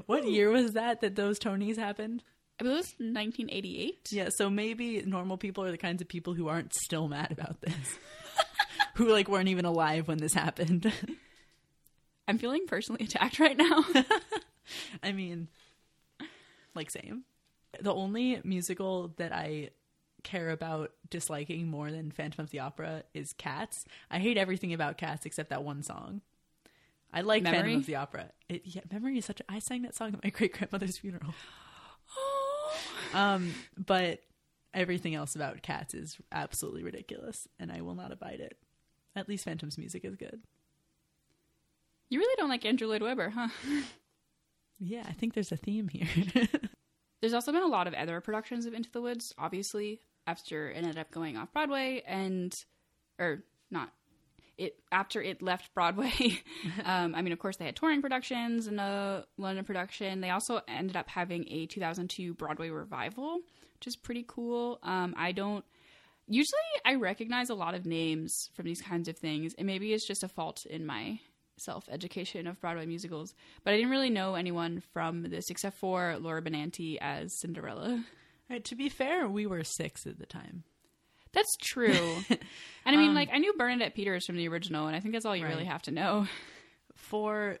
what 0.05 0.25
year 0.25 0.51
was 0.51 0.71
that 0.73 1.01
that 1.01 1.15
those 1.15 1.37
Tonys 1.37 1.77
happened? 1.77 2.23
I 2.59 2.63
believe 2.63 2.77
it 2.77 2.79
was 2.79 2.93
1988. 2.99 4.07
Yeah, 4.11 4.29
so 4.33 4.49
maybe 4.49 5.03
normal 5.05 5.37
people 5.37 5.65
are 5.65 5.71
the 5.71 5.77
kinds 5.77 6.01
of 6.01 6.07
people 6.07 6.33
who 6.33 6.47
aren't 6.47 6.73
still 6.73 7.09
mad 7.09 7.31
about 7.31 7.59
this. 7.61 7.97
who 8.95 9.11
like 9.11 9.27
weren't 9.27 9.49
even 9.49 9.65
alive 9.65 10.07
when 10.07 10.19
this 10.19 10.33
happened. 10.33 10.89
I'm 12.29 12.37
feeling 12.37 12.67
personally 12.67 13.03
attacked 13.05 13.39
right 13.39 13.57
now. 13.57 13.83
I 15.03 15.11
mean, 15.11 15.47
like 16.75 16.91
same. 16.91 17.23
The 17.81 17.93
only 17.93 18.39
musical 18.43 19.13
that 19.17 19.33
I 19.33 19.71
care 20.23 20.51
about 20.51 20.91
disliking 21.09 21.67
more 21.67 21.91
than 21.91 22.11
Phantom 22.11 22.43
of 22.43 22.51
the 22.51 22.59
Opera 22.59 23.03
is 23.15 23.33
Cats. 23.33 23.85
I 24.11 24.19
hate 24.19 24.37
everything 24.37 24.73
about 24.73 24.97
Cats 24.97 25.25
except 25.25 25.49
that 25.49 25.63
one 25.63 25.81
song. 25.81 26.21
I 27.11 27.21
like 27.21 27.41
Memory? 27.41 27.59
Phantom 27.59 27.79
of 27.79 27.85
the 27.87 27.95
Opera. 27.95 28.29
It, 28.47 28.61
yeah, 28.65 28.81
Memory 28.91 29.17
is 29.17 29.25
such. 29.25 29.41
A, 29.41 29.51
I 29.51 29.57
sang 29.57 29.81
that 29.81 29.95
song 29.95 30.13
at 30.13 30.23
my 30.23 30.29
great 30.33 30.53
grandmother's 30.53 30.97
funeral. 30.97 31.33
Um, 33.11 33.55
but 33.75 34.19
everything 34.71 35.15
else 35.15 35.35
about 35.35 35.63
Cats 35.63 35.95
is 35.95 36.17
absolutely 36.31 36.83
ridiculous, 36.83 37.47
and 37.59 37.71
I 37.71 37.81
will 37.81 37.95
not 37.95 38.11
abide 38.11 38.39
it. 38.39 38.55
At 39.15 39.27
least 39.27 39.45
Phantom's 39.45 39.79
music 39.79 40.05
is 40.05 40.15
good. 40.15 40.43
You 42.09 42.19
really 42.19 42.35
don't 42.37 42.49
like 42.49 42.65
Andrew 42.65 42.87
Lloyd 42.87 43.01
Webber, 43.01 43.29
huh? 43.29 43.49
Yeah, 44.81 45.03
I 45.05 45.11
think 45.11 45.33
there's 45.33 45.51
a 45.51 45.57
theme 45.57 45.89
here. 45.89 46.07
There's 47.21 47.33
also 47.33 47.51
been 47.51 47.63
a 47.63 47.67
lot 47.67 47.87
of 47.87 47.93
other 47.93 48.21
productions 48.21 48.65
of 48.65 48.73
Into 48.73 48.89
the 48.89 49.01
Woods, 49.01 49.33
obviously, 49.37 49.99
after 50.25 50.69
it 50.71 50.77
ended 50.77 50.97
up 50.97 51.11
going 51.11 51.35
off 51.35 51.51
Broadway 51.51 52.01
and 52.07 52.55
or 53.19 53.43
not 53.69 53.91
it 54.57 54.75
after 54.91 55.21
it 55.21 55.41
left 55.41 55.73
Broadway. 55.73 56.11
um, 56.85 57.15
I 57.15 57.21
mean, 57.21 57.33
of 57.33 57.39
course, 57.39 57.57
they 57.57 57.65
had 57.65 57.75
touring 57.75 58.01
productions 58.01 58.67
and 58.67 58.79
a 58.79 59.25
London 59.37 59.65
production. 59.65 60.21
They 60.21 60.29
also 60.29 60.61
ended 60.67 60.95
up 60.95 61.09
having 61.09 61.45
a 61.49 61.65
2002 61.65 62.33
Broadway 62.35 62.69
revival, 62.69 63.39
which 63.75 63.87
is 63.87 63.95
pretty 63.95 64.25
cool. 64.27 64.79
Um, 64.83 65.15
I 65.17 65.31
don't 65.31 65.65
usually 66.27 66.59
I 66.85 66.95
recognize 66.95 67.49
a 67.49 67.55
lot 67.55 67.73
of 67.73 67.85
names 67.85 68.49
from 68.53 68.65
these 68.65 68.81
kinds 68.81 69.07
of 69.07 69.17
things, 69.17 69.55
and 69.57 69.65
maybe 69.65 69.93
it's 69.93 70.05
just 70.05 70.23
a 70.23 70.27
fault 70.27 70.65
in 70.65 70.85
my 70.85 71.19
self 71.59 71.87
education 71.89 72.47
of 72.47 72.59
Broadway 72.61 72.85
musicals. 72.85 73.33
But 73.63 73.73
I 73.73 73.77
didn't 73.77 73.91
really 73.91 74.09
know 74.09 74.35
anyone 74.35 74.81
from 74.93 75.23
this 75.23 75.49
except 75.49 75.77
for 75.77 76.17
Laura 76.19 76.41
Benanti 76.41 76.97
as 76.99 77.37
Cinderella. 77.39 78.03
Right, 78.49 78.63
to 78.65 78.75
be 78.75 78.89
fair, 78.89 79.27
we 79.27 79.45
were 79.45 79.63
six 79.63 80.07
at 80.07 80.17
the 80.17 80.25
time. 80.25 80.63
That's 81.33 81.55
true. 81.61 82.17
and 82.29 82.39
I 82.85 82.95
mean, 82.95 83.09
um, 83.09 83.15
like, 83.15 83.29
I 83.31 83.37
knew 83.37 83.53
Bernadette 83.53 83.93
Peters 83.93 84.25
from 84.25 84.37
the 84.37 84.47
original, 84.47 84.87
and 84.87 84.95
I 84.95 84.99
think 84.99 85.13
that's 85.13 85.25
all 85.25 85.35
you 85.35 85.45
really 85.45 85.65
have 85.65 85.83
to 85.83 85.91
know. 85.91 86.27
For 86.95 87.59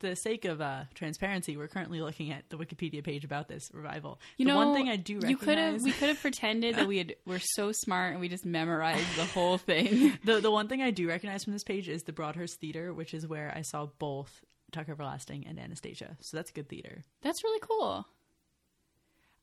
the 0.00 0.14
sake 0.14 0.44
of 0.44 0.60
uh, 0.60 0.84
transparency, 0.94 1.56
we're 1.56 1.68
currently 1.68 2.00
looking 2.00 2.30
at 2.32 2.48
the 2.50 2.56
Wikipedia 2.56 3.02
page 3.02 3.24
about 3.24 3.48
this 3.48 3.70
revival. 3.72 4.20
You 4.36 4.46
the 4.46 4.52
know, 4.52 4.56
one 4.58 4.74
thing 4.74 4.88
I 4.88 4.96
do 4.96 5.14
recognize, 5.16 5.30
you 5.30 5.36
could 5.38 5.58
have 5.58 5.82
we 5.82 5.92
could 5.92 6.08
have 6.08 6.20
pretended 6.20 6.76
that 6.76 6.86
we 6.86 6.98
had 6.98 7.14
we're 7.26 7.40
so 7.40 7.72
smart 7.72 8.12
and 8.12 8.20
we 8.20 8.28
just 8.28 8.46
memorized 8.46 9.16
the 9.16 9.24
whole 9.24 9.58
thing. 9.58 10.18
the 10.24 10.40
the 10.40 10.50
one 10.50 10.68
thing 10.68 10.82
I 10.82 10.90
do 10.90 11.08
recognize 11.08 11.44
from 11.44 11.52
this 11.52 11.64
page 11.64 11.88
is 11.88 12.02
the 12.02 12.12
Broadhurst 12.12 12.60
Theater, 12.60 12.92
which 12.94 13.14
is 13.14 13.26
where 13.26 13.52
I 13.54 13.62
saw 13.62 13.86
both 13.98 14.44
Tuck 14.72 14.88
Everlasting 14.88 15.46
and 15.46 15.58
Anastasia. 15.58 16.16
So 16.20 16.36
that's 16.36 16.50
a 16.50 16.54
good 16.54 16.68
theater. 16.68 17.04
That's 17.22 17.42
really 17.42 17.60
cool. 17.60 18.06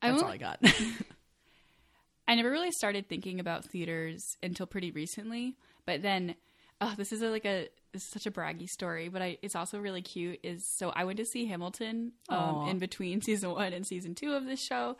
That's 0.01 0.13
won't- 0.21 0.25
all 0.25 0.31
I 0.31 0.37
got. 0.37 0.59
I 2.27 2.33
never 2.35 2.49
really 2.49 2.71
started 2.71 3.07
thinking 3.07 3.39
about 3.39 3.65
theaters 3.65 4.23
until 4.41 4.65
pretty 4.65 4.89
recently. 4.91 5.55
But 5.85 6.01
then, 6.01 6.35
oh, 6.81 6.93
this 6.97 7.11
is 7.11 7.21
a, 7.21 7.29
like 7.29 7.45
a 7.45 7.67
this 7.93 8.03
is 8.03 8.09
such 8.09 8.25
a 8.25 8.31
braggy 8.31 8.69
story, 8.69 9.09
but 9.09 9.21
I 9.21 9.37
it's 9.41 9.55
also 9.55 9.79
really 9.79 10.01
cute. 10.01 10.39
Is 10.43 10.65
so 10.65 10.89
I 10.89 11.05
went 11.05 11.17
to 11.17 11.25
see 11.25 11.45
Hamilton 11.45 12.13
um, 12.29 12.67
in 12.67 12.79
between 12.79 13.21
season 13.23 13.51
one 13.51 13.73
and 13.73 13.85
season 13.85 14.15
two 14.15 14.33
of 14.33 14.45
this 14.45 14.61
show, 14.61 14.97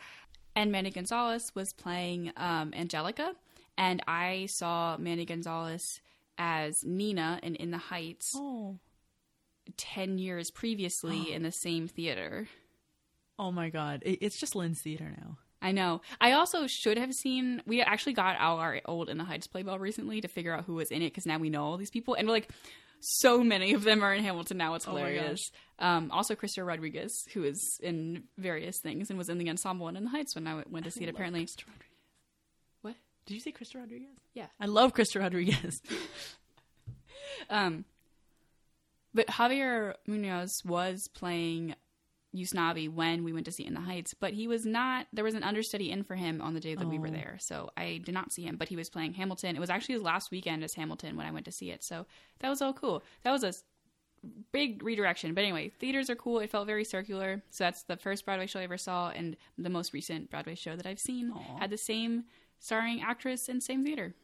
and 0.55 0.71
Mandy 0.71 0.91
Gonzalez 0.91 1.51
was 1.55 1.73
playing 1.73 2.32
um, 2.38 2.73
Angelica, 2.73 3.34
and 3.78 4.01
I 4.07 4.47
saw 4.47 4.97
Mandy 4.97 5.26
Gonzalez 5.26 6.01
as 6.38 6.84
Nina 6.84 7.39
in 7.43 7.55
In 7.55 7.71
the 7.71 7.78
Heights 7.78 8.34
oh. 8.36 8.80
ten 9.78 10.17
years 10.17 10.51
previously 10.51 11.32
in 11.34 11.43
the 11.43 11.51
same 11.51 11.88
theater. 11.88 12.47
oh 13.38 13.51
my 13.51 13.69
god, 13.69 14.01
it, 14.05 14.19
it's 14.21 14.38
just 14.38 14.55
Lin's 14.55 14.82
theater 14.82 15.13
now. 15.17 15.38
I 15.66 15.72
know. 15.72 16.01
I 16.22 16.34
also 16.34 16.68
should 16.68 16.97
have 16.97 17.13
seen. 17.13 17.61
We 17.66 17.82
actually 17.82 18.13
got 18.13 18.36
out 18.39 18.59
our 18.59 18.80
old 18.86 19.09
In 19.09 19.18
the 19.18 19.24
Heights 19.24 19.47
playbill 19.47 19.80
recently 19.80 20.22
to 20.22 20.28
figure 20.28 20.53
out 20.53 20.66
who 20.66 20.76
was 20.76 20.91
in 20.91 21.01
it 21.01 21.09
because 21.09 21.26
now 21.26 21.38
we 21.39 21.49
know 21.49 21.63
all 21.63 21.78
these 21.78 21.89
people, 21.91 22.13
and 22.13 22.28
we're 22.28 22.34
like, 22.34 22.49
so 22.99 23.43
many 23.43 23.74
of 23.74 23.84
them 23.84 24.03
are 24.03 24.13
in 24.13 24.24
Hamilton 24.24 24.57
now. 24.57 24.76
It's 24.76 24.88
Oh 24.88 24.91
hilarious. 24.91 25.51
um, 25.80 26.09
also, 26.11 26.36
Christopher 26.36 26.66
Rodriguez, 26.66 27.26
who 27.34 27.43
is 27.43 27.80
in 27.84 28.24
various 28.38 28.80
things 28.80 29.09
and 29.09 29.18
was 29.18 29.28
in 29.30 29.38
the 29.38 29.49
ensemble 29.49 29.88
and 29.88 29.97
in 29.97 30.03
the 30.05 30.09
Heights 30.11 30.36
when 30.36 30.47
I 30.47 30.63
went- 30.70 30.86
to 30.86 30.91
see 30.91 31.03
it. 31.03 31.09
Apparently, 31.09 31.47
what? 32.82 32.95
Did 33.26 33.34
you 33.34 33.39
say 33.39 33.51
Krysta 33.51 33.76
Rodriguez? 33.80 34.09
Yeah. 34.34 34.47
I 34.59 34.68
love 34.68 34.93
Krysta 34.93 35.20
Rodriguez. 35.20 35.82
Um, 37.49 37.86
but 39.13 39.28
Javier 39.28 39.93
Munoz 40.07 40.61
was 40.66 41.07
playing 41.13 41.76
Usnavi 42.36 42.89
when 42.89 43.23
we 43.23 43.33
went 43.33 43.45
to 43.45 43.51
see 43.51 43.65
in 43.65 43.73
the 43.73 43.81
Heights, 43.81 44.13
but 44.13 44.33
he 44.33 44.47
was 44.47 44.65
not. 44.65 45.07
There 45.13 45.23
was 45.23 45.33
an 45.36 45.43
understudy 45.43 45.91
in 45.91 46.03
for 46.03 46.15
him 46.15 46.41
on 46.41 46.53
the 46.53 46.59
day 46.59 46.75
that 46.75 46.88
we 46.88 46.99
were 46.99 47.07
Oh. 47.07 47.11
there, 47.11 47.38
so 47.39 47.69
I 47.77 48.01
did 48.03 48.13
not 48.13 48.31
see 48.31 48.43
him. 48.43 48.55
But 48.57 48.69
he 48.69 48.75
was 48.75 48.89
playing 48.89 49.13
Hamilton. 49.13 49.55
It 49.55 49.59
was 49.59 49.69
actually 49.69 49.93
his 49.93 50.03
last 50.03 50.31
weekend 50.31 50.63
as 50.63 50.73
Hamilton 50.73 51.15
when 51.17 51.25
I 51.25 51.31
went 51.31 51.45
to 51.45 51.51
see 51.51 51.71
it, 51.71 51.83
so 51.83 52.05
that 52.39 52.49
was 52.49 52.61
all 52.61 52.73
cool. 52.73 53.03
That 53.23 53.31
was 53.31 53.43
a 53.43 53.53
big 54.51 54.83
redirection. 54.83 55.33
But 55.33 55.43
anyway, 55.43 55.69
theaters 55.69 56.09
are 56.09 56.15
cool. 56.15 56.39
It 56.39 56.49
felt 56.49 56.65
very 56.67 56.83
circular. 56.83 57.43
So 57.51 57.63
that's 57.63 57.83
the 57.83 57.97
first 57.97 58.25
Broadway 58.25 58.47
show 58.47 58.59
I 58.59 58.63
ever 58.63 58.77
saw, 58.77 59.09
and 59.09 59.36
the 59.57 59.69
most 59.69 59.93
recent 59.93 60.29
Broadway 60.29 60.55
show 60.55 60.75
that 60.75 60.86
I've 60.86 60.99
seen 60.99 61.31
Aw. 61.31 61.59
had 61.59 61.69
the 61.69 61.77
same 61.77 62.23
starring 62.59 63.01
actress 63.01 63.47
and 63.49 63.61
same 63.61 63.83
theater. 63.83 64.15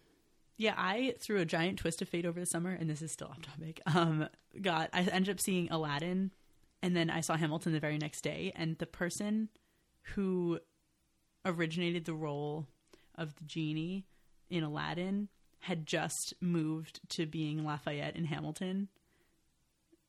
Yeah, 0.57 0.76
I 0.78 1.16
threw 1.20 1.39
a 1.39 1.45
giant 1.45 1.80
twist 1.80 2.01
of 2.01 2.09
fate 2.09 2.26
over 2.26 2.39
the 2.39 2.45
summer, 2.45 2.72
and 2.72 2.89
this 2.89 3.01
is 3.01 3.12
still 3.12 3.28
off 3.28 3.41
topic. 3.41 3.82
Um, 3.88 4.28
got 4.62 4.89
I 4.93 5.01
ended 5.03 5.30
up 5.36 5.39
seeing 5.39 5.70
Aladdin, 5.72 6.32
and 6.82 6.95
then 6.95 7.09
I 7.09 7.21
saw 7.21 7.36
Hamilton 7.36 7.73
the 7.73 7.79
very 7.79 7.97
next 7.97 8.21
day, 8.21 8.51
and 8.55 8.77
the 8.77 8.86
person 8.86 9.49
who 10.15 10.59
originated 11.45 12.05
the 12.05 12.13
role 12.13 12.67
of 13.15 13.36
the 13.36 13.43
genie 13.43 14.05
in 14.49 14.63
Aladdin 14.63 15.29
had 15.59 15.86
just 15.86 16.34
moved 16.41 16.99
to 17.09 17.25
being 17.25 17.63
Lafayette 17.63 18.15
in 18.15 18.25
Hamilton, 18.25 18.89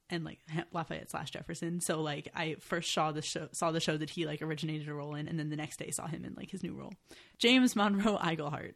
and 0.09 0.25
like 0.25 0.39
Ha- 0.53 0.65
Lafayette 0.73 1.11
slash 1.11 1.31
Jefferson. 1.31 1.81
So 1.81 2.01
like 2.01 2.29
I 2.35 2.57
first 2.61 2.93
saw 2.93 3.13
the 3.13 3.23
show, 3.23 3.49
saw 3.53 3.71
the 3.71 3.81
show 3.81 3.97
that 3.97 4.11
he 4.11 4.27
like 4.27 4.43
originated 4.43 4.89
a 4.89 4.95
role 4.95 5.15
in, 5.15 5.29
and 5.29 5.39
then 5.39 5.51
the 5.51 5.57
next 5.57 5.79
day 5.79 5.91
saw 5.91 6.07
him 6.07 6.25
in 6.25 6.35
like 6.35 6.51
his 6.51 6.63
new 6.63 6.75
role, 6.75 6.93
James 7.39 7.77
Monroe 7.77 8.19
Iglehart. 8.19 8.75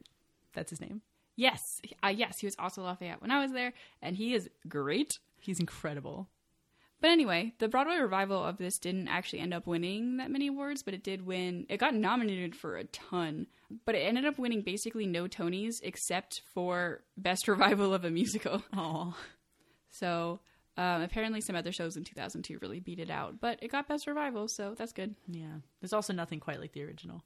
That's 0.53 0.69
his 0.69 0.81
name. 0.81 1.01
Yes, 1.35 1.81
uh, 2.03 2.07
yes, 2.07 2.39
he 2.39 2.47
was 2.47 2.55
also 2.57 2.81
Lafayette 2.81 3.21
when 3.21 3.29
I 3.29 3.41
was 3.41 3.51
there, 3.51 3.73
and 4.01 4.15
he 4.15 4.33
is 4.33 4.49
great. 4.67 5.19
He's 5.39 5.59
incredible. 5.59 6.27
But 6.99 7.11
anyway, 7.11 7.53
the 7.59 7.67
Broadway 7.67 7.97
revival 7.97 8.43
of 8.43 8.57
this 8.57 8.79
didn't 8.79 9.07
actually 9.07 9.39
end 9.39 9.53
up 9.53 9.67
winning 9.67 10.17
that 10.17 10.31
many 10.31 10.47
awards, 10.47 10.81
but 10.81 10.93
it 10.95 11.03
did 11.03 11.25
win. 11.25 11.65
It 11.69 11.77
got 11.77 11.93
nominated 11.93 12.55
for 12.55 12.75
a 12.75 12.85
ton, 12.85 13.45
but 13.85 13.93
it 13.93 13.99
ended 13.99 14.25
up 14.25 14.39
winning 14.39 14.61
basically 14.63 15.05
no 15.05 15.25
Tonys 15.27 15.75
except 15.83 16.41
for 16.53 17.03
Best 17.15 17.47
Revival 17.47 17.93
of 17.93 18.03
a 18.03 18.09
Musical. 18.09 18.63
Oh, 18.75 19.15
So 19.89 20.39
um, 20.75 21.01
apparently, 21.01 21.41
some 21.41 21.55
other 21.55 21.71
shows 21.71 21.97
in 21.97 22.03
2002 22.03 22.59
really 22.61 22.79
beat 22.79 22.99
it 22.99 23.09
out, 23.11 23.39
but 23.39 23.59
it 23.61 23.71
got 23.71 23.87
Best 23.87 24.07
Revival, 24.07 24.47
so 24.47 24.73
that's 24.77 24.93
good. 24.93 25.15
yeah. 25.27 25.57
There's 25.81 25.93
also 25.93 26.13
nothing 26.13 26.39
quite 26.39 26.59
like 26.59 26.73
the 26.73 26.83
original. 26.83 27.23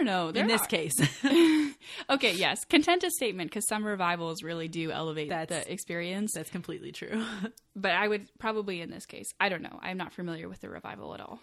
Don't 0.00 0.06
know. 0.06 0.32
there 0.32 0.42
In 0.42 0.48
this 0.48 0.62
are- 0.62 0.66
case, 0.66 0.98
okay, 2.10 2.32
yes, 2.34 2.64
contentious 2.64 3.14
statement 3.16 3.50
because 3.50 3.66
some 3.68 3.84
revivals 3.84 4.42
really 4.42 4.68
do 4.68 4.90
elevate 4.90 5.28
That's- 5.28 5.64
the 5.64 5.72
experience. 5.72 6.32
that's 6.34 6.50
completely 6.50 6.92
true. 6.92 7.24
but 7.76 7.92
I 7.92 8.08
would 8.08 8.28
probably 8.38 8.80
in 8.80 8.90
this 8.90 9.06
case. 9.06 9.26
I 9.38 9.48
don't 9.48 9.62
know. 9.62 9.78
I'm 9.82 9.96
not 9.96 10.12
familiar 10.12 10.48
with 10.48 10.60
the 10.60 10.68
revival 10.70 11.14
at 11.14 11.20
all. 11.20 11.40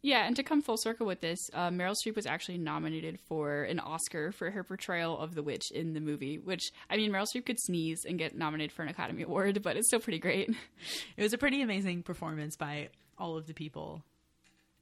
Yeah, 0.00 0.26
and 0.26 0.36
to 0.36 0.44
come 0.44 0.62
full 0.62 0.76
circle 0.76 1.06
with 1.06 1.20
this, 1.20 1.38
uh, 1.54 1.70
Meryl 1.70 1.94
Streep 1.96 2.14
was 2.14 2.24
actually 2.26 2.58
nominated 2.58 3.18
for 3.28 3.64
an 3.64 3.80
Oscar 3.80 4.30
for 4.30 4.48
her 4.52 4.62
portrayal 4.62 5.18
of 5.18 5.34
the 5.34 5.42
witch 5.42 5.72
in 5.72 5.92
the 5.92 6.00
movie. 6.00 6.38
Which 6.38 6.70
I 6.88 6.96
mean, 6.96 7.10
Meryl 7.10 7.26
Streep 7.26 7.46
could 7.46 7.58
sneeze 7.60 8.04
and 8.08 8.16
get 8.18 8.36
nominated 8.36 8.70
for 8.72 8.82
an 8.82 8.88
Academy 8.88 9.22
Award, 9.22 9.60
but 9.62 9.76
it's 9.76 9.88
still 9.88 9.98
pretty 10.00 10.20
great. 10.20 10.50
it 11.16 11.22
was 11.22 11.32
a 11.32 11.38
pretty 11.38 11.62
amazing 11.62 12.04
performance 12.04 12.56
by 12.56 12.90
all 13.18 13.36
of 13.36 13.46
the 13.48 13.54
people 13.54 14.02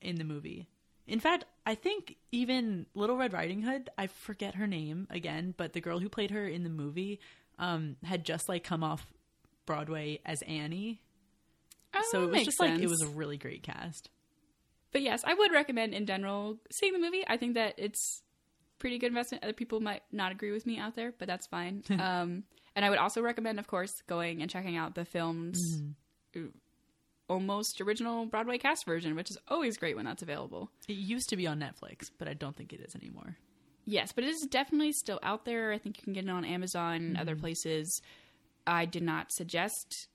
in 0.02 0.16
the 0.16 0.24
movie. 0.24 0.66
In 1.06 1.20
fact, 1.20 1.44
I 1.64 1.74
think 1.74 2.16
even 2.32 2.86
Little 2.94 3.16
Red 3.16 3.32
Riding 3.32 3.62
Hood, 3.62 3.90
I 3.96 4.08
forget 4.08 4.56
her 4.56 4.66
name 4.66 5.06
again, 5.10 5.54
but 5.56 5.72
the 5.72 5.80
girl 5.80 5.98
who 5.98 6.08
played 6.08 6.30
her 6.32 6.46
in 6.46 6.64
the 6.64 6.70
movie 6.70 7.20
um, 7.58 7.96
had 8.02 8.24
just 8.24 8.48
like 8.48 8.64
come 8.64 8.82
off 8.82 9.06
Broadway 9.66 10.20
as 10.24 10.42
Annie. 10.42 11.00
Oh, 11.94 12.02
so 12.10 12.24
it 12.24 12.30
was 12.30 12.44
just 12.44 12.60
like 12.60 12.80
it 12.80 12.88
was 12.88 13.02
a 13.02 13.08
really 13.08 13.36
great 13.36 13.62
cast. 13.62 14.10
But 14.92 15.02
yes, 15.02 15.22
I 15.24 15.34
would 15.34 15.52
recommend 15.52 15.94
in 15.94 16.06
general 16.06 16.58
seeing 16.72 16.92
the 16.92 16.98
movie. 16.98 17.24
I 17.26 17.36
think 17.36 17.54
that 17.54 17.74
it's 17.76 18.22
pretty 18.78 18.98
good 18.98 19.08
investment. 19.08 19.44
Other 19.44 19.52
people 19.52 19.80
might 19.80 20.02
not 20.12 20.32
agree 20.32 20.52
with 20.52 20.66
me 20.66 20.78
out 20.78 20.96
there, 20.96 21.12
but 21.18 21.28
that's 21.28 21.46
fine. 21.46 21.82
um, 21.90 22.44
and 22.74 22.84
I 22.84 22.90
would 22.90 22.98
also 22.98 23.22
recommend, 23.22 23.58
of 23.58 23.66
course, 23.66 23.92
going 24.06 24.42
and 24.42 24.50
checking 24.50 24.76
out 24.76 24.94
the 24.94 25.04
film's 25.04 25.82
uh, 26.36 26.40
almost 27.28 27.80
original 27.80 28.26
Broadway 28.26 28.58
cast 28.58 28.84
version, 28.84 29.14
which 29.14 29.30
is 29.30 29.38
always 29.48 29.76
great 29.76 29.96
when 29.96 30.04
that's 30.04 30.22
available. 30.22 30.70
It 30.88 30.94
used 30.94 31.28
to 31.30 31.36
be 31.36 31.46
on 31.46 31.60
Netflix, 31.60 32.10
but 32.18 32.28
I 32.28 32.34
don't 32.34 32.56
think 32.56 32.72
it 32.72 32.80
is 32.80 32.94
anymore. 32.94 33.36
Yes, 33.84 34.12
but 34.12 34.24
it 34.24 34.30
is 34.30 34.42
definitely 34.42 34.92
still 34.92 35.20
out 35.22 35.44
there. 35.44 35.72
I 35.72 35.78
think 35.78 35.98
you 35.98 36.04
can 36.04 36.12
get 36.12 36.24
it 36.24 36.30
on 36.30 36.44
Amazon 36.44 36.94
and 36.96 37.16
other 37.18 37.36
places. 37.36 38.02
I 38.66 38.84
did 38.84 39.02
not 39.02 39.30
suggest 39.30 40.08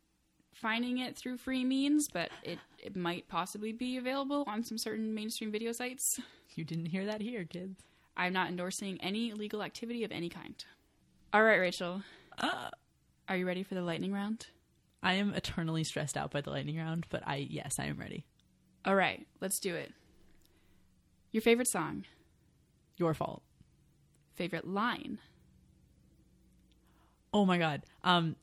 finding 0.54 0.98
it 0.98 1.18
through 1.18 1.38
free 1.38 1.64
means, 1.64 2.08
but 2.12 2.30
it, 2.44 2.60
it 2.78 2.96
might 2.96 3.28
possibly 3.30 3.72
be 3.72 3.98
available 3.98 4.44
on 4.48 4.64
some 4.64 4.78
certain 4.78 5.14
mainstream 5.14 5.52
video 5.52 5.72
sites. 5.72 6.20
You 6.54 6.66
didn't 6.66 6.88
hear 6.88 7.06
that 7.06 7.22
here, 7.22 7.46
kids. 7.46 7.82
I'm 8.18 8.34
not 8.34 8.50
endorsing 8.50 9.00
any 9.02 9.30
illegal 9.30 9.64
activity 9.64 10.04
of 10.04 10.12
any 10.12 10.28
kind. 10.28 10.54
All 11.32 11.44
right, 11.44 11.56
Rachel. 11.56 12.04
Uh, 12.38 12.70
are 13.30 13.38
you 13.38 13.48
ready 13.48 13.64
for 13.64 13.74
the 13.74 13.82
lightning 13.82 14.12
round? 14.12 14.48
I 15.04 15.14
am 15.14 15.34
eternally 15.34 15.84
stressed 15.84 16.16
out 16.18 16.32
by 16.32 16.42
the 16.42 16.50
lightning 16.52 16.78
round, 16.78 17.06
but 17.10 17.24
I 17.28 17.48
yes, 17.50 17.78
I 17.80 17.86
am 17.86 17.98
ready. 18.00 18.26
All 18.86 18.96
right, 18.96 19.26
let's 19.40 19.60
do 19.60 19.76
it. 19.76 19.92
Your 21.32 21.42
favorite 21.42 21.68
song, 21.68 22.06
Your 22.98 23.14
fault. 23.14 23.42
favorite 24.36 24.68
line, 24.68 25.20
Oh 27.34 27.46
my 27.46 27.58
god. 27.58 27.84
Um 28.04 28.36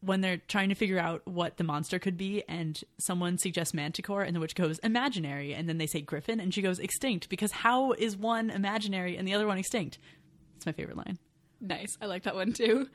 when 0.00 0.20
they're 0.20 0.36
trying 0.48 0.68
to 0.68 0.74
figure 0.74 0.98
out 0.98 1.22
what 1.26 1.56
the 1.56 1.64
monster 1.64 1.98
could 1.98 2.18
be 2.18 2.42
and 2.46 2.78
someone 3.00 3.38
suggests 3.38 3.72
manticore 3.72 4.22
and 4.22 4.36
the 4.36 4.40
witch 4.40 4.54
goes 4.54 4.78
imaginary 4.80 5.54
and 5.54 5.66
then 5.66 5.78
they 5.78 5.86
say 5.86 6.02
griffin 6.02 6.40
and 6.40 6.52
she 6.52 6.60
goes 6.60 6.78
extinct 6.78 7.30
because 7.30 7.50
how 7.52 7.92
is 7.92 8.14
one 8.14 8.50
imaginary 8.50 9.16
and 9.16 9.26
the 9.26 9.32
other 9.32 9.46
one 9.46 9.56
extinct? 9.56 9.98
It's 10.56 10.66
my 10.66 10.72
favorite 10.72 10.98
line. 10.98 11.18
nice. 11.58 11.96
I 12.02 12.06
like 12.06 12.24
that 12.24 12.34
one 12.34 12.52
too. 12.52 12.90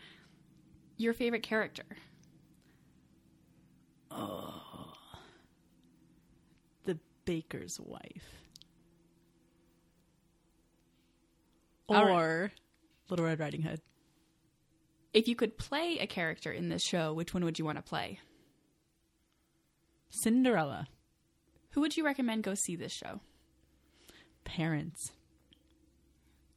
Your 0.98 1.14
favorite 1.16 1.42
character, 1.42 1.86
The 6.86 6.98
baker's 7.26 7.80
wife. 7.80 8.26
All 11.88 12.06
right. 12.06 12.12
Or 12.14 12.52
Little 13.10 13.26
Red 13.26 13.40
Riding 13.40 13.62
Hood. 13.64 13.82
if 15.14 15.28
you 15.28 15.36
could 15.36 15.58
play 15.58 15.98
a 16.00 16.08
character 16.08 16.52
in 16.52 16.70
this 16.70 16.84
show, 16.84 17.14
which 17.14 17.34
one 17.34 17.44
would 17.44 17.58
you 17.60 17.66
want 17.66 17.78
to 17.78 17.82
play? 17.82 18.20
Cinderella. 20.10 20.88
Who 21.72 21.82
would 21.82 21.98
you 21.98 22.06
recommend 22.06 22.44
go 22.44 22.54
see 22.56 22.76
this 22.76 22.92
show 22.92 23.22
Parents 24.44 25.12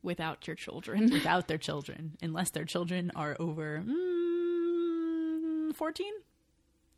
without 0.02 0.46
your 0.46 0.56
children? 0.56 1.10
without 1.12 1.48
their 1.48 1.58
children, 1.58 2.16
unless 2.22 2.50
their 2.50 2.64
children 2.64 3.10
are 3.14 3.36
over 3.38 3.82
mm, 3.86 5.74
14, 5.74 6.12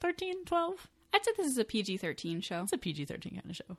13, 0.05 0.44
12. 0.44 0.88
I'd 1.14 1.24
say 1.24 1.30
this 1.38 1.46
is 1.46 1.57
a 1.57 1.64
PG 1.64 1.96
13 1.96 2.42
show. 2.42 2.64
It's 2.64 2.74
a 2.74 2.78
PG 2.78 3.07
13 3.07 3.36
kind 3.36 3.48
of 3.48 3.57
show. 3.57 3.78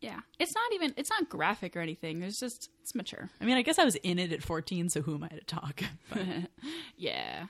Yeah. 0.00 0.18
It's 0.40 0.52
not 0.52 0.72
even, 0.72 0.92
it's 0.96 1.08
not 1.08 1.28
graphic 1.28 1.76
or 1.76 1.80
anything. 1.80 2.18
There's 2.18 2.40
just, 2.40 2.68
it's 2.82 2.96
mature. 2.96 3.30
I 3.40 3.44
mean, 3.44 3.56
I 3.56 3.62
guess 3.62 3.78
I 3.78 3.84
was 3.84 3.94
in 3.94 4.18
it 4.18 4.32
at 4.32 4.42
14, 4.42 4.88
so 4.88 5.02
who 5.02 5.14
am 5.14 5.22
I 5.22 5.28
to 5.28 5.44
talk? 5.44 5.84
Yeah. 6.96 7.46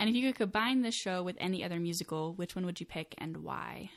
And 0.00 0.08
if 0.08 0.16
you 0.16 0.32
could 0.32 0.38
combine 0.38 0.80
this 0.80 0.94
show 0.94 1.22
with 1.22 1.36
any 1.38 1.62
other 1.62 1.78
musical, 1.78 2.32
which 2.32 2.56
one 2.56 2.64
would 2.64 2.80
you 2.80 2.86
pick 2.86 3.14
and 3.18 3.38
why? 3.38 3.90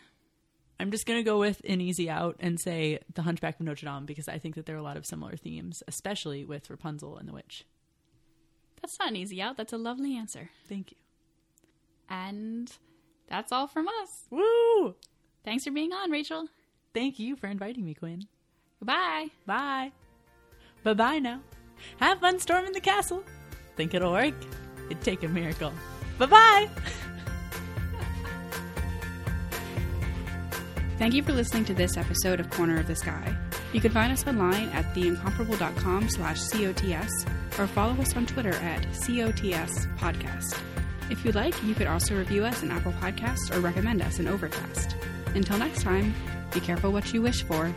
I'm 0.78 0.92
just 0.92 1.06
going 1.06 1.20
to 1.20 1.24
go 1.24 1.40
with 1.40 1.62
an 1.68 1.80
easy 1.80 2.10
out 2.10 2.36
and 2.42 2.60
say 2.60 3.00
The 3.14 3.22
Hunchback 3.22 3.62
of 3.62 3.66
Notre 3.66 3.86
Dame 3.86 4.06
because 4.06 4.28
I 4.28 4.40
think 4.40 4.56
that 4.56 4.66
there 4.66 4.76
are 4.76 4.80
a 4.80 4.84
lot 4.84 4.98
of 4.98 5.06
similar 5.06 5.38
themes, 5.38 5.84
especially 5.88 6.44
with 6.44 6.70
Rapunzel 6.70 7.18
and 7.18 7.30
the 7.30 7.34
Witch. 7.34 7.66
That's 8.82 9.00
not 9.00 9.10
an 9.10 9.16
easy 9.16 9.42
out. 9.42 9.56
That's 9.56 9.74
a 9.74 9.78
lovely 9.78 10.18
answer. 10.18 10.50
Thank 10.68 10.92
you. 10.92 10.98
And 12.10 12.72
that's 13.30 13.52
all 13.52 13.68
from 13.68 13.88
us. 13.88 14.26
Woo! 14.30 14.96
Thanks 15.46 15.64
for 15.64 15.72
being 15.72 15.94
on, 15.94 16.12
Rachel. 16.12 16.48
Thank 16.94 17.20
you 17.20 17.36
for 17.36 17.48
inviting 17.48 17.86
me, 17.86 17.94
Quinn. 17.94 18.24
Goodbye. 18.80 19.28
Bye. 19.46 19.92
Bye 20.84 20.94
bye 20.94 21.20
now. 21.20 21.42
Have 22.00 22.20
fun 22.20 22.40
storming 22.40 22.72
the 22.74 22.80
castle. 22.80 23.24
Think 23.76 23.94
it'll 23.94 24.12
work? 24.12 24.34
It'd 24.90 25.04
take 25.04 25.24
a 25.24 25.28
miracle. 25.28 25.72
Bye 26.18 26.26
bye. 26.26 26.70
Thank 30.98 31.14
you 31.14 31.24
for 31.24 31.32
listening 31.32 31.64
to 31.66 31.74
this 31.74 31.96
episode 31.96 32.42
of 32.42 32.50
Corner 32.50 32.78
of 32.78 32.88
the 32.88 32.96
Sky. 32.96 33.34
You 33.72 33.80
can 33.80 33.92
find 33.92 34.12
us 34.12 34.28
online 34.28 34.68
at 34.70 34.84
theincomparable.com 34.94 36.10
slash 36.10 36.50
COTS 36.50 37.26
or 37.58 37.68
follow 37.68 37.94
us 38.02 38.18
on 38.18 38.26
Twitter 38.26 38.54
at 38.56 38.84
COTS 38.94 39.86
Podcast. 39.98 40.60
If 41.10 41.26
you'd 41.26 41.36
like, 41.36 41.62
you 41.64 41.74
could 41.74 41.88
also 41.88 42.16
review 42.16 42.46
us 42.46 42.62
in 42.62 42.72
Apple 42.72 42.92
Podcasts 42.94 43.54
or 43.56 43.60
recommend 43.60 44.02
us 44.02 44.20
in 44.20 44.28
Overcast. 44.28 44.96
Until 45.34 45.58
next 45.58 45.82
time, 45.82 46.14
be 46.54 46.60
careful 46.60 46.92
what 46.92 47.14
you 47.14 47.22
wish 47.22 47.44
for 47.44 47.74